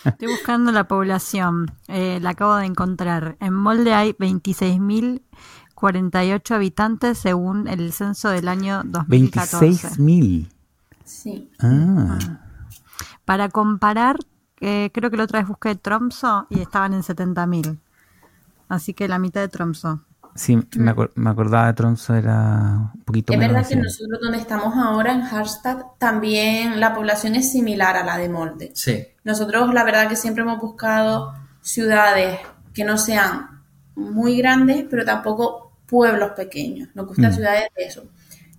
Estoy 0.05 0.27
buscando 0.27 0.71
la 0.71 0.87
población. 0.87 1.71
Eh, 1.87 2.19
la 2.21 2.31
acabo 2.31 2.55
de 2.55 2.65
encontrar. 2.65 3.37
En 3.39 3.53
Molde 3.53 3.93
hay 3.93 4.13
26.048 4.13 6.55
habitantes 6.55 7.17
según 7.17 7.67
el 7.67 7.91
censo 7.93 8.29
del 8.29 8.47
año 8.47 8.81
2014. 8.85 9.89
26.000. 9.89 10.49
Sí. 11.03 11.51
Ah, 11.59 12.17
Para 13.25 13.49
comparar, 13.49 14.17
eh, 14.59 14.89
creo 14.93 15.09
que 15.09 15.17
la 15.17 15.23
otra 15.23 15.39
vez 15.39 15.47
busqué 15.47 15.75
Tromso 15.75 16.47
y 16.49 16.61
estaban 16.61 16.93
en 16.93 17.03
70.000. 17.03 17.79
Así 18.69 18.93
que 18.93 19.07
la 19.07 19.19
mitad 19.19 19.41
de 19.41 19.47
Tromso. 19.47 20.01
Sí, 20.37 20.55
me, 20.77 20.95
acor- 20.95 21.11
me 21.15 21.29
acordaba 21.29 21.67
de 21.67 21.73
Tromso, 21.73 22.15
era 22.15 22.91
un 22.93 23.01
poquito 23.03 23.33
Es 23.33 23.39
verdad 23.39 23.67
que 23.67 23.75
nosotros 23.75 24.19
donde 24.21 24.37
estamos 24.37 24.75
ahora, 24.77 25.11
en 25.11 25.21
Harstad, 25.23 25.79
también 25.97 26.79
la 26.79 26.93
población 26.95 27.35
es 27.35 27.51
similar 27.51 27.97
a 27.97 28.03
la 28.05 28.17
de 28.17 28.29
Molde. 28.29 28.71
Sí, 28.73 29.05
Nosotros 29.25 29.73
la 29.73 29.83
verdad 29.83 30.07
que 30.07 30.15
siempre 30.15 30.43
hemos 30.43 30.59
buscado 30.61 31.33
ciudades 31.61 32.39
que 32.73 32.85
no 32.85 32.97
sean 32.97 33.61
muy 33.95 34.37
grandes, 34.37 34.85
pero 34.89 35.03
tampoco 35.03 35.73
pueblos 35.87 36.31
pequeños. 36.31 36.89
Nos 36.95 37.07
gustan 37.07 37.31
Mm. 37.31 37.35
ciudades 37.35 37.63
de 37.75 37.83
eso, 37.83 38.03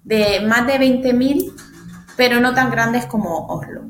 de 0.04 0.44
más 0.46 0.66
de 0.66 0.78
20.000, 0.78 1.52
pero 2.16 2.40
no 2.40 2.52
tan 2.54 2.70
grandes 2.70 3.06
como 3.06 3.46
Oslo. 3.46 3.82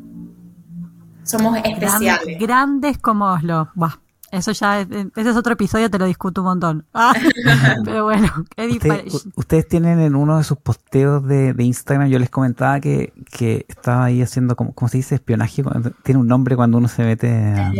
Somos 1.24 1.56
especiales. 1.62 2.38
grandes 2.38 2.98
como 2.98 3.26
Oslo. 3.26 3.70
Buah, 3.74 3.98
eso 4.30 4.52
ya, 4.52 4.80
es- 4.80 4.88
ese 5.16 5.30
es 5.30 5.36
otro 5.36 5.52
episodio, 5.54 5.90
te 5.90 5.98
lo 5.98 6.06
discuto 6.06 6.42
un 6.42 6.46
montón. 6.48 6.84
Ah, 6.94 7.14
pero 7.84 8.04
bueno, 8.04 8.28
qué 8.56 8.66
Usted- 8.66 8.68
diferente. 8.72 9.16
ustedes 9.36 9.68
tienen 9.68 10.00
en 10.00 10.14
uno 10.14 10.38
de 10.38 10.44
sus 10.44 10.58
posteos 10.58 11.26
de, 11.26 11.54
de 11.54 11.64
Instagram, 11.64 12.08
yo 12.08 12.18
les 12.18 12.30
comentaba 12.30 12.80
que, 12.80 13.12
que 13.30 13.64
estaba 13.68 14.04
ahí 14.04 14.22
haciendo, 14.22 14.56
como, 14.56 14.72
¿cómo 14.74 14.88
se 14.88 14.98
dice? 14.98 15.14
Espionaje. 15.16 15.62
Tiene 16.02 16.20
un 16.20 16.26
nombre 16.26 16.56
cuando 16.56 16.78
uno 16.78 16.88
se 16.88 17.04
mete 17.04 17.28
a... 17.32 17.72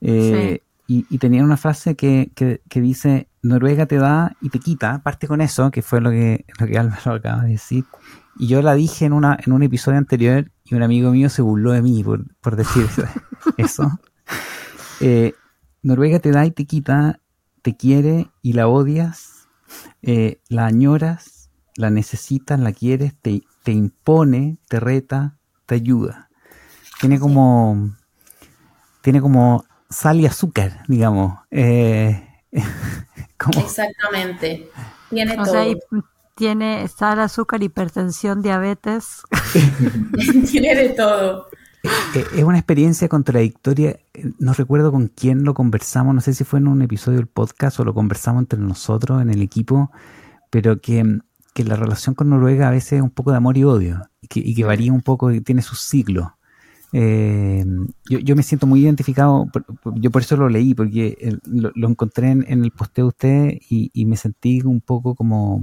Eh, 0.00 0.62
y, 0.88 1.04
y 1.10 1.18
tenía 1.18 1.42
una 1.42 1.56
frase 1.56 1.96
que, 1.96 2.30
que, 2.36 2.60
que 2.68 2.80
dice, 2.80 3.28
Noruega 3.42 3.86
te 3.86 3.96
da 3.96 4.36
y 4.40 4.50
te 4.50 4.60
quita, 4.60 5.00
parte 5.02 5.26
con 5.26 5.40
eso, 5.40 5.70
que 5.72 5.82
fue 5.82 6.00
lo 6.00 6.10
que, 6.10 6.44
lo 6.60 6.66
que 6.66 6.78
Álvaro 6.78 7.14
acaba 7.14 7.42
de 7.42 7.50
decir. 7.50 7.84
Y 8.38 8.46
yo 8.46 8.62
la 8.62 8.74
dije 8.74 9.04
en, 9.06 9.12
una, 9.12 9.36
en 9.44 9.52
un 9.52 9.62
episodio 9.64 9.98
anterior 9.98 10.50
y 10.64 10.74
un 10.76 10.82
amigo 10.84 11.10
mío 11.10 11.28
se 11.28 11.42
burló 11.42 11.72
de 11.72 11.82
mí 11.82 12.04
por, 12.04 12.24
por 12.40 12.54
decir 12.54 12.86
eso. 13.56 13.98
Eh, 15.00 15.34
Noruega 15.86 16.18
te 16.18 16.32
da 16.32 16.44
y 16.44 16.50
te 16.50 16.64
quita, 16.64 17.20
te 17.62 17.76
quiere 17.76 18.28
y 18.42 18.54
la 18.54 18.66
odias, 18.66 19.46
eh, 20.02 20.40
la 20.48 20.66
añoras, 20.66 21.48
la 21.76 21.90
necesitas, 21.90 22.58
la 22.58 22.72
quieres, 22.72 23.14
te, 23.22 23.44
te 23.62 23.70
impone, 23.70 24.58
te 24.68 24.80
reta, 24.80 25.38
te 25.64 25.76
ayuda. 25.76 26.28
Tiene 27.00 27.20
como 27.20 27.94
tiene 29.00 29.20
como 29.20 29.64
sal 29.88 30.20
y 30.20 30.26
azúcar, 30.26 30.82
digamos. 30.88 31.38
Eh, 31.52 32.26
como- 33.38 33.60
Exactamente. 33.60 34.68
Tiene 35.10 35.34
O 35.34 35.44
todo. 35.44 35.52
sea, 35.52 35.68
y 35.68 35.76
tiene 36.34 36.88
sal, 36.88 37.20
azúcar, 37.20 37.62
hipertensión, 37.62 38.42
diabetes. 38.42 39.22
Tiene 40.50 40.74
de 40.74 40.88
todo. 40.90 41.46
Eh, 42.14 42.24
es 42.36 42.44
una 42.44 42.58
experiencia 42.58 43.08
contradictoria. 43.08 43.98
Eh, 44.14 44.32
No 44.38 44.52
recuerdo 44.52 44.90
con 44.92 45.08
quién 45.08 45.44
lo 45.44 45.54
conversamos, 45.54 46.14
no 46.14 46.20
sé 46.20 46.34
si 46.34 46.44
fue 46.44 46.58
en 46.58 46.68
un 46.68 46.82
episodio 46.82 47.18
del 47.18 47.26
podcast 47.26 47.78
o 47.80 47.84
lo 47.84 47.94
conversamos 47.94 48.42
entre 48.42 48.58
nosotros 48.60 49.22
en 49.22 49.30
el 49.30 49.42
equipo, 49.42 49.90
pero 50.50 50.80
que, 50.80 51.18
que 51.54 51.64
la 51.64 51.76
relación 51.76 52.14
con 52.14 52.30
Noruega 52.30 52.68
a 52.68 52.70
veces 52.70 52.94
es 52.94 53.02
un 53.02 53.10
poco 53.10 53.30
de 53.30 53.36
amor 53.38 53.56
y 53.58 53.64
odio 53.64 54.02
y 54.20 54.28
que, 54.28 54.40
y 54.40 54.54
que 54.54 54.64
varía 54.64 54.92
un 54.92 55.02
poco 55.02 55.30
y 55.32 55.40
tiene 55.40 55.62
sus 55.62 55.80
siglos. 55.80 56.28
Eh, 56.92 57.64
yo, 58.08 58.18
yo 58.20 58.36
me 58.36 58.42
siento 58.42 58.66
muy 58.66 58.80
identificado, 58.80 59.46
por- 59.52 59.64
por- 59.64 60.00
yo 60.00 60.10
por 60.10 60.22
eso 60.22 60.36
lo 60.36 60.48
leí, 60.48 60.74
porque 60.74 61.18
eh, 61.20 61.36
lo, 61.46 61.70
lo 61.74 61.88
encontré 61.88 62.30
en, 62.30 62.44
en 62.48 62.64
el 62.64 62.70
posteo 62.70 63.06
de 63.06 63.08
usted 63.08 63.58
y, 63.68 63.90
y 63.92 64.06
me 64.06 64.16
sentí 64.16 64.62
un 64.62 64.80
poco 64.80 65.14
como 65.14 65.62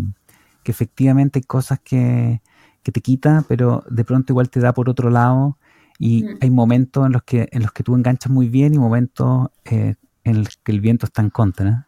que 0.63 0.71
efectivamente 0.71 1.39
hay 1.39 1.43
cosas 1.43 1.79
que, 1.83 2.41
que 2.83 2.91
te 2.91 3.01
quita, 3.01 3.45
pero 3.47 3.83
de 3.89 4.03
pronto 4.05 4.33
igual 4.33 4.49
te 4.49 4.59
da 4.59 4.73
por 4.73 4.89
otro 4.89 5.09
lado 5.09 5.57
y 5.99 6.23
Mm. 6.23 6.37
hay 6.41 6.49
momentos 6.49 7.05
en 7.05 7.11
los 7.13 7.23
que 7.23 7.47
en 7.51 7.61
los 7.61 7.71
que 7.71 7.83
tú 7.83 7.95
enganchas 7.95 8.31
muy 8.31 8.49
bien 8.49 8.73
y 8.73 8.77
momentos 8.77 9.49
eh, 9.65 9.95
en 10.23 10.43
los 10.43 10.57
que 10.57 10.71
el 10.71 10.81
viento 10.81 11.05
está 11.05 11.21
en 11.21 11.29
contra. 11.29 11.87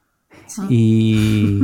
Y, 0.70 1.64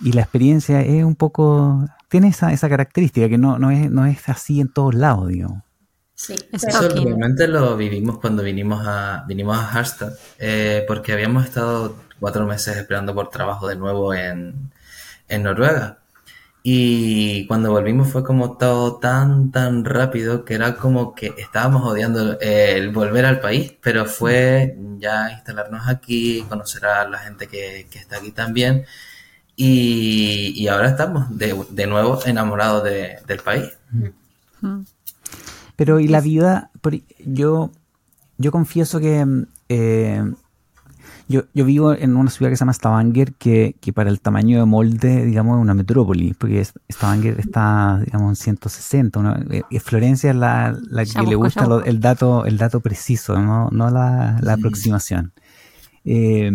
y 0.00 0.12
la 0.12 0.22
experiencia 0.22 0.80
es 0.80 1.04
un 1.04 1.16
poco, 1.16 1.84
tiene 2.08 2.28
esa, 2.28 2.52
esa 2.52 2.68
característica 2.68 3.28
que 3.28 3.36
no, 3.38 3.58
no, 3.58 3.70
es, 3.70 3.90
no 3.90 4.06
es 4.06 4.28
así 4.28 4.60
en 4.60 4.68
todos 4.68 4.94
lados, 4.94 5.28
digamos. 5.28 5.62
Sí. 6.14 6.34
Eso 6.52 6.88
realmente 6.88 7.48
lo 7.48 7.76
vivimos 7.76 8.18
cuando 8.18 8.42
vinimos 8.42 8.86
a, 8.86 9.24
vinimos 9.26 9.58
a 9.58 9.68
Harstad, 9.68 10.12
eh, 10.38 10.84
porque 10.86 11.12
habíamos 11.12 11.44
estado 11.44 11.96
cuatro 12.20 12.46
meses 12.46 12.76
esperando 12.76 13.14
por 13.14 13.28
trabajo 13.30 13.66
de 13.68 13.76
nuevo 13.76 14.14
en, 14.14 14.70
en 15.28 15.42
Noruega. 15.42 15.98
Y 16.66 17.46
cuando 17.46 17.70
volvimos 17.72 18.08
fue 18.10 18.24
como 18.24 18.56
todo 18.56 18.96
tan, 18.96 19.50
tan 19.52 19.84
rápido 19.84 20.46
que 20.46 20.54
era 20.54 20.76
como 20.76 21.14
que 21.14 21.34
estábamos 21.36 21.84
odiando 21.84 22.40
el 22.40 22.88
volver 22.90 23.26
al 23.26 23.40
país, 23.40 23.74
pero 23.82 24.06
fue 24.06 24.74
ya 24.98 25.30
instalarnos 25.30 25.86
aquí, 25.86 26.42
conocer 26.48 26.86
a 26.86 27.06
la 27.06 27.18
gente 27.18 27.48
que, 27.48 27.86
que 27.90 27.98
está 27.98 28.16
aquí 28.16 28.30
también. 28.32 28.86
Y, 29.56 30.54
y 30.56 30.68
ahora 30.68 30.88
estamos 30.88 31.36
de, 31.36 31.54
de 31.70 31.86
nuevo 31.86 32.20
enamorados 32.24 32.84
de- 32.84 33.18
del 33.26 33.40
país. 33.40 33.66
Pero 35.76 36.00
y 36.00 36.08
la 36.08 36.20
vida, 36.22 36.70
yo, 37.18 37.70
yo 38.38 38.52
confieso 38.52 39.00
que, 39.00 39.26
eh, 39.68 40.32
yo, 41.28 41.44
yo 41.54 41.64
vivo 41.64 41.94
en 41.94 42.16
una 42.16 42.30
ciudad 42.30 42.50
que 42.50 42.56
se 42.56 42.60
llama 42.60 42.74
Stavanger, 42.74 43.34
que, 43.34 43.76
que 43.80 43.92
para 43.92 44.10
el 44.10 44.20
tamaño 44.20 44.58
de 44.58 44.66
molde, 44.66 45.24
digamos, 45.24 45.56
es 45.56 45.62
una 45.62 45.74
metrópoli, 45.74 46.34
porque 46.34 46.64
Stavanger 46.92 47.40
está, 47.40 48.00
digamos, 48.04 48.30
en 48.32 48.36
160. 48.36 49.18
Una, 49.18 49.44
eh, 49.50 49.80
Florencia 49.80 50.30
es 50.30 50.36
la, 50.36 50.76
la 50.90 51.04
que 51.04 51.22
le 51.22 51.34
gusta 51.34 51.66
lo, 51.66 51.82
el, 51.82 52.00
dato, 52.00 52.44
el 52.44 52.58
dato 52.58 52.80
preciso, 52.80 53.40
no, 53.40 53.70
no 53.70 53.90
la, 53.90 54.38
la 54.42 54.52
aproximación. 54.52 55.32
Eh, 56.04 56.50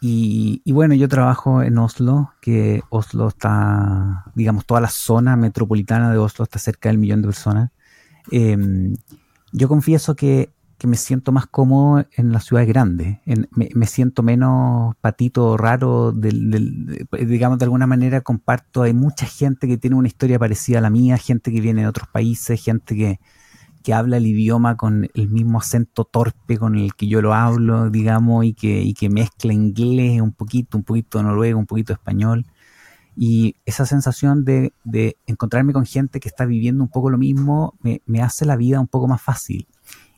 y, 0.00 0.62
y, 0.64 0.72
bueno, 0.72 0.94
yo 0.94 1.08
trabajo 1.08 1.62
en 1.62 1.76
Oslo, 1.78 2.32
que 2.40 2.82
Oslo 2.90 3.28
está, 3.28 4.26
digamos, 4.34 4.64
toda 4.66 4.80
la 4.80 4.90
zona 4.90 5.34
metropolitana 5.34 6.12
de 6.12 6.18
Oslo 6.18 6.44
está 6.44 6.60
cerca 6.60 6.88
del 6.88 6.98
millón 6.98 7.22
de 7.22 7.28
personas. 7.28 7.70
Eh, 8.30 8.56
yo 9.52 9.68
confieso 9.68 10.14
que 10.14 10.53
que 10.84 10.88
me 10.88 10.98
siento 10.98 11.32
más 11.32 11.46
cómodo 11.46 12.04
en 12.14 12.30
las 12.30 12.44
ciudades 12.44 12.68
grandes. 12.68 13.16
En, 13.24 13.48
me, 13.52 13.70
me, 13.74 13.86
siento 13.86 14.22
menos 14.22 14.94
patito 15.00 15.56
raro, 15.56 16.12
del, 16.12 17.08
digamos, 17.10 17.58
de 17.58 17.64
alguna 17.64 17.86
manera 17.86 18.20
comparto. 18.20 18.82
Hay 18.82 18.92
mucha 18.92 19.24
gente 19.24 19.66
que 19.66 19.78
tiene 19.78 19.96
una 19.96 20.08
historia 20.08 20.38
parecida 20.38 20.80
a 20.80 20.82
la 20.82 20.90
mía, 20.90 21.16
gente 21.16 21.50
que 21.50 21.62
viene 21.62 21.80
de 21.80 21.88
otros 21.88 22.06
países, 22.08 22.62
gente 22.62 22.94
que, 22.94 23.18
que 23.82 23.94
habla 23.94 24.18
el 24.18 24.26
idioma 24.26 24.76
con 24.76 25.08
el 25.14 25.30
mismo 25.30 25.58
acento 25.58 26.04
torpe 26.04 26.58
con 26.58 26.74
el 26.74 26.94
que 26.94 27.08
yo 27.08 27.22
lo 27.22 27.32
hablo, 27.32 27.88
digamos, 27.88 28.44
y 28.44 28.52
que, 28.52 28.82
y 28.82 28.92
que 28.92 29.08
mezcla 29.08 29.54
inglés 29.54 30.20
un 30.20 30.32
poquito, 30.32 30.76
un 30.76 30.84
poquito 30.84 31.22
noruego, 31.22 31.58
un 31.58 31.66
poquito 31.66 31.94
español. 31.94 32.44
Y 33.16 33.56
esa 33.64 33.86
sensación 33.86 34.44
de, 34.44 34.74
de 34.84 35.16
encontrarme 35.26 35.72
con 35.72 35.86
gente 35.86 36.20
que 36.20 36.28
está 36.28 36.44
viviendo 36.44 36.82
un 36.84 36.90
poco 36.90 37.08
lo 37.08 37.16
mismo 37.16 37.72
me 37.80 38.20
hace 38.20 38.44
la 38.44 38.56
vida 38.56 38.80
un 38.80 38.88
poco 38.88 39.08
más 39.08 39.22
fácil 39.22 39.66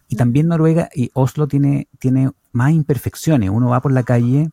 y 0.09 0.17
también 0.17 0.49
Noruega 0.49 0.89
y 0.95 1.11
Oslo 1.15 1.49
tiene, 1.49 1.89
tiene 1.99 2.31
más 2.53 2.73
imperfecciones. 2.73 3.51
Uno 3.51 3.69
va 3.69 3.81
por 3.81 3.93
la 3.93 4.03
calle 4.03 4.51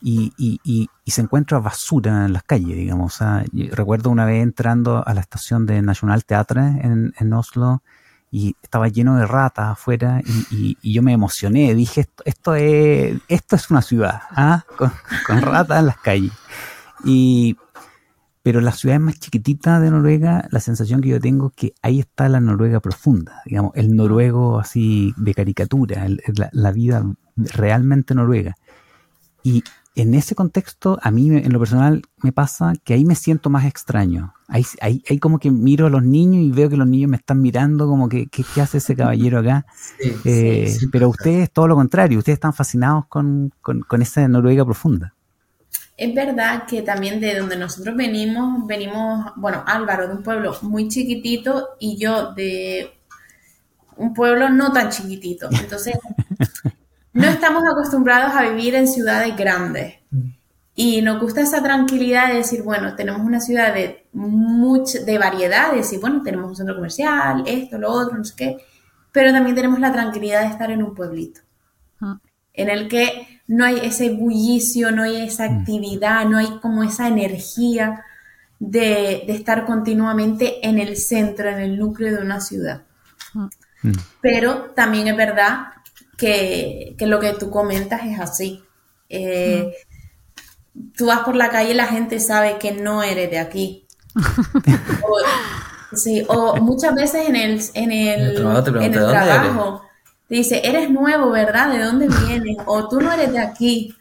y, 0.00 0.32
y, 0.36 0.60
y, 0.62 1.10
se 1.10 1.22
encuentra 1.22 1.58
basura 1.58 2.26
en 2.26 2.34
las 2.34 2.42
calles, 2.42 2.76
digamos. 2.76 3.18
Recuerdo 3.70 4.10
una 4.10 4.26
vez 4.26 4.42
entrando 4.42 5.02
a 5.06 5.14
la 5.14 5.22
estación 5.22 5.64
de 5.64 5.80
National 5.80 6.24
Theatre 6.24 6.60
en, 6.60 7.32
Oslo 7.32 7.82
y 8.30 8.54
estaba 8.62 8.88
lleno 8.88 9.16
de 9.16 9.26
ratas 9.26 9.70
afuera 9.72 10.20
y, 10.50 10.76
y, 10.82 10.92
yo 10.92 11.02
me 11.02 11.12
emocioné. 11.12 11.74
Dije, 11.74 12.02
esto, 12.02 12.22
esto, 12.26 12.54
es, 12.54 13.18
esto 13.28 13.56
es 13.56 13.70
una 13.70 13.80
ciudad, 13.80 14.20
¿ah? 14.30 14.64
con, 14.76 14.92
con 15.26 15.40
ratas 15.40 15.78
en 15.80 15.86
las 15.86 15.98
calles. 15.98 16.32
Y, 17.04 17.56
pero 18.44 18.60
las 18.60 18.78
ciudades 18.78 19.00
más 19.00 19.18
chiquititas 19.18 19.80
de 19.80 19.90
Noruega, 19.90 20.46
la 20.50 20.60
sensación 20.60 21.00
que 21.00 21.08
yo 21.08 21.18
tengo 21.18 21.46
es 21.46 21.52
que 21.54 21.74
ahí 21.80 21.98
está 21.98 22.28
la 22.28 22.40
Noruega 22.40 22.78
profunda, 22.78 23.40
digamos, 23.46 23.72
el 23.74 23.96
noruego 23.96 24.60
así 24.60 25.14
de 25.16 25.32
caricatura, 25.32 26.04
el, 26.04 26.20
la, 26.36 26.50
la, 26.52 26.70
vida 26.70 27.10
realmente 27.36 28.14
noruega. 28.14 28.54
Y 29.42 29.64
en 29.94 30.12
ese 30.12 30.34
contexto, 30.34 30.98
a 31.00 31.10
mí 31.10 31.28
en 31.28 31.50
lo 31.54 31.58
personal 31.58 32.02
me 32.22 32.32
pasa 32.32 32.74
que 32.84 32.92
ahí 32.92 33.06
me 33.06 33.14
siento 33.14 33.48
más 33.48 33.64
extraño. 33.64 34.34
Ahí, 34.46 34.66
ahí, 34.82 35.02
ahí 35.08 35.18
como 35.18 35.38
que 35.38 35.50
miro 35.50 35.86
a 35.86 35.90
los 35.90 36.02
niños 36.02 36.42
y 36.42 36.50
veo 36.50 36.68
que 36.68 36.76
los 36.76 36.86
niños 36.86 37.10
me 37.10 37.16
están 37.16 37.40
mirando 37.40 37.86
como 37.86 38.10
que, 38.10 38.26
¿qué, 38.26 38.44
qué 38.54 38.60
hace 38.60 38.76
ese 38.76 38.94
caballero 38.94 39.38
acá? 39.38 39.64
Sí, 39.98 40.12
eh, 40.26 40.66
sí, 40.68 40.80
sí, 40.80 40.86
pero 40.88 41.08
ustedes, 41.08 41.50
todo 41.50 41.66
lo 41.66 41.76
contrario, 41.76 42.18
ustedes 42.18 42.36
están 42.36 42.52
fascinados 42.52 43.06
con, 43.06 43.54
con, 43.62 43.80
con 43.80 44.02
esa 44.02 44.28
Noruega 44.28 44.66
profunda. 44.66 45.14
Es 45.96 46.12
verdad 46.14 46.64
que 46.66 46.82
también 46.82 47.20
de 47.20 47.38
donde 47.38 47.56
nosotros 47.56 47.94
venimos, 47.96 48.66
venimos, 48.66 49.32
bueno, 49.36 49.62
Álvaro 49.66 50.08
de 50.08 50.14
un 50.14 50.22
pueblo 50.22 50.56
muy 50.62 50.88
chiquitito 50.88 51.76
y 51.78 51.96
yo 51.96 52.32
de 52.32 52.92
un 53.96 54.12
pueblo 54.12 54.48
no 54.48 54.72
tan 54.72 54.90
chiquitito. 54.90 55.48
Entonces, 55.60 55.96
no 57.12 57.26
estamos 57.26 57.62
acostumbrados 57.64 58.34
a 58.34 58.42
vivir 58.42 58.74
en 58.74 58.88
ciudades 58.88 59.36
grandes. 59.36 59.94
Y 60.76 61.02
nos 61.02 61.20
gusta 61.20 61.40
esa 61.40 61.62
tranquilidad 61.62 62.28
de 62.28 62.38
decir, 62.38 62.62
bueno, 62.62 62.96
tenemos 62.96 63.20
una 63.20 63.38
ciudad 63.38 63.72
de, 63.72 64.06
mucha, 64.12 64.98
de 65.00 65.18
variedad, 65.18 65.70
de 65.70 65.78
decir, 65.78 66.00
bueno, 66.00 66.22
tenemos 66.24 66.50
un 66.50 66.56
centro 66.56 66.74
comercial, 66.74 67.44
esto, 67.46 67.78
lo 67.78 67.92
otro, 67.92 68.18
no 68.18 68.24
sé 68.24 68.34
qué, 68.36 68.56
pero 69.12 69.30
también 69.30 69.54
tenemos 69.54 69.78
la 69.78 69.92
tranquilidad 69.92 70.40
de 70.40 70.48
estar 70.48 70.72
en 70.72 70.82
un 70.82 70.92
pueblito, 70.92 71.40
en 72.54 72.70
el 72.70 72.88
que 72.88 73.40
no 73.46 73.64
hay 73.64 73.80
ese 73.82 74.10
bullicio, 74.10 74.90
no 74.90 75.02
hay 75.02 75.22
esa 75.22 75.44
actividad, 75.44 76.24
no 76.24 76.38
hay 76.38 76.58
como 76.62 76.82
esa 76.82 77.08
energía 77.08 78.04
de, 78.58 79.24
de 79.26 79.34
estar 79.34 79.66
continuamente 79.66 80.66
en 80.66 80.78
el 80.78 80.96
centro, 80.96 81.50
en 81.50 81.60
el 81.60 81.78
núcleo 81.78 82.16
de 82.16 82.22
una 82.22 82.40
ciudad. 82.40 82.82
Mm. 83.82 83.92
Pero 84.22 84.70
también 84.74 85.08
es 85.08 85.16
verdad 85.16 85.66
que, 86.16 86.94
que, 86.96 87.06
lo 87.06 87.20
que 87.20 87.34
tú 87.34 87.50
comentas 87.50 88.02
es 88.06 88.18
así. 88.18 88.64
Eh, 89.08 89.74
mm. 90.74 90.92
Tú 90.96 91.06
vas 91.06 91.20
por 91.20 91.36
la 91.36 91.50
calle 91.50 91.72
y 91.72 91.74
la 91.74 91.86
gente 91.86 92.20
sabe 92.20 92.58
que 92.58 92.72
no 92.72 93.02
eres 93.02 93.30
de 93.30 93.38
aquí. 93.38 93.86
o, 94.14 95.96
sí, 95.96 96.24
o 96.28 96.56
muchas 96.56 96.94
veces 96.94 97.28
en 97.28 97.36
el, 97.36 97.60
en 97.74 97.92
el, 97.92 98.20
el 98.20 98.34
trabajo, 98.36 98.68
en 98.76 98.82
el 98.82 98.92
trabajo 98.92 99.82
te 100.28 100.36
dice, 100.36 100.62
eres 100.64 100.90
nuevo, 100.90 101.30
¿verdad? 101.30 101.72
¿De 101.72 101.82
dónde 101.82 102.08
vienes? 102.26 102.56
O 102.66 102.88
tú 102.88 103.00
no 103.00 103.12
eres 103.12 103.32
de 103.32 103.40
aquí. 103.40 103.94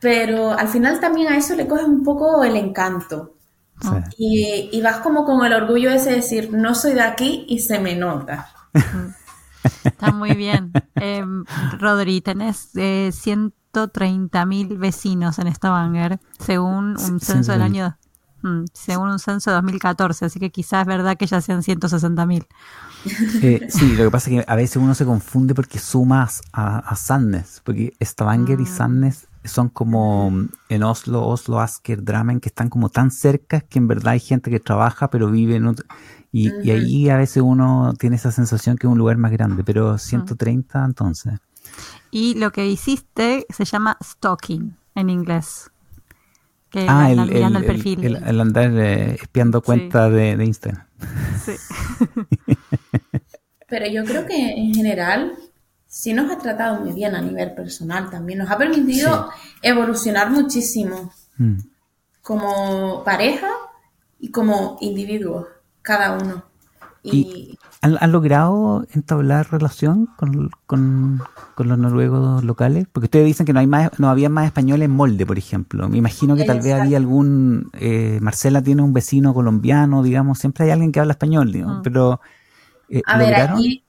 Pero 0.00 0.52
al 0.52 0.68
final 0.68 1.00
también 1.00 1.28
a 1.28 1.36
eso 1.36 1.56
le 1.56 1.66
coges 1.66 1.86
un 1.86 2.04
poco 2.04 2.44
el 2.44 2.56
encanto. 2.56 3.34
Sí. 3.80 3.88
Y, 4.16 4.70
y, 4.72 4.82
vas 4.82 4.98
como 4.98 5.24
con 5.24 5.44
el 5.46 5.52
orgullo 5.52 5.90
ese 5.90 6.10
de 6.10 6.16
decir, 6.16 6.52
no 6.52 6.74
soy 6.74 6.94
de 6.94 7.02
aquí 7.02 7.46
y 7.48 7.60
se 7.60 7.78
me 7.78 7.94
nota. 7.94 8.50
Está 9.84 10.12
muy 10.12 10.34
bien. 10.34 10.72
Eh, 11.00 11.24
Rodri, 11.78 12.20
tenés 12.20 12.70
eh, 12.74 13.10
130 13.12 14.44
mil 14.46 14.78
vecinos 14.78 15.38
en 15.38 15.54
Stavanger, 15.54 16.18
según 16.40 16.96
un 16.98 17.20
censo 17.20 17.52
del 17.52 17.62
año, 17.62 17.96
mm, 18.42 18.64
según 18.72 19.10
un 19.10 19.20
censo 19.20 19.50
de 19.50 19.54
2014, 19.54 20.24
así 20.24 20.40
que 20.40 20.50
quizás 20.50 20.80
es 20.80 20.86
verdad 20.88 21.16
que 21.16 21.26
ya 21.26 21.40
sean 21.40 21.62
160 21.62 22.26
mil. 22.26 22.48
Eh, 23.42 23.68
sí, 23.70 23.96
lo 23.96 24.04
que 24.04 24.10
pasa 24.10 24.30
es 24.30 24.36
que 24.36 24.50
a 24.50 24.56
veces 24.56 24.76
uno 24.76 24.94
se 24.94 25.04
confunde 25.04 25.54
porque 25.54 25.78
sumas 25.78 26.42
a, 26.52 26.78
a 26.78 26.96
Sandnes, 26.96 27.62
porque 27.64 27.94
Stavanger 28.00 28.60
y 28.60 28.66
Sandnes 28.66 29.28
son 29.44 29.68
como 29.68 30.32
en 30.68 30.82
Oslo, 30.82 31.26
Oslo, 31.26 31.60
Asker, 31.60 32.04
Drammen, 32.04 32.40
que 32.40 32.48
están 32.48 32.68
como 32.68 32.88
tan 32.90 33.10
cerca 33.10 33.60
que 33.60 33.78
en 33.78 33.88
verdad 33.88 34.12
hay 34.12 34.20
gente 34.20 34.50
que 34.50 34.60
trabaja 34.60 35.10
pero 35.10 35.30
vive 35.30 35.56
en 35.56 35.66
otro, 35.68 35.86
y, 36.32 36.50
uh 36.50 36.54
-huh. 36.54 36.64
y, 36.64 36.70
ahí 36.70 37.08
a 37.08 37.16
veces 37.16 37.42
uno 37.42 37.94
tiene 37.98 38.16
esa 38.16 38.30
sensación 38.30 38.76
que 38.76 38.86
es 38.86 38.92
un 38.92 38.98
lugar 38.98 39.16
más 39.16 39.32
grande, 39.32 39.64
pero 39.64 39.96
130 39.96 40.78
uh 40.78 40.82
-huh. 40.82 40.86
entonces. 40.86 41.34
Y 42.10 42.34
lo 42.34 42.52
que 42.52 42.66
hiciste 42.66 43.46
se 43.48 43.64
llama 43.64 43.96
stalking 44.02 44.76
en 44.94 45.10
inglés. 45.10 45.70
Que 46.70 46.86
ah, 46.88 47.10
el, 47.10 47.18
el, 47.18 47.56
el, 47.56 47.64
perfil. 47.64 48.04
el, 48.04 48.16
el 48.16 48.40
andar 48.40 48.70
eh, 48.76 49.14
espiando 49.14 49.62
cuentas 49.62 50.10
sí. 50.10 50.16
de, 50.16 50.36
de 50.36 50.44
Instagram. 50.44 50.86
Sí. 51.44 51.52
Pero 53.68 53.86
yo 53.86 54.04
creo 54.04 54.26
que 54.26 54.50
en 54.52 54.74
general 54.74 55.32
sí 55.86 56.12
nos 56.12 56.30
ha 56.30 56.38
tratado 56.38 56.80
muy 56.80 56.92
bien 56.92 57.14
a 57.14 57.22
nivel 57.22 57.54
personal 57.54 58.10
también. 58.10 58.38
Nos 58.38 58.50
ha 58.50 58.58
permitido 58.58 59.30
sí. 59.30 59.58
evolucionar 59.62 60.30
muchísimo 60.30 61.12
mm. 61.38 61.58
como 62.22 63.02
pareja 63.04 63.50
y 64.18 64.30
como 64.30 64.78
individuos, 64.80 65.46
cada 65.82 66.12
uno. 66.12 66.44
Y, 67.02 67.10
¿Y 67.10 67.58
¿han, 67.80 67.96
¿han, 68.00 68.12
logrado 68.12 68.84
entablar 68.92 69.50
relación 69.50 70.06
con, 70.16 70.50
con, 70.66 71.22
con, 71.54 71.68
los 71.68 71.78
noruegos 71.78 72.44
locales? 72.44 72.86
Porque 72.90 73.06
ustedes 73.06 73.26
dicen 73.26 73.46
que 73.46 73.52
no 73.52 73.60
hay 73.60 73.66
más, 73.66 73.98
no 73.98 74.08
había 74.08 74.28
más 74.28 74.46
españoles 74.46 74.86
en 74.86 74.90
molde, 74.90 75.24
por 75.24 75.38
ejemplo. 75.38 75.88
Me 75.88 75.98
imagino 75.98 76.36
que 76.36 76.44
tal 76.44 76.60
vez 76.60 76.74
había 76.74 76.96
algún... 76.96 77.70
Eh, 77.74 78.18
Marcela 78.20 78.62
tiene 78.62 78.82
un 78.82 78.92
vecino 78.92 79.32
colombiano, 79.32 80.02
digamos, 80.02 80.38
siempre 80.38 80.64
hay 80.64 80.70
alguien 80.72 80.92
que 80.92 81.00
habla 81.00 81.12
español, 81.12 81.52
digamos, 81.52 81.78
mm. 81.78 81.82
pero 81.82 82.20
eh, 82.88 83.02
a 83.06 83.18
ver, 83.18 83.34
aquí 83.34 83.84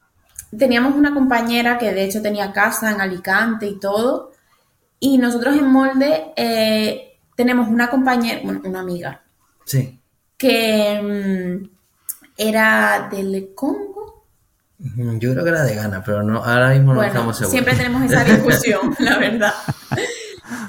teníamos 0.57 0.95
una 0.95 1.13
compañera 1.13 1.77
que 1.77 1.93
de 1.93 2.05
hecho 2.05 2.21
tenía 2.21 2.51
casa 2.51 2.91
en 2.91 3.01
Alicante 3.01 3.67
y 3.67 3.79
todo, 3.79 4.31
y 4.99 5.17
nosotros 5.17 5.55
en 5.55 5.71
Molde 5.71 6.33
eh, 6.35 7.17
tenemos 7.35 7.69
una 7.69 7.89
compañera, 7.89 8.41
bueno, 8.43 8.61
una 8.65 8.81
amiga. 8.81 9.23
Sí. 9.65 9.99
Que 10.37 11.61
um, 11.63 11.69
era 12.39 13.09
del 13.11 13.51
Congo. 13.53 14.25
Yo 14.77 15.33
creo 15.33 15.43
que 15.43 15.49
era 15.49 15.63
de 15.63 15.75
Ghana, 15.75 16.01
pero 16.05 16.23
no, 16.23 16.41
ahora 16.41 16.69
mismo 16.69 16.93
no 16.93 16.99
bueno, 16.99 17.11
estamos 17.11 17.35
seguros. 17.35 17.51
Siempre 17.51 17.75
tenemos 17.75 18.01
esa 18.03 18.23
discusión, 18.23 18.95
la 18.99 19.17
verdad. 19.17 19.53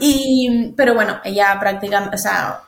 Y, 0.00 0.74
pero 0.76 0.94
bueno, 0.94 1.20
ella 1.22 1.56
prácticamente, 1.60 2.16
o 2.16 2.18
sea, 2.18 2.62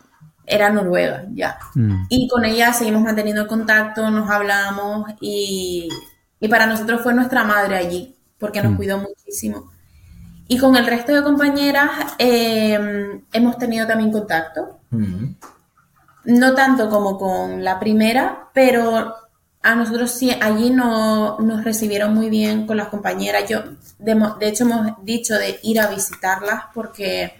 era 0.46 0.70
noruega 0.70 1.24
ya. 1.34 1.59
Mm. 1.74 2.05
Y 2.09 2.28
con 2.28 2.44
ella 2.44 2.72
seguimos 2.72 3.03
manteniendo 3.03 3.48
contacto, 3.48 4.09
nos 4.09 4.30
hablamos 4.30 5.11
y, 5.20 5.88
y, 6.38 6.48
para 6.48 6.66
nosotros 6.66 7.03
fue 7.03 7.12
nuestra 7.12 7.42
madre 7.42 7.76
allí, 7.76 8.16
porque 8.38 8.62
nos 8.62 8.72
mm. 8.72 8.76
cuidó 8.76 8.98
muchísimo. 8.98 9.72
Y 10.46 10.59
con 10.59 10.76
el 10.76 10.86
resto 10.86 11.12
de 11.12 11.24
compañeras 11.24 11.90
eh, 12.18 13.20
hemos 13.32 13.59
tenido 13.59 13.84
también 13.88 14.12
contacto. 14.12 14.78
Mm. 14.90 15.34
No 16.25 16.55
tanto 16.55 16.89
como 16.89 17.18
con 17.18 17.64
la 17.64 17.81
primera, 17.81 18.49
pero 18.53 19.14
a 19.62 19.75
nosotros 19.75 20.11
sí, 20.11 20.31
allí 20.41 20.70
no, 20.70 21.39
nos 21.39 21.64
recibieron 21.64 22.14
muy 22.14 22.29
bien 22.31 22.66
con 22.66 22.77
las 22.77 22.89
compañeras. 22.89 23.49
Yo, 23.49 23.62
de, 23.99 24.49
hecho, 24.49 24.64
hemos 24.64 25.05
dicho 25.05 25.35
de 25.35 25.61
ir 25.62 25.81
a 25.81 25.89
visitarlas 25.89 26.64
porque 26.75 27.35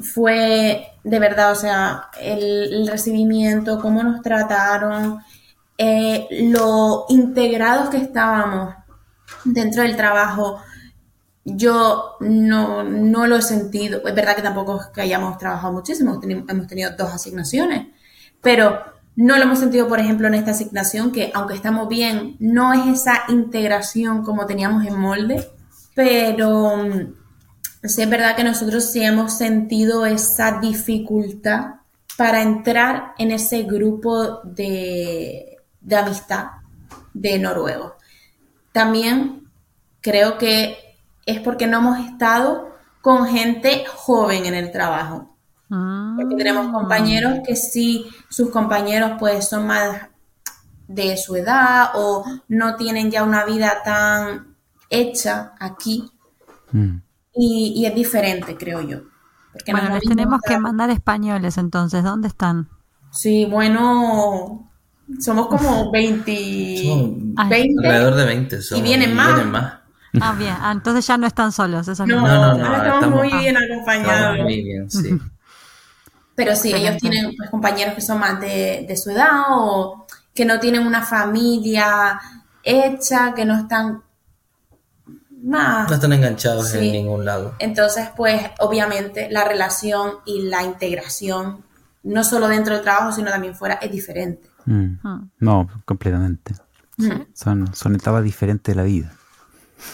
fue 0.00 0.92
de 1.06 1.18
verdad, 1.20 1.52
o 1.52 1.54
sea, 1.54 2.10
el, 2.20 2.86
recibimiento, 2.88 3.80
cómo 3.80 4.02
nos 4.02 4.22
trataron, 4.22 5.22
eh, 5.78 6.26
lo 6.50 7.06
integrados 7.08 7.90
que 7.90 7.98
estábamos 7.98 8.74
dentro 9.44 9.82
del 9.82 9.96
trabajo, 9.96 10.60
yo 11.48 12.16
no, 12.18 12.82
no, 12.82 13.26
lo 13.28 13.36
he 13.36 13.42
sentido. 13.42 14.02
Es 14.04 14.14
verdad 14.14 14.34
que 14.34 14.42
tampoco 14.42 14.80
es 14.80 14.86
que 14.88 15.02
hayamos 15.02 15.38
trabajado 15.38 15.72
muchísimo, 15.72 16.20
hemos 16.22 16.66
tenido 16.66 16.90
dos 16.96 17.12
asignaciones, 17.12 17.86
pero 18.42 18.80
no 19.14 19.36
lo 19.36 19.44
hemos 19.44 19.60
sentido, 19.60 19.86
por 19.86 20.00
ejemplo, 20.00 20.26
en 20.26 20.34
esta 20.34 20.50
asignación, 20.50 21.12
que 21.12 21.30
aunque 21.34 21.54
estamos 21.54 21.88
bien, 21.88 22.36
no 22.40 22.72
es 22.72 23.00
esa 23.00 23.22
integración 23.28 24.24
como 24.24 24.46
teníamos 24.46 24.84
en 24.86 24.98
molde, 24.98 25.48
pero 25.94 26.72
sí 27.84 28.02
es 28.02 28.10
verdad 28.10 28.34
que 28.34 28.42
nosotros 28.42 28.90
sí 28.90 29.04
hemos 29.04 29.38
sentido 29.38 30.04
esa 30.04 30.58
dificultad 30.58 31.76
para 32.18 32.42
entrar 32.42 33.14
en 33.18 33.30
ese 33.30 33.62
grupo 33.62 34.40
de, 34.42 35.58
de 35.80 35.96
amistad 35.96 36.46
de 37.14 37.38
noruegos. 37.38 37.92
También 38.72 39.48
creo 40.00 40.38
que 40.38 40.85
es 41.26 41.40
porque 41.40 41.66
no 41.66 41.78
hemos 41.78 41.98
estado 41.98 42.76
con 43.02 43.26
gente 43.26 43.84
joven 43.86 44.46
en 44.46 44.54
el 44.54 44.70
trabajo. 44.70 45.36
Porque 45.68 46.36
tenemos 46.36 46.72
compañeros 46.72 47.40
que 47.44 47.56
sí, 47.56 48.06
sus 48.28 48.50
compañeros 48.50 49.12
pues 49.18 49.48
son 49.48 49.66
más 49.66 50.08
de 50.86 51.16
su 51.16 51.34
edad 51.34 51.90
o 51.94 52.24
no 52.48 52.76
tienen 52.76 53.10
ya 53.10 53.24
una 53.24 53.44
vida 53.44 53.82
tan 53.84 54.56
hecha 54.88 55.54
aquí. 55.58 56.10
Mm. 56.70 56.98
Y, 57.34 57.84
es 57.84 57.94
diferente, 57.94 58.56
creo 58.56 58.80
yo. 58.80 59.00
bueno, 59.70 59.92
les 59.92 60.02
tenemos 60.02 60.40
que 60.40 60.58
mandar 60.58 60.88
españoles 60.90 61.58
entonces. 61.58 62.02
¿Dónde 62.02 62.28
están? 62.28 62.68
Sí, 63.10 63.44
bueno, 63.44 64.70
somos 65.20 65.48
como 65.48 65.90
20. 65.90 66.32
20 67.48 67.86
alrededor 67.86 68.14
de 68.14 68.24
20. 68.24 68.58
y 68.76 68.82
vienen 68.82 69.14
más. 69.14 69.85
Ah, 70.20 70.34
bien. 70.38 70.54
Ah, 70.60 70.72
entonces 70.72 71.06
ya 71.06 71.16
no 71.16 71.26
están 71.26 71.52
solos. 71.52 71.86
no, 71.86 72.06
no, 72.06 72.54
no, 72.56 72.76
estamos, 72.76 73.10
muy 73.10 73.32
bien 73.38 73.56
acompañados. 73.56 74.38
muy 74.40 74.62
bien, 74.62 74.90
sí. 74.90 75.18
Pero 76.36 76.54
sí, 76.54 76.72
ellos 76.72 76.98
tienen 76.98 77.34
pues, 77.36 77.50
compañeros 77.50 77.94
que 77.94 78.02
son 78.02 78.20
más 78.20 78.38
de, 78.40 78.94
su 79.02 79.10
edad 79.10 79.44
o 79.48 80.06
que 80.34 80.44
no 80.44 80.60
tienen 80.60 80.86
una 80.86 81.02
familia 81.02 82.20
hecha, 82.62 83.32
que 83.34 83.46
no 83.46 83.58
están 83.58 84.02
más... 85.42 85.88
No 85.88 85.94
están 85.94 86.12
enganchados 86.12 86.74
en 86.74 86.92
ningún 86.92 87.24
lado. 87.24 87.54
Entonces, 87.58 88.08
pues 88.14 88.42
obviamente 88.58 89.28
la 89.30 89.44
relación 89.44 90.16
y 90.26 90.42
la 90.42 90.62
integración, 90.62 91.64
no 92.02 92.22
solo 92.22 92.48
dentro 92.48 92.74
del 92.74 92.82
trabajo, 92.82 93.12
sino 93.12 93.30
también 93.30 93.54
fuera, 93.54 93.74
es 93.76 93.90
diferente. 93.90 94.50
Mm. 94.66 94.94
Ah. 95.04 95.22
No, 95.38 95.68
completamente. 95.86 96.54
Son, 97.34 97.74
son 97.74 97.94
etapas 97.94 98.22
diferentes 98.24 98.74
de 98.74 98.76
la 98.76 98.86
vida. 98.86 99.12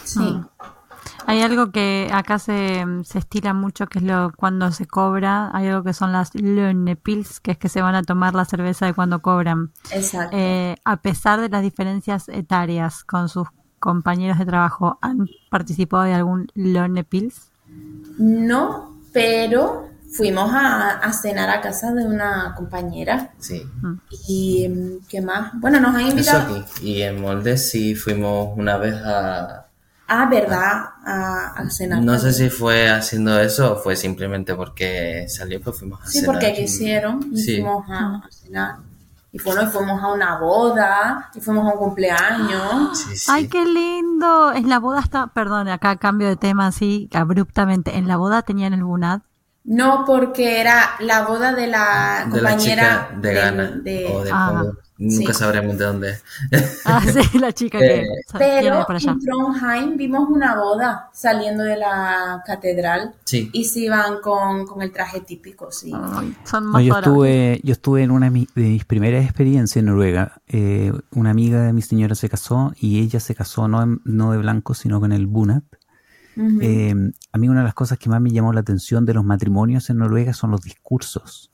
Sí. 0.04 0.40
Ah. 0.58 0.74
Hay 1.26 1.40
algo 1.40 1.70
que 1.70 2.10
acá 2.12 2.38
se, 2.38 2.84
se, 3.04 3.18
estila 3.18 3.54
mucho, 3.54 3.86
que 3.86 3.98
es 3.98 4.04
lo 4.04 4.32
cuando 4.36 4.72
se 4.72 4.86
cobra, 4.86 5.50
hay 5.54 5.68
algo 5.68 5.84
que 5.84 5.92
son 5.92 6.12
las 6.12 6.34
Lönnepils, 6.34 7.40
que 7.40 7.52
es 7.52 7.58
que 7.58 7.68
se 7.68 7.80
van 7.80 7.94
a 7.94 8.02
tomar 8.02 8.34
la 8.34 8.44
cerveza 8.44 8.86
de 8.86 8.94
cuando 8.94 9.22
cobran. 9.22 9.72
Exacto. 9.90 10.36
Eh, 10.36 10.76
a 10.84 10.96
pesar 10.98 11.40
de 11.40 11.48
las 11.48 11.62
diferencias 11.62 12.28
etarias 12.28 13.04
con 13.04 13.28
sus 13.28 13.48
compañeros 13.78 14.38
de 14.38 14.46
trabajo, 14.46 14.98
¿han 15.00 15.28
participado 15.50 16.04
de 16.04 16.14
algún 16.14 16.48
Lönnepils? 16.54 17.50
No, 18.18 18.96
pero 19.12 19.88
fuimos 20.10 20.50
a, 20.52 21.10
cenar 21.12 21.50
a 21.50 21.60
casa 21.60 21.92
de 21.92 22.04
una 22.04 22.54
compañera. 22.56 23.32
Sí. 23.38 23.62
Mm. 23.80 23.94
¿Y 24.28 24.98
qué 25.08 25.20
más? 25.20 25.52
Bueno, 25.54 25.80
nos 25.80 25.94
han 25.94 26.08
invitado. 26.08 26.64
Y 26.82 27.02
en 27.02 27.20
Molde 27.20 27.56
sí 27.56 27.94
fuimos 27.94 28.56
una 28.56 28.76
vez 28.76 28.94
a 28.94 29.66
Ah, 30.14 30.26
¿verdad? 30.26 30.90
A, 31.06 31.70
cenar. 31.70 32.02
No 32.02 32.18
sé 32.18 32.34
si 32.34 32.50
fue 32.50 32.90
haciendo 32.90 33.40
eso 33.40 33.72
o 33.72 33.76
fue 33.76 33.96
simplemente 33.96 34.54
porque 34.54 35.24
salió, 35.26 35.58
pues 35.58 35.78
fuimos 35.78 36.02
a 36.02 36.06
cenar. 36.06 36.20
Sí, 36.20 36.26
porque 36.26 36.52
quisieron 36.52 37.30
y 37.32 37.42
fuimos 37.42 37.86
a, 37.88 38.22
cenar. 38.30 38.76
Y 39.32 39.42
bueno, 39.42 39.70
fuimos 39.70 40.02
a 40.02 40.12
una 40.12 40.38
boda, 40.38 41.30
y 41.34 41.40
fuimos 41.40 41.66
a 41.66 41.72
un 41.72 41.78
cumpleaños. 41.78 43.06
¡Ay, 43.26 43.48
qué 43.48 43.64
lindo! 43.64 44.52
En 44.52 44.68
la 44.68 44.78
boda 44.78 45.00
está, 45.00 45.28
perdón, 45.28 45.68
acá 45.68 45.96
cambio 45.96 46.28
de 46.28 46.36
tema 46.36 46.66
así 46.66 47.08
abruptamente. 47.14 47.96
¿En 47.96 48.06
la 48.06 48.18
boda 48.18 48.42
tenían 48.42 48.74
el 48.74 48.84
bunad? 48.84 49.22
No, 49.64 50.04
porque 50.06 50.60
era 50.60 50.90
la 51.00 51.22
boda 51.22 51.54
de 51.54 51.68
la 51.68 52.26
compañera 52.30 53.12
de, 53.16 53.32
Ghana 53.32 53.70
de, 53.82 54.12
o 54.12 54.24
de 54.24 54.30
ah. 54.30 54.64
Nunca 55.02 55.34
sabremos 55.34 55.76
de 55.76 55.84
dónde. 55.84 56.18
Ah, 56.84 57.00
sí, 57.00 57.38
la 57.38 57.52
chica 57.52 57.78
que. 57.78 58.02
Eh, 58.02 58.06
pero 58.36 58.86
en 58.88 59.18
Trondheim 59.20 59.96
vimos 59.96 60.28
una 60.28 60.56
boda 60.56 61.10
saliendo 61.12 61.62
de 61.62 61.76
la 61.76 62.42
catedral. 62.44 63.14
Sí. 63.24 63.50
Y 63.52 63.64
se 63.64 63.80
iban 63.80 64.20
con, 64.20 64.66
el 64.80 64.92
traje 64.92 65.20
típico, 65.20 65.70
sí. 65.70 65.92
son 66.44 66.84
yo, 66.84 66.96
estuve, 66.96 67.60
yo 67.62 67.72
estuve 67.72 68.02
en 68.02 68.10
una 68.10 68.30
de 68.30 68.48
mis, 68.54 68.84
primeras 68.84 69.24
experiencias 69.24 69.76
en 69.76 69.86
Noruega. 69.86 70.40
Eh, 70.48 70.92
una 71.12 71.30
amiga 71.30 71.62
de 71.62 71.72
mi 71.72 71.82
señora 71.82 72.14
se 72.14 72.28
casó 72.28 72.72
y 72.76 73.00
ella 73.00 73.20
se 73.20 73.34
casó 73.34 73.68
no, 73.68 74.00
no 74.04 74.32
de 74.32 74.38
blanco, 74.38 74.74
sino 74.74 75.00
con 75.00 75.12
el 75.12 75.26
bunat. 75.26 75.64
Eh, 76.36 76.94
a 77.32 77.38
mí 77.38 77.48
una 77.48 77.60
de 77.60 77.64
las 77.64 77.74
cosas 77.74 77.98
que 77.98 78.08
más 78.08 78.20
me 78.20 78.30
llamó 78.30 78.52
la 78.52 78.60
atención 78.60 79.04
de 79.04 79.14
los 79.14 79.24
matrimonios 79.24 79.90
en 79.90 79.98
Noruega 79.98 80.32
son 80.32 80.50
los 80.50 80.62
discursos. 80.62 81.51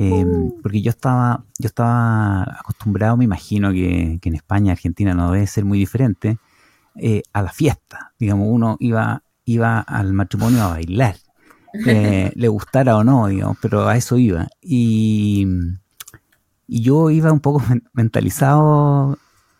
Em, 0.00 0.28
uh. 0.28 0.60
Porque 0.62 0.80
yo 0.80 0.90
estaba, 0.90 1.44
yo 1.58 1.66
estaba 1.66 2.42
acostumbrado, 2.60 3.16
me 3.16 3.24
imagino 3.24 3.72
que, 3.72 4.20
en 4.22 4.34
España, 4.34 4.72
Argentina 4.72 5.12
no 5.12 5.32
debe 5.32 5.46
ser 5.48 5.64
muy 5.64 5.76
diferente, 5.76 6.38
eh, 6.94 7.22
a 7.32 7.42
la 7.42 7.50
fiesta. 7.50 8.12
Digamos, 8.16 8.46
uno 8.48 8.76
iba, 8.78 9.24
iba 9.44 9.80
al 9.80 10.12
matrimonio 10.12 10.62
a 10.62 10.68
bailar, 10.68 11.16
eh, 11.84 12.30
le 12.36 12.48
gustara 12.48 12.96
o 12.96 13.02
no, 13.02 13.26
digamos, 13.26 13.56
pero 13.60 13.88
a 13.88 13.96
eso 13.96 14.18
iba. 14.18 14.46
Y, 14.62 15.48
y 16.68 16.80
yo 16.80 17.10
iba 17.10 17.32
un 17.32 17.40
poco 17.40 17.60
mentalizado 17.92 19.18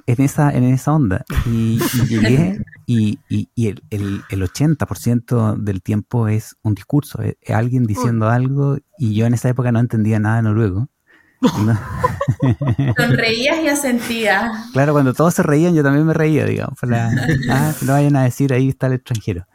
en 0.09 0.23
esa, 0.23 0.51
en 0.51 0.65
esa 0.65 0.95
onda. 0.95 1.25
Y, 1.47 1.79
llegué 2.09 2.65
y, 2.87 3.19
y, 3.29 3.67
el, 3.69 3.83
el, 3.91 4.23
el, 4.31 4.43
80% 4.43 5.57
del 5.59 5.83
tiempo 5.83 6.29
es 6.29 6.57
un 6.63 6.75
discurso, 6.75 7.21
es, 7.23 7.37
alguien 7.49 7.85
diciendo 7.85 8.29
algo 8.29 8.79
y 8.99 9.15
yo 9.15 9.27
en 9.27 9.35
esa 9.35 9.51
época 9.51 9.71
no 9.71 9.81
entendía 9.81 10.19
nada 10.19 10.37
de 10.37 10.43
noruego. 10.43 10.89
Sonreías 12.97 13.59
y 13.63 13.69
asentías. 13.69 14.73
Claro, 14.73 14.93
cuando 14.93 15.13
todos 15.13 15.35
se 15.35 15.43
reían 15.43 15.75
yo 15.75 15.83
también 15.83 16.07
me 16.07 16.15
reía, 16.15 16.47
digamos. 16.47 16.79
Para, 16.81 17.11
ah, 17.51 17.75
que 17.79 17.85
no 17.85 17.93
vayan 17.93 18.17
a 18.17 18.25
decir 18.25 18.53
ahí 18.55 18.71
está 18.71 18.87
el 18.87 18.95
extranjero. 18.95 19.47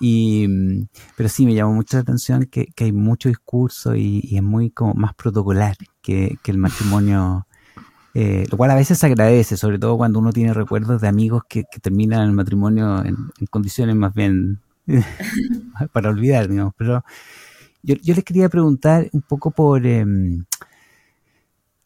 Y, 0.00 0.48
pero 1.16 1.28
sí, 1.28 1.46
me 1.46 1.54
llamó 1.54 1.74
mucho 1.74 1.96
la 1.96 2.02
atención 2.02 2.46
que, 2.46 2.66
que 2.74 2.84
hay 2.84 2.92
mucho 2.92 3.28
discurso 3.28 3.94
y, 3.94 4.20
y, 4.24 4.36
es 4.36 4.42
muy 4.42 4.70
como 4.70 4.94
más 4.94 5.14
protocolar 5.14 5.76
que, 6.02 6.36
que 6.42 6.50
el 6.50 6.58
matrimonio 6.58 7.46
eh, 8.14 8.46
lo 8.50 8.56
cual 8.56 8.72
a 8.72 8.74
veces 8.74 8.98
se 8.98 9.06
agradece, 9.06 9.56
sobre 9.56 9.78
todo 9.78 9.96
cuando 9.96 10.18
uno 10.18 10.32
tiene 10.32 10.52
recuerdos 10.52 11.00
de 11.00 11.08
amigos 11.08 11.44
que, 11.48 11.64
terminan 11.80 12.22
el 12.22 12.32
matrimonio 12.32 13.04
en, 13.04 13.16
condiciones 13.50 13.94
más 13.94 14.14
bien 14.14 14.60
para 15.92 16.10
olvidar, 16.10 16.48
digamos. 16.48 16.74
Pero 16.76 17.04
yo, 17.82 17.96
les 18.02 18.24
quería 18.24 18.48
preguntar 18.48 19.08
un 19.12 19.22
poco 19.22 19.52
por 19.52 19.86
em, 19.86 20.44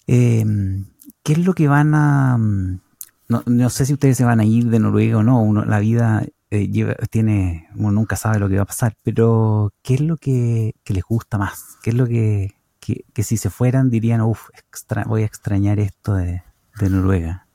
qué 0.06 1.32
es 1.32 1.38
lo 1.38 1.54
que 1.54 1.68
van 1.68 1.94
a... 1.94 2.38
Mm, 2.38 2.80
no, 3.28 3.70
sé 3.70 3.86
si 3.86 3.94
ustedes 3.94 4.16
se 4.16 4.24
van 4.24 4.40
a 4.40 4.44
ir 4.44 4.66
de 4.68 4.78
Noruega 4.78 5.18
o 5.18 5.22
no, 5.22 5.42
uno, 5.42 5.64
la 5.64 5.80
vida 5.80 6.24
eh, 6.50 6.68
lleva, 6.68 6.94
tiene, 7.10 7.68
uno 7.74 7.92
nunca 7.92 8.16
sabe 8.16 8.38
lo 8.38 8.48
que 8.48 8.56
va 8.56 8.62
a 8.62 8.66
pasar, 8.66 8.94
pero 9.02 9.72
¿qué 9.82 9.94
es 9.94 10.00
lo 10.00 10.16
que 10.16 10.74
les 10.86 11.02
gusta 11.02 11.38
más? 11.38 11.78
¿Qué 11.82 11.90
es 11.90 11.96
lo 11.96 12.06
que, 12.06 12.54
que, 12.84 13.22
si 13.22 13.36
se 13.36 13.50
fueran 13.50 13.88
dirían, 13.88 14.20
uff, 14.20 14.48
voy 15.06 15.22
a 15.22 15.26
extrañar 15.26 15.80
esto 15.80 16.14
de, 16.14 16.42
Noruega? 16.80 17.46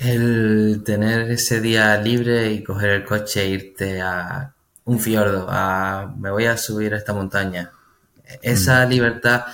El 0.00 0.82
tener 0.84 1.30
ese 1.30 1.60
día 1.60 1.96
libre 1.98 2.52
y 2.52 2.64
coger 2.64 2.90
el 2.90 3.04
coche 3.04 3.42
e 3.42 3.48
irte 3.48 4.00
a 4.00 4.54
un 4.84 4.98
fiordo, 4.98 5.46
a 5.48 6.12
me 6.18 6.30
voy 6.30 6.46
a 6.46 6.56
subir 6.56 6.94
a 6.94 6.98
esta 6.98 7.12
montaña. 7.12 7.70
Esa 8.42 8.84
mm. 8.84 8.88
libertad 8.88 9.44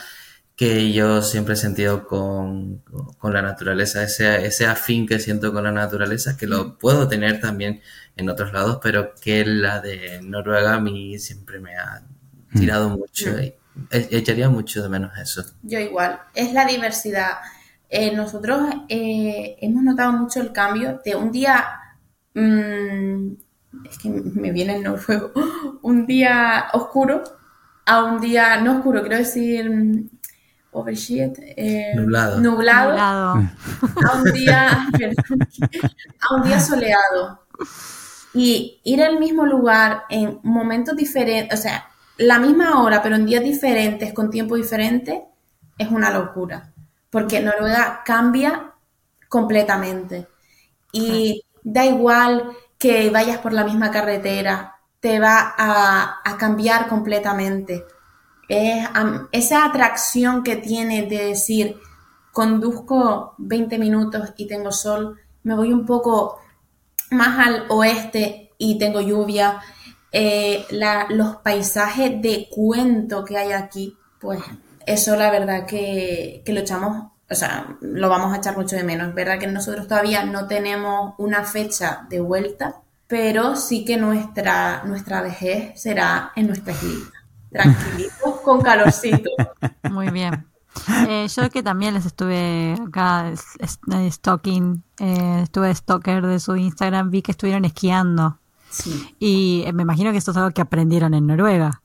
que 0.56 0.92
yo 0.92 1.22
siempre 1.22 1.54
he 1.54 1.56
sentido 1.56 2.06
con, 2.06 2.82
la 3.22 3.42
naturaleza, 3.42 4.02
ese, 4.02 4.46
ese 4.46 4.66
afín 4.66 5.06
que 5.06 5.18
siento 5.18 5.52
con 5.52 5.64
la 5.64 5.72
naturaleza, 5.72 6.36
que 6.36 6.46
lo 6.46 6.64
mm. 6.64 6.78
puedo 6.78 7.06
tener 7.06 7.40
también 7.40 7.82
en 8.16 8.30
otros 8.30 8.52
lados, 8.52 8.78
pero 8.82 9.14
que 9.20 9.44
la 9.44 9.80
de 9.80 10.20
Noruega 10.22 10.74
a 10.74 10.80
mí 10.80 11.18
siempre 11.18 11.60
me 11.60 11.76
ha 11.76 12.02
mm. 12.50 12.58
tirado 12.58 12.88
mucho. 12.88 13.38
Y, 13.40 13.54
echaría 13.90 14.48
mucho 14.48 14.82
de 14.82 14.88
menos 14.88 15.12
eso. 15.18 15.44
Yo 15.62 15.78
igual. 15.78 16.20
Es 16.34 16.52
la 16.52 16.64
diversidad. 16.66 17.38
eh, 17.88 18.14
nosotros 18.14 18.68
eh, 18.88 19.56
hemos 19.60 19.82
notado 19.82 20.12
mucho 20.12 20.40
el 20.40 20.52
cambio 20.52 21.00
de 21.04 21.16
un 21.16 21.32
día, 21.32 21.64
mm, 22.34 23.32
es 23.90 23.98
que 23.98 24.08
me 24.10 24.52
viene 24.52 24.76
el 24.76 24.82
noruego, 24.82 25.32
un 25.82 26.06
día 26.06 26.66
oscuro 26.72 27.22
a 27.86 28.04
un 28.04 28.20
día, 28.20 28.60
no 28.60 28.76
oscuro, 28.78 29.00
quiero 29.00 29.16
decir, 29.18 29.68
mm, 29.70 30.08
oversheet, 30.72 31.32
eh, 31.56 31.92
Nublado. 31.96 32.40
nublado, 32.40 32.90
Nublado. 32.90 33.34
a 34.08 34.16
un 34.18 34.32
día, 34.32 34.68
a 36.20 36.34
un 36.34 36.42
día 36.42 36.60
soleado. 36.60 37.46
Y 38.32 38.80
ir 38.84 39.02
al 39.02 39.18
mismo 39.18 39.44
lugar 39.44 40.04
en 40.08 40.38
momentos 40.44 40.96
diferentes, 40.96 41.58
o 41.58 41.62
sea, 41.62 41.89
la 42.20 42.38
misma 42.38 42.82
hora, 42.82 43.02
pero 43.02 43.16
en 43.16 43.24
días 43.24 43.42
diferentes, 43.42 44.12
con 44.12 44.30
tiempo 44.30 44.54
diferente, 44.56 45.24
es 45.78 45.90
una 45.90 46.10
locura. 46.10 46.70
Porque 47.08 47.40
Noruega 47.40 48.02
cambia 48.04 48.74
completamente. 49.28 50.28
Y 50.92 51.42
da 51.62 51.86
igual 51.86 52.52
que 52.78 53.08
vayas 53.08 53.38
por 53.38 53.54
la 53.54 53.64
misma 53.64 53.90
carretera, 53.90 54.76
te 55.00 55.18
va 55.18 55.54
a, 55.56 56.20
a 56.22 56.36
cambiar 56.36 56.88
completamente. 56.88 57.86
Es, 58.48 58.86
am, 58.92 59.28
esa 59.32 59.64
atracción 59.64 60.42
que 60.42 60.56
tiene 60.56 61.06
de 61.06 61.24
decir, 61.28 61.76
conduzco 62.32 63.34
20 63.38 63.78
minutos 63.78 64.34
y 64.36 64.46
tengo 64.46 64.72
sol, 64.72 65.18
me 65.42 65.54
voy 65.54 65.72
un 65.72 65.86
poco 65.86 66.38
más 67.12 67.46
al 67.46 67.64
oeste 67.70 68.50
y 68.58 68.78
tengo 68.78 69.00
lluvia, 69.00 69.62
eh, 70.12 70.64
la- 70.70 71.06
los 71.10 71.36
paisajes 71.36 72.20
de 72.22 72.48
cuento 72.50 73.24
que 73.24 73.38
hay 73.38 73.52
aquí, 73.52 73.96
pues 74.20 74.40
eso 74.86 75.16
la 75.16 75.30
verdad 75.30 75.66
que, 75.66 76.42
que 76.44 76.52
lo 76.52 76.60
echamos, 76.60 77.10
o 77.30 77.34
sea, 77.34 77.76
lo 77.80 78.08
vamos 78.08 78.32
a 78.32 78.38
echar 78.38 78.56
mucho 78.56 78.76
de 78.76 78.82
menos. 78.84 79.08
Es 79.08 79.14
verdad 79.14 79.38
que 79.38 79.46
nosotros 79.46 79.86
todavía 79.86 80.24
no 80.24 80.46
tenemos 80.46 81.14
una 81.18 81.44
fecha 81.44 82.06
de 82.10 82.20
vuelta, 82.20 82.76
pero 83.06 83.56
sí 83.56 83.84
que 83.84 83.96
nuestra, 83.96 84.82
nuestra 84.84 85.22
vejez 85.22 85.80
será 85.80 86.32
en 86.36 86.48
nuestra 86.48 86.72
islita. 86.72 87.18
Tranquilitos, 87.50 88.40
con 88.44 88.60
calorcito. 88.62 89.30
Muy 89.90 90.08
bien. 90.10 90.46
Eh, 91.08 91.26
yo 91.28 91.50
que 91.50 91.62
también 91.64 91.94
les 91.94 92.06
estuve 92.06 92.74
acá 92.86 93.30
eh, 93.30 94.10
stalking, 94.10 94.82
eh, 94.98 95.40
estuve 95.42 95.74
stalker 95.74 96.24
de 96.26 96.38
su 96.38 96.56
Instagram, 96.56 97.10
vi 97.10 97.22
que 97.22 97.32
estuvieron 97.32 97.64
esquiando 97.64 98.38
Sí. 98.70 99.14
y 99.18 99.64
eh, 99.66 99.72
me 99.72 99.82
imagino 99.82 100.12
que 100.12 100.18
esto 100.18 100.30
es 100.30 100.36
algo 100.36 100.50
que 100.52 100.60
aprendieron 100.60 101.12
en 101.14 101.26
Noruega. 101.26 101.82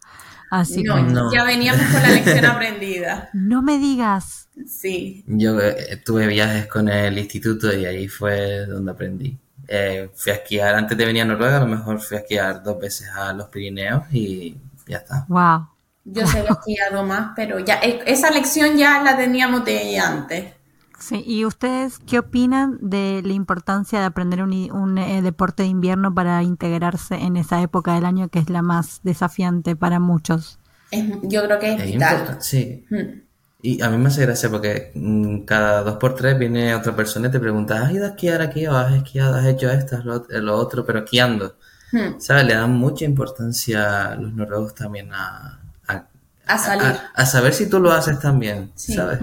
Así 0.51 0.83
No, 0.83 0.95
que 0.95 1.01
No. 1.01 1.31
ya 1.33 1.43
veníamos 1.43 1.81
con 1.91 2.01
la 2.01 2.09
lección 2.09 2.45
aprendida. 2.45 3.29
no 3.33 3.61
me 3.61 3.77
digas. 3.79 4.47
Sí. 4.67 5.23
Yo 5.27 5.59
eh, 5.59 6.01
tuve 6.05 6.27
viajes 6.27 6.67
con 6.67 6.87
el 6.87 7.17
instituto 7.17 7.75
y 7.75 7.85
ahí 7.85 8.07
fue 8.07 8.65
donde 8.67 8.91
aprendí. 8.91 9.37
Eh, 9.67 10.09
fui 10.13 10.31
a 10.31 10.35
esquiar, 10.35 10.75
antes 10.75 10.95
de 10.97 11.05
venir 11.05 11.23
a 11.23 11.25
Noruega, 11.25 11.57
a 11.57 11.61
lo 11.61 11.67
mejor 11.67 11.99
fui 11.99 12.17
a 12.17 12.19
esquiar 12.21 12.61
dos 12.63 12.79
veces 12.79 13.09
a 13.09 13.33
los 13.33 13.47
Pirineos 13.47 14.03
y 14.11 14.55
ya 14.87 14.97
está. 14.97 15.25
Wow. 15.27 15.67
Yo 16.05 16.27
se 16.27 16.37
había 16.37 16.51
esquiado 16.51 17.03
más, 17.03 17.31
pero 17.35 17.57
ya 17.59 17.79
e- 17.81 18.03
esa 18.05 18.29
lección 18.29 18.77
ya 18.77 19.01
la 19.01 19.17
teníamos 19.17 19.65
de 19.65 19.97
antes. 19.97 20.53
Sí, 20.99 21.23
¿y 21.25 21.45
ustedes 21.45 21.99
qué 21.99 22.19
opinan 22.19 22.77
de 22.81 23.21
la 23.25 23.33
importancia 23.33 23.99
de 23.99 24.05
aprender 24.05 24.41
un, 24.41 24.53
i- 24.53 24.71
un, 24.71 24.97
eh, 24.97 25.21
deporte 25.21 25.63
de 25.63 25.69
invierno 25.69 26.13
para 26.13 26.41
integrarse 26.43 27.15
en 27.15 27.35
esa 27.37 27.61
época 27.61 27.93
del 27.95 28.05
año 28.05 28.29
que 28.29 28.39
es 28.39 28.49
la 28.49 28.61
más 28.61 29.01
desafiante 29.03 29.75
para 29.75 29.99
muchos? 29.99 30.57
Es- 30.91 31.05
yo 31.23 31.43
creo 31.45 31.59
que 31.59 31.73
es 31.73 31.81
Es 31.81 31.91
vital. 31.93 32.37
sí. 32.39 32.85
Mm. 32.89 33.21
Y 33.61 33.81
a 33.81 33.89
mí 33.89 33.97
me 33.97 34.07
hace 34.09 34.21
gracia 34.25 34.49
porque 34.49 34.91
mm, 34.95 35.39
cada 35.39 35.81
dos 35.81 35.97
por 35.97 36.13
tres 36.15 36.37
viene 36.37 36.75
otra 36.75 36.95
persona 36.95 37.27
y 37.27 37.31
te 37.31 37.39
pregunta, 37.39 37.81
¿has 37.83 37.91
ido 37.91 38.05
a 38.05 38.09
esquiar 38.09 38.41
aquí 38.41 38.67
o 38.67 38.75
has 38.77 38.93
esquiado, 38.93 39.35
has 39.35 39.45
hecho 39.47 39.69
esto, 39.71 39.97
has 39.97 40.05
lo, 40.05 40.23
lo 40.29 40.55
otro, 40.55 40.85
pero 40.85 40.99
esquiando? 40.99 41.55
Mm. 41.91 42.19
¿Sabes? 42.19 42.45
Le 42.45 42.53
dan 42.55 42.71
mucha 42.73 43.05
importancia 43.05 44.15
los 44.15 44.33
noruegos 44.33 44.75
también 44.75 45.11
a, 45.13 45.59
a, 45.87 46.05
A 46.47 46.57
salir. 46.57 46.83
a- 46.85 47.11
a 47.15 47.25
saber 47.25 47.53
si 47.53 47.67
tú 47.69 47.79
lo 47.79 47.91
haces 47.91 48.19
también, 48.19 48.71
Sí. 48.75 48.93
¿sabes? 48.93 49.19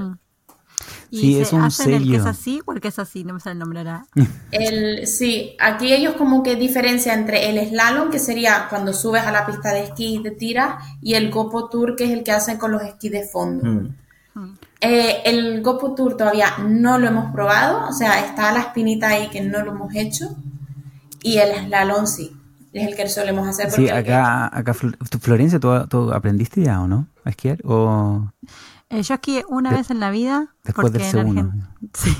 ¿Y 1.14 1.18
Sí, 1.20 1.34
se 1.34 1.42
es 1.42 1.52
un 1.52 1.60
hacen 1.62 1.92
el 1.92 2.04
que 2.04 2.16
es 2.16 2.22
sello. 2.22 2.30
así 2.30 2.62
o 2.64 2.72
el 2.72 2.80
que 2.80 2.88
es 2.88 2.98
así? 2.98 3.22
No 3.22 3.34
me 3.34 3.40
sale 3.40 3.52
el 3.52 3.58
nombre 3.58 3.80
ahora. 3.80 4.06
El, 4.50 5.06
sí, 5.06 5.54
aquí 5.60 5.92
ellos 5.92 6.14
como 6.14 6.42
que 6.42 6.56
diferencia 6.56 7.12
entre 7.12 7.50
el 7.50 7.68
slalom, 7.68 8.08
que 8.10 8.18
sería 8.18 8.66
cuando 8.70 8.94
subes 8.94 9.22
a 9.22 9.30
la 9.30 9.44
pista 9.44 9.74
de 9.74 9.84
esquí 9.84 10.16
y 10.16 10.22
te 10.22 10.30
tiras, 10.30 10.82
y 11.02 11.12
el 11.14 11.30
Gopo 11.30 11.68
Tour, 11.68 11.96
que 11.96 12.04
es 12.04 12.10
el 12.12 12.24
que 12.24 12.32
hacen 12.32 12.56
con 12.56 12.72
los 12.72 12.80
esquís 12.82 13.12
de 13.12 13.24
fondo. 13.24 13.62
Mm. 14.34 14.54
Eh, 14.80 15.20
el 15.26 15.62
Gopo 15.62 15.94
Tour 15.94 16.16
todavía 16.16 16.46
no 16.66 16.98
lo 16.98 17.06
hemos 17.08 17.30
probado, 17.30 17.86
o 17.88 17.92
sea, 17.92 18.24
está 18.24 18.50
la 18.52 18.60
espinita 18.60 19.08
ahí 19.08 19.28
que 19.28 19.42
no 19.42 19.62
lo 19.62 19.72
hemos 19.72 19.94
hecho, 19.94 20.34
y 21.22 21.36
el 21.36 21.66
slalom 21.66 22.06
sí, 22.06 22.32
es 22.72 22.88
el 22.88 22.96
que 22.96 23.06
solemos 23.06 23.46
hacer. 23.46 23.70
Sí, 23.70 23.82
porque- 23.82 23.92
acá, 23.92 24.46
acá 24.50 24.72
Fl- 24.72 24.96
¿tú, 25.10 25.18
Florencia, 25.18 25.60
¿tú, 25.60 25.68
tú 25.88 26.10
aprendiste 26.12 26.62
ya 26.62 26.80
o 26.80 26.88
no 26.88 27.06
a 27.22 27.28
esquiar? 27.30 27.58
¿O 27.64 28.32
Eh, 28.92 29.02
yo 29.02 29.14
esquié 29.14 29.44
una 29.48 29.70
De- 29.70 29.76
vez 29.76 29.90
en 29.90 30.00
la 30.00 30.10
vida. 30.10 30.54
después 30.64 30.84
porque 30.90 30.98
del 30.98 31.10
segundo? 31.10 31.52
Sí, 31.94 32.16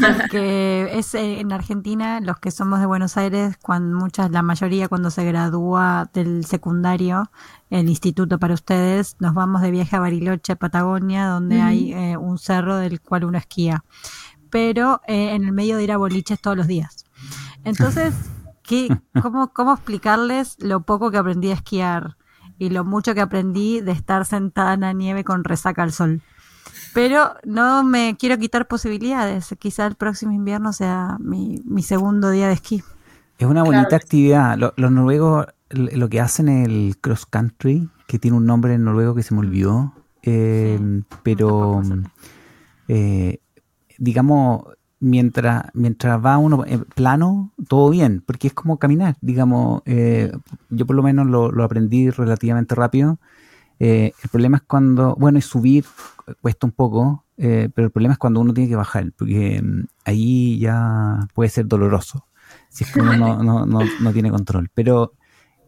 porque 0.00 0.90
es 0.98 1.14
eh, 1.14 1.40
en 1.40 1.52
Argentina, 1.52 2.20
los 2.20 2.38
que 2.38 2.50
somos 2.50 2.80
de 2.80 2.86
Buenos 2.86 3.16
Aires, 3.16 3.56
cuando 3.60 3.98
muchas, 3.98 4.30
la 4.30 4.42
mayoría 4.42 4.88
cuando 4.88 5.10
se 5.10 5.24
gradúa 5.24 6.08
del 6.12 6.44
secundario, 6.44 7.30
el 7.70 7.88
instituto 7.88 8.38
para 8.38 8.54
ustedes, 8.54 9.16
nos 9.18 9.34
vamos 9.34 9.62
de 9.62 9.70
viaje 9.70 9.96
a 9.96 10.00
Bariloche, 10.00 10.56
Patagonia, 10.56 11.26
donde 11.26 11.60
hay 11.60 11.92
eh, 11.92 12.16
un 12.16 12.38
cerro 12.38 12.76
del 12.76 13.00
cual 13.00 13.24
uno 13.24 13.38
esquía. 13.38 13.84
Pero 14.50 15.00
eh, 15.06 15.34
en 15.34 15.44
el 15.44 15.52
medio 15.52 15.76
de 15.76 15.84
ir 15.84 15.92
a 15.92 15.96
boliches 15.96 16.40
todos 16.40 16.56
los 16.56 16.66
días. 16.66 17.04
Entonces, 17.64 18.14
¿qué, 18.62 18.88
cómo, 19.22 19.52
¿cómo 19.52 19.74
explicarles 19.74 20.56
lo 20.60 20.80
poco 20.82 21.10
que 21.10 21.18
aprendí 21.18 21.50
a 21.50 21.54
esquiar 21.54 22.16
y 22.58 22.70
lo 22.70 22.84
mucho 22.84 23.14
que 23.14 23.20
aprendí 23.20 23.80
de 23.80 23.92
estar 23.92 24.24
sentada 24.24 24.74
en 24.74 24.80
la 24.80 24.92
nieve 24.92 25.24
con 25.24 25.44
resaca 25.44 25.82
al 25.82 25.92
sol? 25.92 26.22
Pero 26.94 27.34
no 27.44 27.84
me 27.84 28.16
quiero 28.18 28.38
quitar 28.38 28.66
posibilidades. 28.68 29.54
Quizá 29.58 29.86
el 29.86 29.96
próximo 29.96 30.32
invierno 30.32 30.72
sea 30.72 31.16
mi, 31.20 31.60
mi 31.64 31.82
segundo 31.82 32.30
día 32.30 32.48
de 32.48 32.54
esquí. 32.54 32.82
Es 33.38 33.46
una 33.46 33.62
bonita 33.62 33.88
Claro. 33.88 33.96
actividad. 34.02 34.56
Lo- 34.56 34.72
los 34.76 34.90
noruegos 34.90 35.46
lo 35.70 36.08
que 36.08 36.20
hacen 36.20 36.48
es 36.48 36.68
el 36.68 36.96
cross 37.00 37.26
country, 37.26 37.88
que 38.06 38.18
tiene 38.18 38.36
un 38.36 38.46
nombre 38.46 38.72
en 38.74 38.84
noruego 38.84 39.14
que 39.14 39.22
se 39.22 39.34
me 39.34 39.40
olvidó, 39.40 39.92
eh, 40.22 40.78
pero 41.22 41.82
eh, 42.88 43.40
digamos, 43.98 44.62
mientras, 45.06 45.66
mientras 45.72 46.24
va 46.24 46.38
uno 46.38 46.64
eh, 46.66 46.78
plano, 46.94 47.52
todo 47.68 47.90
bien, 47.90 48.22
porque 48.26 48.48
es 48.48 48.54
como 48.54 48.78
caminar, 48.78 49.16
digamos, 49.20 49.82
eh, 49.86 50.32
yo 50.70 50.86
por 50.86 50.96
lo 50.96 51.02
menos 51.02 51.26
lo, 51.26 51.64
aprendí 51.64 52.10
relativamente 52.10 52.74
rápido. 52.74 53.18
Eh, 53.78 54.12
el 54.22 54.30
problema 54.30 54.58
es 54.58 54.62
cuando, 54.64 55.14
bueno, 55.16 55.38
y 55.38 55.42
subir 55.42 55.84
cuesta 56.40 56.66
un 56.66 56.72
poco, 56.72 57.24
pero 57.36 57.86
el 57.86 57.90
problema 57.90 58.14
es 58.14 58.18
cuando 58.18 58.40
uno 58.40 58.52
tiene 58.52 58.68
que 58.68 58.76
bajar, 58.76 59.12
porque 59.16 59.62
mm, 59.62 59.84
ahí 60.04 60.58
ya 60.58 61.28
puede 61.34 61.50
ser 61.50 61.66
doloroso, 61.66 62.26
si 62.68 62.84
es 62.84 62.92
que 62.92 63.00
uno 63.00 63.16
no, 63.16 63.42
no, 63.42 63.66
no, 63.66 63.80
no 64.00 64.12
tiene 64.12 64.30
control. 64.30 64.70
Pero 64.74 65.12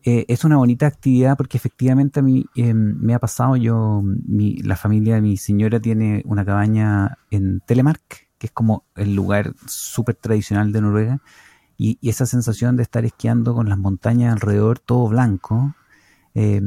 es 0.03 0.45
una 0.45 0.57
bonita 0.57 0.87
actividad 0.87 1.37
porque 1.37 1.59
efectivamente 1.59 2.21
a 2.21 2.23
mí 2.23 2.47
eh, 2.57 2.73
me 2.73 3.15
ha 3.15 3.19
pasado, 3.19 3.57
yo, 3.57 4.01
mi, 4.03 4.57
la 4.63 4.77
familia 4.77 5.17
de 5.17 5.21
mi 5.21 5.37
señora 5.37 5.81
tiene 5.81 6.23
una 6.25 6.47
cabaña 6.47 7.19
en 7.31 7.61
Telemark, 7.61 8.28
que 8.39 8.47
es 8.47 8.53
como 8.53 8.85
el 8.97 9.15
lugar 9.15 9.55
súper 9.67 10.15
tradicional 10.15 10.73
de 10.73 10.81
Noruega, 10.81 11.21
y, 11.77 11.99
y 12.01 12.09
esa 12.09 12.27
sensación 12.27 12.77
de 12.77 12.83
estar 12.83 13.05
esquiando 13.05 13.55
con 13.55 13.69
las 13.69 13.79
montañas 13.79 14.33
alrededor, 14.33 14.79
todo 14.79 15.09
blanco, 15.09 15.75
eh, 16.41 16.61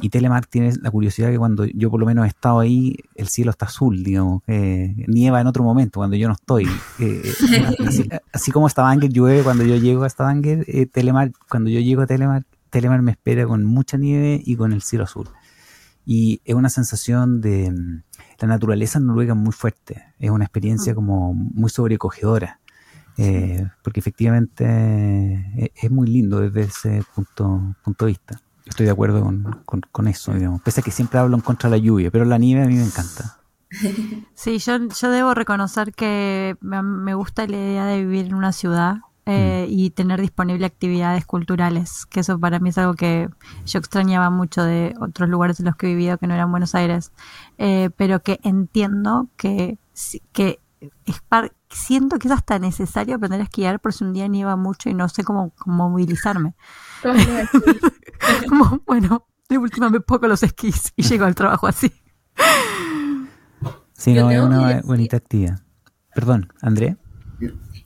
y 0.00 0.08
Telemark 0.08 0.48
tiene 0.48 0.72
la 0.80 0.90
curiosidad 0.90 1.30
que 1.30 1.36
cuando 1.36 1.66
yo 1.66 1.90
por 1.90 2.00
lo 2.00 2.06
menos 2.06 2.24
he 2.24 2.28
estado 2.28 2.60
ahí, 2.60 2.96
el 3.14 3.28
cielo 3.28 3.50
está 3.50 3.66
azul, 3.66 4.02
digamos, 4.02 4.42
eh, 4.46 5.04
nieva 5.06 5.38
en 5.38 5.46
otro 5.46 5.62
momento 5.62 6.00
cuando 6.00 6.16
yo 6.16 6.28
no 6.28 6.34
estoy. 6.34 6.66
Eh, 6.98 7.22
así, 7.86 8.08
así 8.32 8.50
como 8.50 8.70
Stavanger 8.70 9.12
llueve 9.12 9.42
cuando 9.42 9.64
yo 9.64 9.76
llego 9.76 10.04
a 10.04 10.08
Stavanger, 10.08 10.64
Telemark, 10.90 11.34
cuando 11.46 11.68
yo 11.68 11.80
llego 11.80 12.00
a 12.00 12.06
Telemark, 12.06 12.46
Telemark 12.70 13.02
me 13.02 13.10
espera 13.10 13.46
con 13.46 13.64
mucha 13.64 13.98
nieve 13.98 14.40
y 14.42 14.56
con 14.56 14.72
el 14.72 14.80
cielo 14.80 15.04
azul. 15.04 15.28
Y 16.06 16.40
es 16.46 16.54
una 16.54 16.70
sensación 16.70 17.42
de... 17.42 18.00
La 18.40 18.48
naturaleza 18.48 18.98
en 18.98 19.06
Noruega 19.06 19.34
es 19.34 19.38
muy 19.40 19.52
fuerte, 19.52 20.04
es 20.18 20.30
una 20.30 20.44
experiencia 20.44 20.94
como 20.94 21.34
muy 21.34 21.70
sobrecogedora. 21.70 22.60
eh, 23.20 23.66
porque 23.82 23.98
efectivamente 24.00 24.64
eh, 24.64 25.72
es 25.74 25.90
muy 25.90 26.06
lindo 26.08 26.38
desde 26.40 26.62
ese 26.62 27.02
punto, 27.14 27.74
punto 27.82 28.04
de 28.06 28.12
vista. 28.12 28.36
Yo 28.64 28.70
estoy 28.70 28.86
de 28.86 28.92
acuerdo 28.92 29.22
con, 29.24 29.42
con- 29.64 29.80
con 29.90 30.06
eso, 30.06 30.32
digamos. 30.34 30.62
Pese 30.62 30.80
a 30.80 30.84
que 30.84 30.90
siempre 30.92 31.18
hablo 31.18 31.34
en 31.36 31.42
contra 31.42 31.68
de 31.68 31.76
la 31.78 31.82
lluvia, 31.82 32.10
pero 32.12 32.24
la 32.24 32.38
nieve 32.38 32.62
a 32.62 32.66
mí 32.66 32.74
me 32.76 32.84
encanta. 32.84 33.38
Sí, 34.34 34.58
yo, 34.58 34.78
yo 34.88 35.10
debo 35.10 35.34
reconocer 35.34 35.92
que 35.92 36.56
me, 36.60 36.80
me 36.82 37.14
gusta 37.14 37.46
la 37.46 37.56
idea 37.56 37.86
de 37.86 37.98
vivir 38.04 38.26
en 38.26 38.34
una 38.34 38.52
ciudad 38.52 38.98
eh, 39.30 39.66
y 39.68 39.90
tener 39.90 40.20
disponible 40.20 40.64
actividades 40.64 41.26
culturales, 41.26 42.06
que 42.06 42.20
eso 42.20 42.38
para 42.38 42.58
mí 42.60 42.70
es 42.70 42.78
algo 42.78 42.94
que 42.94 43.28
yo 43.66 43.78
extrañaba 43.78 44.30
mucho 44.30 44.64
de 44.64 44.94
otros 45.00 45.28
lugares 45.28 45.60
en 45.60 45.66
los 45.66 45.76
que 45.76 45.86
he 45.86 45.90
vivido 45.90 46.16
que 46.16 46.26
no 46.26 46.34
eran 46.34 46.50
Buenos 46.50 46.74
Aires, 46.74 47.12
Eh, 47.58 47.90
pero 47.96 48.22
que 48.22 48.40
entiendo 48.42 49.28
que, 49.36 49.78
que 50.32 50.60
siento 51.68 52.18
que 52.18 52.28
es 52.28 52.32
hasta 52.32 52.58
necesario 52.58 53.16
aprender 53.16 53.40
a 53.40 53.44
esquiar 53.44 53.80
por 53.80 53.92
si 53.92 54.04
un 54.04 54.12
día 54.12 54.28
nieva 54.28 54.56
mucho 54.56 54.88
y 54.88 54.94
no 54.94 55.08
sé 55.08 55.24
cómo, 55.24 55.50
cómo 55.58 55.90
movilizarme. 55.90 56.54
como, 58.48 58.82
bueno, 58.86 59.26
de 59.48 59.58
última 59.58 59.90
me 59.90 60.00
pongo 60.00 60.28
los 60.28 60.42
esquís 60.42 60.92
y 60.96 61.02
llego 61.02 61.24
al 61.24 61.34
trabajo 61.34 61.66
así. 61.66 61.92
Sí, 63.92 64.14
no, 64.14 64.30
es 64.30 64.40
una 64.40 64.80
bonita 64.82 65.16
actividad. 65.16 65.60
Perdón, 66.14 66.52
André. 66.62 66.96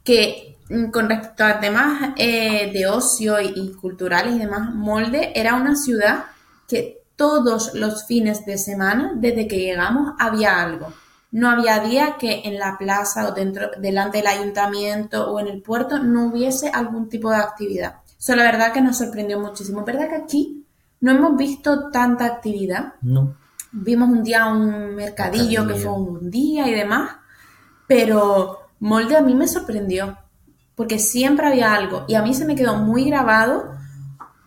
Que 0.04 0.48
mm, 0.48 0.51
con 0.90 1.08
respecto 1.08 1.44
a 1.44 1.60
temas 1.60 2.12
eh, 2.16 2.70
de 2.72 2.86
ocio 2.86 3.40
y, 3.40 3.72
culturales 3.72 4.34
y 4.36 4.38
demás, 4.38 4.74
Molde 4.74 5.32
era 5.34 5.54
una 5.54 5.76
ciudad 5.76 6.24
que 6.68 7.02
todos 7.16 7.74
los 7.74 8.06
fines 8.06 8.44
de 8.46 8.58
semana, 8.58 9.12
desde 9.14 9.46
que 9.46 9.58
llegamos, 9.58 10.14
había 10.18 10.62
algo. 10.62 10.92
No 11.30 11.48
había 11.50 11.80
día 11.80 12.16
que 12.18 12.42
en 12.44 12.58
la 12.58 12.76
plaza 12.78 13.28
o 13.28 13.32
dentro, 13.32 13.70
delante 13.78 14.18
del 14.18 14.26
ayuntamiento 14.26 15.30
o 15.30 15.40
en 15.40 15.48
el 15.48 15.62
puerto 15.62 15.98
no 15.98 16.26
hubiese 16.26 16.68
algún 16.68 17.08
tipo 17.08 17.30
de 17.30 17.36
actividad. 17.36 17.96
Eso 18.18 18.36
la 18.36 18.44
verdad 18.44 18.72
que 18.72 18.80
nos 18.80 18.98
sorprendió 18.98 19.40
muchísimo. 19.40 19.84
¿Verdad 19.84 20.08
que 20.08 20.16
aquí 20.16 20.66
no 21.00 21.12
hemos 21.12 21.36
visto 21.36 21.90
tanta 21.90 22.26
actividad? 22.26 22.94
No. 23.02 23.36
Vimos 23.72 24.10
un 24.10 24.22
día 24.22 24.46
un 24.46 24.94
mercadillo, 24.94 25.66
que 25.66 25.74
fue 25.74 25.92
un 25.92 26.30
día 26.30 26.68
y 26.68 26.74
demás, 26.74 27.16
pero 27.86 28.58
Molde 28.80 29.16
a 29.16 29.22
mí 29.22 29.34
me 29.34 29.48
sorprendió, 29.48 30.18
porque 30.74 30.98
siempre 30.98 31.46
había 31.46 31.74
algo 31.74 32.04
y 32.08 32.14
a 32.14 32.22
mí 32.22 32.34
se 32.34 32.44
me 32.44 32.56
quedó 32.56 32.76
muy 32.76 33.04
grabado 33.04 33.72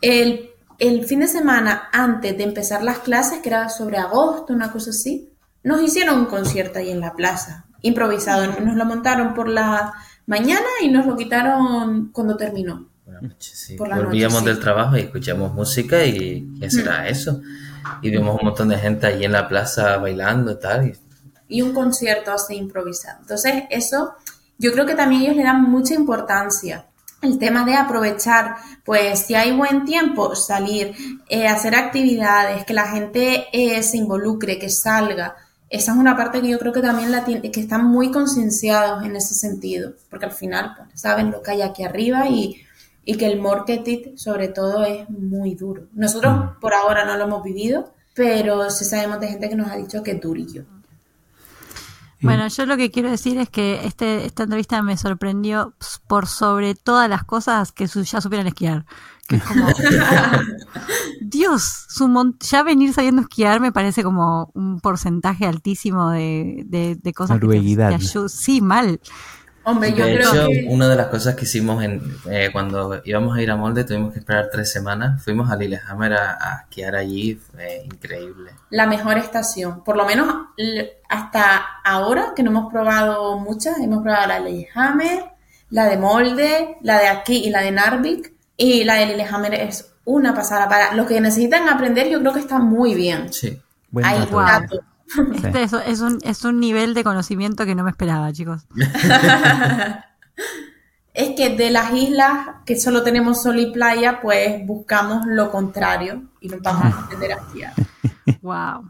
el, 0.01 0.49
el 0.79 1.05
fin 1.05 1.21
de 1.21 1.27
semana 1.27 1.89
antes 1.91 2.37
de 2.37 2.43
empezar 2.43 2.83
las 2.83 2.99
clases, 2.99 3.39
que 3.39 3.49
era 3.49 3.69
sobre 3.69 3.97
agosto, 3.97 4.53
una 4.53 4.71
cosa 4.71 4.91
así, 4.91 5.29
nos 5.63 5.81
hicieron 5.81 6.19
un 6.19 6.25
concierto 6.25 6.79
ahí 6.79 6.91
en 6.91 6.99
la 6.99 7.13
plaza, 7.13 7.65
improvisado, 7.81 8.59
nos 8.59 8.75
lo 8.75 8.85
montaron 8.85 9.33
por 9.33 9.49
la 9.49 9.93
mañana 10.25 10.67
y 10.81 10.89
nos 10.89 11.05
lo 11.05 11.15
quitaron 11.15 12.11
cuando 12.11 12.37
terminó. 12.37 12.87
Volvíamos 13.77 14.43
del 14.43 14.59
trabajo 14.59 14.97
y 14.97 15.01
escuchamos 15.01 15.53
música 15.53 16.03
y 16.05 16.47
eso 16.61 16.81
era 16.81 17.07
eso. 17.07 17.41
Y 18.01 18.09
vimos 18.09 18.39
un 18.39 18.47
montón 18.47 18.69
de 18.69 18.77
gente 18.77 19.05
ahí 19.07 19.23
en 19.23 19.31
la 19.31 19.47
plaza 19.47 19.97
bailando 19.97 20.51
y 20.51 20.59
tal. 20.59 20.93
Y 21.47 21.61
un 21.61 21.73
concierto 21.73 22.31
así 22.31 22.55
improvisado. 22.55 23.19
Entonces, 23.21 23.63
eso 23.69 24.15
yo 24.57 24.71
creo 24.71 24.85
que 24.85 24.95
también 24.95 25.23
ellos 25.23 25.35
le 25.35 25.43
dan 25.43 25.69
mucha 25.69 25.93
importancia. 25.93 26.87
El 27.21 27.39
tema 27.39 27.65
de 27.65 27.75
aprovechar, 27.75 28.55
pues 28.83 29.19
si 29.19 29.35
hay 29.35 29.51
buen 29.51 29.85
tiempo, 29.85 30.35
salir, 30.35 30.93
eh, 31.27 31.47
hacer 31.47 31.75
actividades, 31.75 32.65
que 32.65 32.73
la 32.73 32.87
gente 32.87 33.45
eh, 33.51 33.81
se 33.83 33.97
involucre, 33.97 34.59
que 34.59 34.69
salga. 34.69 35.35
Esa 35.69 35.93
es 35.93 35.97
una 35.97 36.15
parte 36.15 36.41
que 36.41 36.49
yo 36.49 36.59
creo 36.59 36.71
que 36.71 36.81
también 36.81 37.11
la 37.11 37.25
tiene, 37.25 37.51
que 37.51 37.59
están 37.59 37.85
muy 37.85 38.11
concienciados 38.11 39.03
en 39.03 39.15
ese 39.15 39.33
sentido, 39.33 39.93
porque 40.09 40.25
al 40.25 40.31
final 40.31 40.73
pues, 40.77 41.01
saben 41.01 41.31
lo 41.31 41.41
que 41.41 41.51
hay 41.51 41.61
aquí 41.63 41.83
arriba 41.83 42.29
y, 42.29 42.61
y 43.03 43.17
que 43.17 43.25
el 43.25 43.41
marketing 43.41 44.15
sobre 44.17 44.49
todo 44.49 44.83
es 44.83 45.09
muy 45.09 45.55
duro. 45.55 45.87
Nosotros 45.93 46.51
por 46.61 46.73
ahora 46.73 47.05
no 47.05 47.17
lo 47.17 47.23
hemos 47.23 47.43
vivido, 47.43 47.93
pero 48.13 48.69
sí 48.69 48.85
sabemos 48.85 49.19
de 49.19 49.29
gente 49.29 49.49
que 49.49 49.55
nos 49.55 49.71
ha 49.71 49.75
dicho 49.75 50.03
que 50.03 50.11
es 50.11 50.21
durillo. 50.21 50.65
Bueno, 52.21 52.47
yo 52.47 52.65
lo 52.65 52.77
que 52.77 52.91
quiero 52.91 53.09
decir 53.09 53.37
es 53.37 53.49
que 53.49 53.85
este, 53.85 54.25
esta 54.25 54.43
entrevista 54.43 54.81
me 54.81 54.97
sorprendió 54.97 55.75
por 56.07 56.27
sobre 56.27 56.75
todas 56.75 57.09
las 57.09 57.23
cosas 57.23 57.71
que 57.71 57.87
ya 57.87 58.21
supieran 58.21 58.47
esquiar. 58.47 58.85
Que 59.27 59.39
como, 59.39 59.67
Dios, 61.21 61.85
su 61.89 62.35
ya 62.39 62.63
venir 62.63 62.93
sabiendo 62.93 63.23
esquiar 63.23 63.59
me 63.59 63.71
parece 63.71 64.03
como 64.03 64.51
un 64.53 64.79
porcentaje 64.79 65.45
altísimo 65.45 66.09
de, 66.11 66.63
de, 66.65 67.13
cosas 67.13 67.39
que 67.39 67.47
te, 67.47 68.29
Sí, 68.29 68.61
mal. 68.61 68.99
Hombre, 69.65 69.93
yo 69.93 70.05
de 70.05 70.15
creo 70.15 70.29
hecho, 70.33 70.47
que... 70.47 70.67
una 70.69 70.87
de 70.87 70.95
las 70.95 71.07
cosas 71.07 71.35
que 71.35 71.45
hicimos 71.45 71.83
en, 71.83 72.01
eh, 72.29 72.49
cuando 72.53 73.01
íbamos 73.03 73.35
a 73.35 73.41
ir 73.41 73.49
a 73.51 73.55
Molde, 73.55 73.83
tuvimos 73.83 74.13
que 74.13 74.19
esperar 74.19 74.49
tres 74.51 74.71
semanas. 74.71 75.23
Fuimos 75.23 75.51
a 75.51 75.55
Lillehammer 75.55 76.13
a, 76.13 76.37
a 76.39 76.61
esquiar 76.61 76.95
allí, 76.95 77.35
fue 77.35 77.83
increíble. 77.83 78.51
La 78.69 78.85
mejor 78.85 79.17
estación, 79.17 79.83
por 79.83 79.97
lo 79.97 80.05
menos 80.05 80.27
hasta 81.09 81.65
ahora, 81.83 82.33
que 82.35 82.43
no 82.43 82.51
hemos 82.51 82.71
probado 82.71 83.39
muchas, 83.39 83.79
hemos 83.79 84.03
probado 84.03 84.27
la 84.27 84.39
Lillehammer, 84.39 85.25
la 85.71 85.85
de 85.85 85.97
Molde, 85.97 86.77
la 86.81 86.99
de 86.99 87.07
aquí 87.07 87.43
y 87.45 87.49
la 87.49 87.61
de 87.61 87.71
Narvik. 87.71 88.33
Y 88.57 88.85
la 88.85 88.93
de 88.93 89.07
Lillehammer 89.07 89.53
es 89.53 89.93
una 90.05 90.33
pasada. 90.33 90.69
Para 90.69 90.93
los 90.93 91.07
que 91.07 91.19
necesitan 91.19 91.67
aprender, 91.67 92.07
yo 92.07 92.21
creo 92.21 92.31
que 92.31 92.39
está 92.39 92.59
muy 92.59 92.95
bien. 92.95 93.33
Sí, 93.33 93.61
buen 93.91 94.05
este 95.35 95.63
es, 95.63 96.01
un, 96.01 96.19
es 96.23 96.43
un 96.43 96.59
nivel 96.59 96.93
de 96.93 97.03
conocimiento 97.03 97.65
que 97.65 97.75
no 97.75 97.83
me 97.83 97.91
esperaba, 97.91 98.31
chicos. 98.33 98.65
es 101.13 101.29
que 101.35 101.55
de 101.55 101.71
las 101.71 101.93
islas 101.93 102.47
que 102.65 102.79
solo 102.79 103.03
tenemos 103.03 103.41
sol 103.43 103.59
y 103.59 103.71
playa, 103.71 104.19
pues 104.21 104.65
buscamos 104.65 105.25
lo 105.25 105.51
contrario 105.51 106.23
y 106.41 106.49
nos 106.49 106.61
vamos 106.61 106.85
a 106.85 106.99
aprender 107.03 107.31
a 107.33 107.35
esquiar. 107.35 107.73
Wow. 108.41 108.89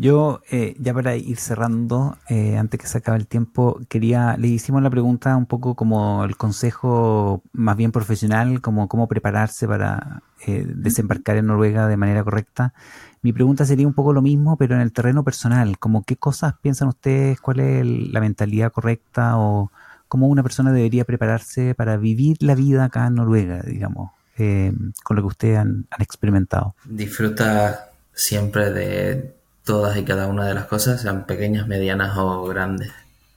Yo, 0.00 0.40
eh, 0.50 0.76
ya 0.78 0.94
para 0.94 1.14
ir 1.14 1.36
cerrando, 1.36 2.16
eh, 2.30 2.56
antes 2.56 2.80
que 2.80 2.86
se 2.86 2.96
acabe 2.96 3.18
el 3.18 3.26
tiempo, 3.26 3.78
quería, 3.90 4.34
le 4.38 4.48
hicimos 4.48 4.82
la 4.82 4.88
pregunta 4.88 5.36
un 5.36 5.44
poco 5.44 5.74
como 5.74 6.24
el 6.24 6.38
consejo 6.38 7.42
más 7.52 7.76
bien 7.76 7.92
profesional, 7.92 8.62
como 8.62 8.88
cómo 8.88 9.08
prepararse 9.08 9.68
para 9.68 10.22
eh, 10.46 10.64
desembarcar 10.66 11.36
en 11.36 11.48
Noruega 11.48 11.86
de 11.86 11.98
manera 11.98 12.24
correcta. 12.24 12.72
Mi 13.22 13.34
pregunta 13.34 13.66
sería 13.66 13.86
un 13.86 13.92
poco 13.92 14.14
lo 14.14 14.22
mismo, 14.22 14.56
pero 14.56 14.74
en 14.74 14.80
el 14.80 14.92
terreno 14.92 15.22
personal, 15.22 15.78
como 15.78 16.04
qué 16.04 16.16
cosas 16.16 16.54
piensan 16.62 16.88
ustedes, 16.88 17.38
cuál 17.40 17.60
es 17.60 17.84
la 17.84 18.20
mentalidad 18.20 18.72
correcta 18.72 19.36
o 19.36 19.70
cómo 20.08 20.26
una 20.28 20.42
persona 20.42 20.72
debería 20.72 21.04
prepararse 21.04 21.74
para 21.74 21.98
vivir 21.98 22.38
la 22.40 22.54
vida 22.54 22.84
acá 22.84 23.06
en 23.06 23.16
Noruega, 23.16 23.60
digamos, 23.62 24.10
eh, 24.38 24.72
con 25.04 25.16
lo 25.16 25.22
que 25.22 25.28
ustedes 25.28 25.58
han, 25.58 25.86
experimentado. 25.98 26.74
Disfruta 26.86 27.90
siempre 28.14 28.72
de 28.72 29.34
todas 29.64 29.98
y 29.98 30.02
cada 30.02 30.26
una 30.26 30.46
de 30.46 30.54
las 30.54 30.64
cosas, 30.64 31.02
sean 31.02 31.26
pequeñas, 31.26 31.68
medianas 31.68 32.16
o 32.16 32.44
grandes. 32.44 32.90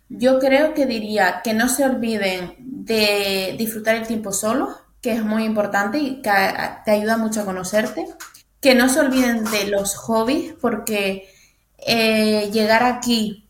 Yo 0.08 0.40
creo 0.40 0.74
que 0.74 0.86
diría 0.86 1.42
que 1.44 1.54
no 1.54 1.68
se 1.68 1.86
olviden 1.86 2.56
de 2.58 3.56
disfrutar 3.58 3.96
el 3.96 4.08
tiempo 4.08 4.32
solo, 4.32 4.70
que 5.02 5.12
es 5.12 5.26
muy 5.26 5.44
importante 5.44 6.00
y 6.00 6.22
que 6.22 6.32
te 6.86 6.92
ayuda 6.92 7.18
mucho 7.18 7.42
a 7.42 7.46
conocerte 7.46 8.08
que 8.64 8.74
no 8.76 8.88
se 8.88 9.02
olviden 9.02 9.44
de 9.44 9.68
los 9.68 9.96
hobbies 9.96 10.54
porque 10.54 11.28
eh, 11.86 12.50
llegar 12.54 12.84
aquí 12.84 13.50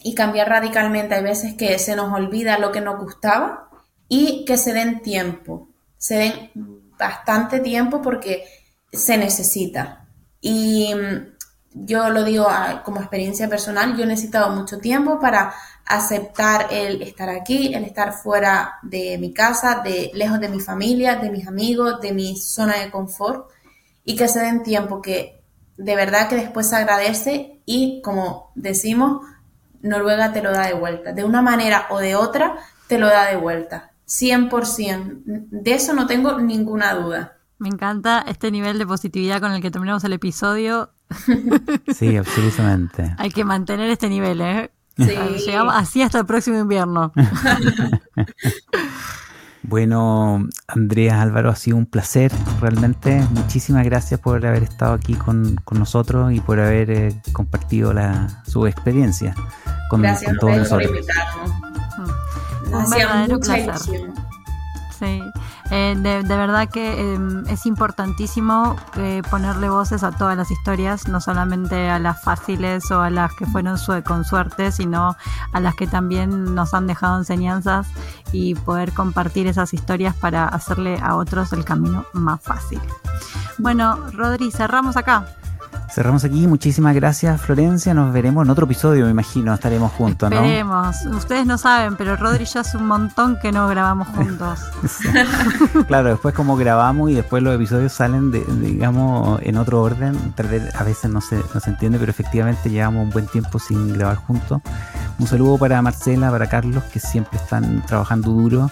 y 0.00 0.14
cambiar 0.14 0.50
radicalmente 0.50 1.14
hay 1.14 1.22
veces 1.22 1.54
que 1.54 1.78
se 1.78 1.96
nos 1.96 2.12
olvida 2.12 2.58
lo 2.58 2.70
que 2.70 2.82
nos 2.82 3.00
gustaba 3.00 3.70
y 4.08 4.44
que 4.44 4.58
se 4.58 4.74
den 4.74 5.00
tiempo, 5.00 5.70
se 5.96 6.16
den 6.16 6.50
bastante 6.98 7.60
tiempo 7.60 8.02
porque 8.02 8.44
se 8.92 9.16
necesita. 9.16 10.06
Y 10.42 10.94
mm, 10.94 11.86
yo 11.86 12.10
lo 12.10 12.22
digo 12.22 12.44
ah, 12.46 12.82
como 12.84 13.00
experiencia 13.00 13.48
personal, 13.48 13.96
yo 13.96 14.04
he 14.04 14.06
necesitado 14.06 14.50
mucho 14.50 14.80
tiempo 14.80 15.18
para 15.18 15.54
aceptar 15.86 16.66
el 16.70 17.00
estar 17.00 17.30
aquí, 17.30 17.72
el 17.72 17.84
estar 17.84 18.12
fuera 18.12 18.74
de 18.82 19.16
mi 19.16 19.32
casa, 19.32 19.80
de 19.82 20.10
lejos 20.12 20.40
de 20.40 20.50
mi 20.50 20.60
familia, 20.60 21.16
de 21.16 21.30
mis 21.30 21.48
amigos, 21.48 22.02
de 22.02 22.12
mi 22.12 22.36
zona 22.36 22.76
de 22.76 22.90
confort 22.90 23.50
y 24.04 24.16
que 24.16 24.28
se 24.28 24.40
den 24.40 24.62
tiempo 24.62 25.02
que 25.02 25.42
de 25.76 25.96
verdad 25.96 26.28
que 26.28 26.36
después 26.36 26.68
se 26.68 26.76
agradece 26.76 27.60
y 27.66 28.00
como 28.02 28.52
decimos, 28.54 29.26
Noruega 29.82 30.32
te 30.32 30.42
lo 30.42 30.52
da 30.52 30.66
de 30.66 30.74
vuelta. 30.74 31.12
De 31.12 31.24
una 31.24 31.42
manera 31.42 31.86
o 31.90 31.98
de 31.98 32.14
otra, 32.14 32.56
te 32.86 32.98
lo 32.98 33.06
da 33.06 33.26
de 33.26 33.36
vuelta. 33.36 33.92
100%. 34.06 35.22
De 35.24 35.74
eso 35.74 35.92
no 35.94 36.06
tengo 36.06 36.38
ninguna 36.38 36.94
duda. 36.94 37.38
Me 37.58 37.68
encanta 37.68 38.24
este 38.26 38.50
nivel 38.50 38.78
de 38.78 38.86
positividad 38.86 39.40
con 39.40 39.52
el 39.52 39.62
que 39.62 39.70
terminamos 39.70 40.04
el 40.04 40.12
episodio. 40.12 40.90
Sí, 41.94 42.16
absolutamente. 42.16 43.14
Hay 43.18 43.30
que 43.30 43.44
mantener 43.44 43.90
este 43.90 44.08
nivel, 44.08 44.40
¿eh? 44.40 44.70
Sí. 44.96 45.14
Llegamos 45.46 45.74
así 45.76 46.02
hasta 46.02 46.20
el 46.20 46.26
próximo 46.26 46.58
invierno. 46.58 47.12
Bueno, 49.64 50.48
Andrea 50.66 51.22
Álvaro, 51.22 51.50
ha 51.50 51.56
sido 51.56 51.76
un 51.76 51.86
placer 51.86 52.32
realmente. 52.60 53.24
Muchísimas 53.30 53.84
gracias 53.84 54.18
por 54.18 54.44
haber 54.44 54.64
estado 54.64 54.94
aquí 54.94 55.14
con, 55.14 55.56
nosotros 55.70 56.32
y 56.32 56.40
por 56.40 56.58
haber 56.58 56.90
eh, 56.90 57.20
compartido 57.32 57.92
la, 57.92 58.42
su 58.44 58.66
experiencia 58.66 59.34
con, 59.88 60.02
gracias 60.02 60.36
todos 60.38 60.56
nosotros. 60.56 60.88
Por 60.88 60.96
invitarnos. 60.96 61.50
Un 63.30 63.40
placer. 63.40 63.98
Sí. 64.98 65.22
Eh, 65.74 65.96
de, 65.96 66.36
verdad 66.36 66.68
que 66.68 67.14
em, 67.14 67.46
es 67.48 67.64
importantísimo 67.64 68.76
eh, 68.96 69.22
ponerle 69.30 69.70
voces 69.70 70.04
a 70.04 70.12
todas 70.12 70.36
las 70.36 70.50
historias, 70.50 71.08
no 71.08 71.18
solamente 71.18 71.88
a 71.88 71.98
las 71.98 72.22
fáciles 72.22 72.90
o 72.90 73.00
a 73.00 73.08
las 73.08 73.32
que 73.32 73.46
fueron 73.46 73.78
con 74.04 74.26
suerte, 74.26 74.70
sino 74.70 75.16
a 75.50 75.60
las 75.60 75.74
que 75.74 75.86
también 75.86 76.54
nos 76.54 76.74
han 76.74 76.86
dejado 76.86 77.16
enseñanzas 77.16 77.86
y 78.32 78.54
poder 78.54 78.92
compartir 78.92 79.46
esas 79.46 79.72
historias 79.72 80.14
para 80.14 80.46
hacerle 80.46 80.98
a 81.02 81.16
otros 81.16 81.54
el 81.54 81.64
camino 81.64 82.04
más 82.12 82.42
fácil. 82.42 82.80
Bueno, 83.56 83.96
Rodri, 84.12 84.50
cerramos 84.50 84.98
acá. 84.98 85.26
Cerramos 85.90 86.24
aquí. 86.24 86.46
Muchísimas 86.46 86.94
gracias, 86.94 87.40
Florencia. 87.40 87.94
Nos 87.94 88.12
veremos 88.12 88.44
en 88.44 88.50
otro 88.50 88.64
episodio, 88.64 89.04
me 89.04 89.10
imagino. 89.10 89.52
Estaremos 89.52 89.92
juntos, 89.92 90.30
¿no? 90.30 90.36
Esperemos. 90.36 90.96
Ustedes 91.06 91.46
no 91.46 91.58
saben, 91.58 91.96
pero 91.96 92.16
Rodri 92.16 92.44
ya 92.44 92.60
hace 92.60 92.76
un 92.76 92.86
montón 92.86 93.38
que 93.40 93.52
no 93.52 93.68
grabamos 93.68 94.08
juntos. 94.08 94.60
claro, 95.86 96.10
después 96.10 96.34
como 96.34 96.56
grabamos 96.56 97.10
y 97.10 97.14
después 97.14 97.42
los 97.42 97.54
episodios 97.54 97.92
salen, 97.92 98.30
de, 98.30 98.44
digamos, 98.44 99.40
en 99.42 99.56
otro 99.56 99.82
orden. 99.82 100.18
A 100.78 100.84
veces 100.84 101.10
no 101.10 101.20
se, 101.20 101.42
no 101.54 101.60
se 101.60 101.70
entiende, 101.70 101.98
pero 101.98 102.10
efectivamente 102.10 102.70
llevamos 102.70 103.04
un 103.04 103.10
buen 103.10 103.26
tiempo 103.26 103.58
sin 103.58 103.92
grabar 103.92 104.16
juntos. 104.16 104.60
Un 105.18 105.26
saludo 105.26 105.58
para 105.58 105.80
Marcela, 105.82 106.30
para 106.30 106.48
Carlos, 106.48 106.84
que 106.84 107.00
siempre 107.00 107.38
están 107.38 107.82
trabajando 107.86 108.30
duro. 108.30 108.70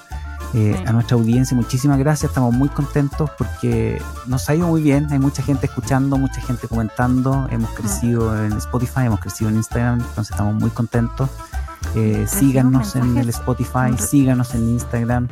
Eh, 0.53 0.83
a 0.85 0.93
nuestra 0.93 1.17
audiencia, 1.17 1.57
muchísimas 1.57 1.99
gracias, 1.99 2.31
estamos 2.31 2.53
muy 2.53 2.69
contentos 2.69 3.31
porque 3.39 4.03
nos 4.27 4.49
ha 4.49 4.55
ido 4.57 4.67
muy 4.67 4.83
bien, 4.83 5.07
hay 5.11 5.21
mucha 5.21 5.43
gente 5.43 5.67
escuchando, 5.67 6.19
mucha 6.19 6.41
gente 6.41 6.67
comentando, 6.67 7.47
hemos 7.53 7.71
crecido 7.71 8.37
en 8.45 8.55
Spotify, 8.55 9.03
hemos 9.05 9.21
crecido 9.21 9.51
en 9.51 9.57
Instagram, 9.57 10.01
entonces 10.01 10.33
estamos 10.33 10.55
muy 10.55 10.71
contentos. 10.71 11.31
Eh, 11.95 12.27
síganos 12.29 12.95
en 12.95 13.17
el 13.17 13.29
Spotify, 13.31 13.97
síganos 13.97 14.55
en 14.55 14.69
Instagram, 14.69 15.29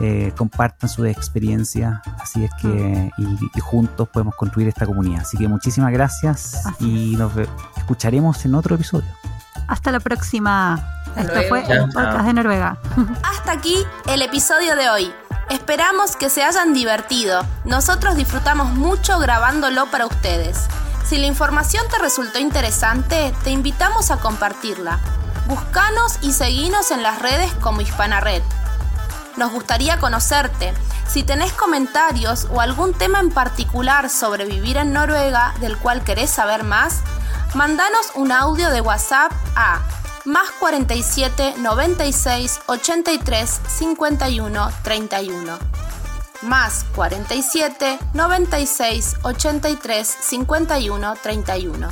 eh, 0.00 0.32
compartan 0.36 0.88
su 0.88 1.04
experiencia, 1.04 2.02
así 2.20 2.44
es 2.44 2.50
que 2.60 3.10
y, 3.18 3.60
juntos 3.60 4.08
podemos 4.08 4.34
construir 4.34 4.68
esta 4.68 4.86
comunidad. 4.86 5.20
Así 5.20 5.36
que 5.36 5.48
muchísimas 5.48 5.92
gracias 5.92 6.64
y 6.80 7.14
nos 7.16 7.32
escucharemos 7.76 8.44
en 8.44 8.54
otro 8.54 8.74
episodio. 8.74 9.08
Hasta 9.72 9.90
la 9.90 10.00
próxima. 10.00 10.86
Esto 11.16 11.40
fue 11.48 11.60
el 11.60 11.88
podcast 11.88 12.26
de 12.26 12.34
Noruega. 12.34 12.76
Hasta 13.22 13.52
aquí 13.52 13.74
el 14.06 14.20
episodio 14.20 14.76
de 14.76 14.90
hoy. 14.90 15.10
Esperamos 15.48 16.14
que 16.14 16.28
se 16.28 16.44
hayan 16.44 16.74
divertido. 16.74 17.42
Nosotros 17.64 18.14
disfrutamos 18.16 18.68
mucho 18.74 19.18
grabándolo 19.18 19.90
para 19.90 20.04
ustedes. 20.04 20.66
Si 21.06 21.16
la 21.16 21.24
información 21.24 21.86
te 21.90 21.98
resultó 21.98 22.38
interesante, 22.38 23.32
te 23.44 23.50
invitamos 23.50 24.10
a 24.10 24.18
compartirla. 24.18 24.98
Búscanos 25.48 26.18
y 26.20 26.32
seguinos 26.32 26.90
en 26.90 27.02
las 27.02 27.20
redes 27.20 27.50
como 27.54 27.80
Hispana 27.80 28.20
Red. 28.20 28.42
Nos 29.38 29.52
gustaría 29.52 29.96
conocerte. 29.96 30.74
Si 31.08 31.22
tenés 31.22 31.54
comentarios 31.54 32.46
o 32.52 32.60
algún 32.60 32.92
tema 32.92 33.20
en 33.20 33.30
particular 33.30 34.10
sobre 34.10 34.44
vivir 34.44 34.76
en 34.76 34.92
Noruega 34.92 35.54
del 35.60 35.78
cual 35.78 36.04
querés 36.04 36.28
saber 36.28 36.62
más, 36.62 37.00
mandanos 37.54 38.12
un 38.14 38.32
audio 38.32 38.70
de 38.70 38.80
WhatsApp 38.80 39.32
a 39.56 39.80
más 40.24 40.50
47 40.60 41.54
96 41.58 42.60
83 42.66 43.60
51 43.66 44.70
31. 44.82 45.58
Más 46.42 46.84
47 46.94 47.98
96 48.14 49.16
83 49.22 50.16
51 50.20 51.14
31. 51.22 51.88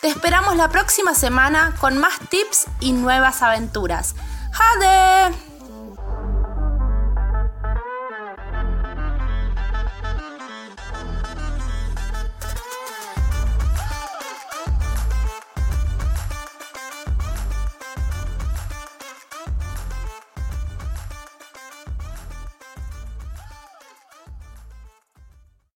Te 0.00 0.08
esperamos 0.08 0.56
la 0.56 0.68
próxima 0.68 1.14
semana 1.14 1.74
con 1.80 1.98
más 1.98 2.18
tips 2.30 2.66
y 2.80 2.92
nuevas 2.92 3.42
aventuras. 3.42 4.14
¡Jade! 4.52 5.47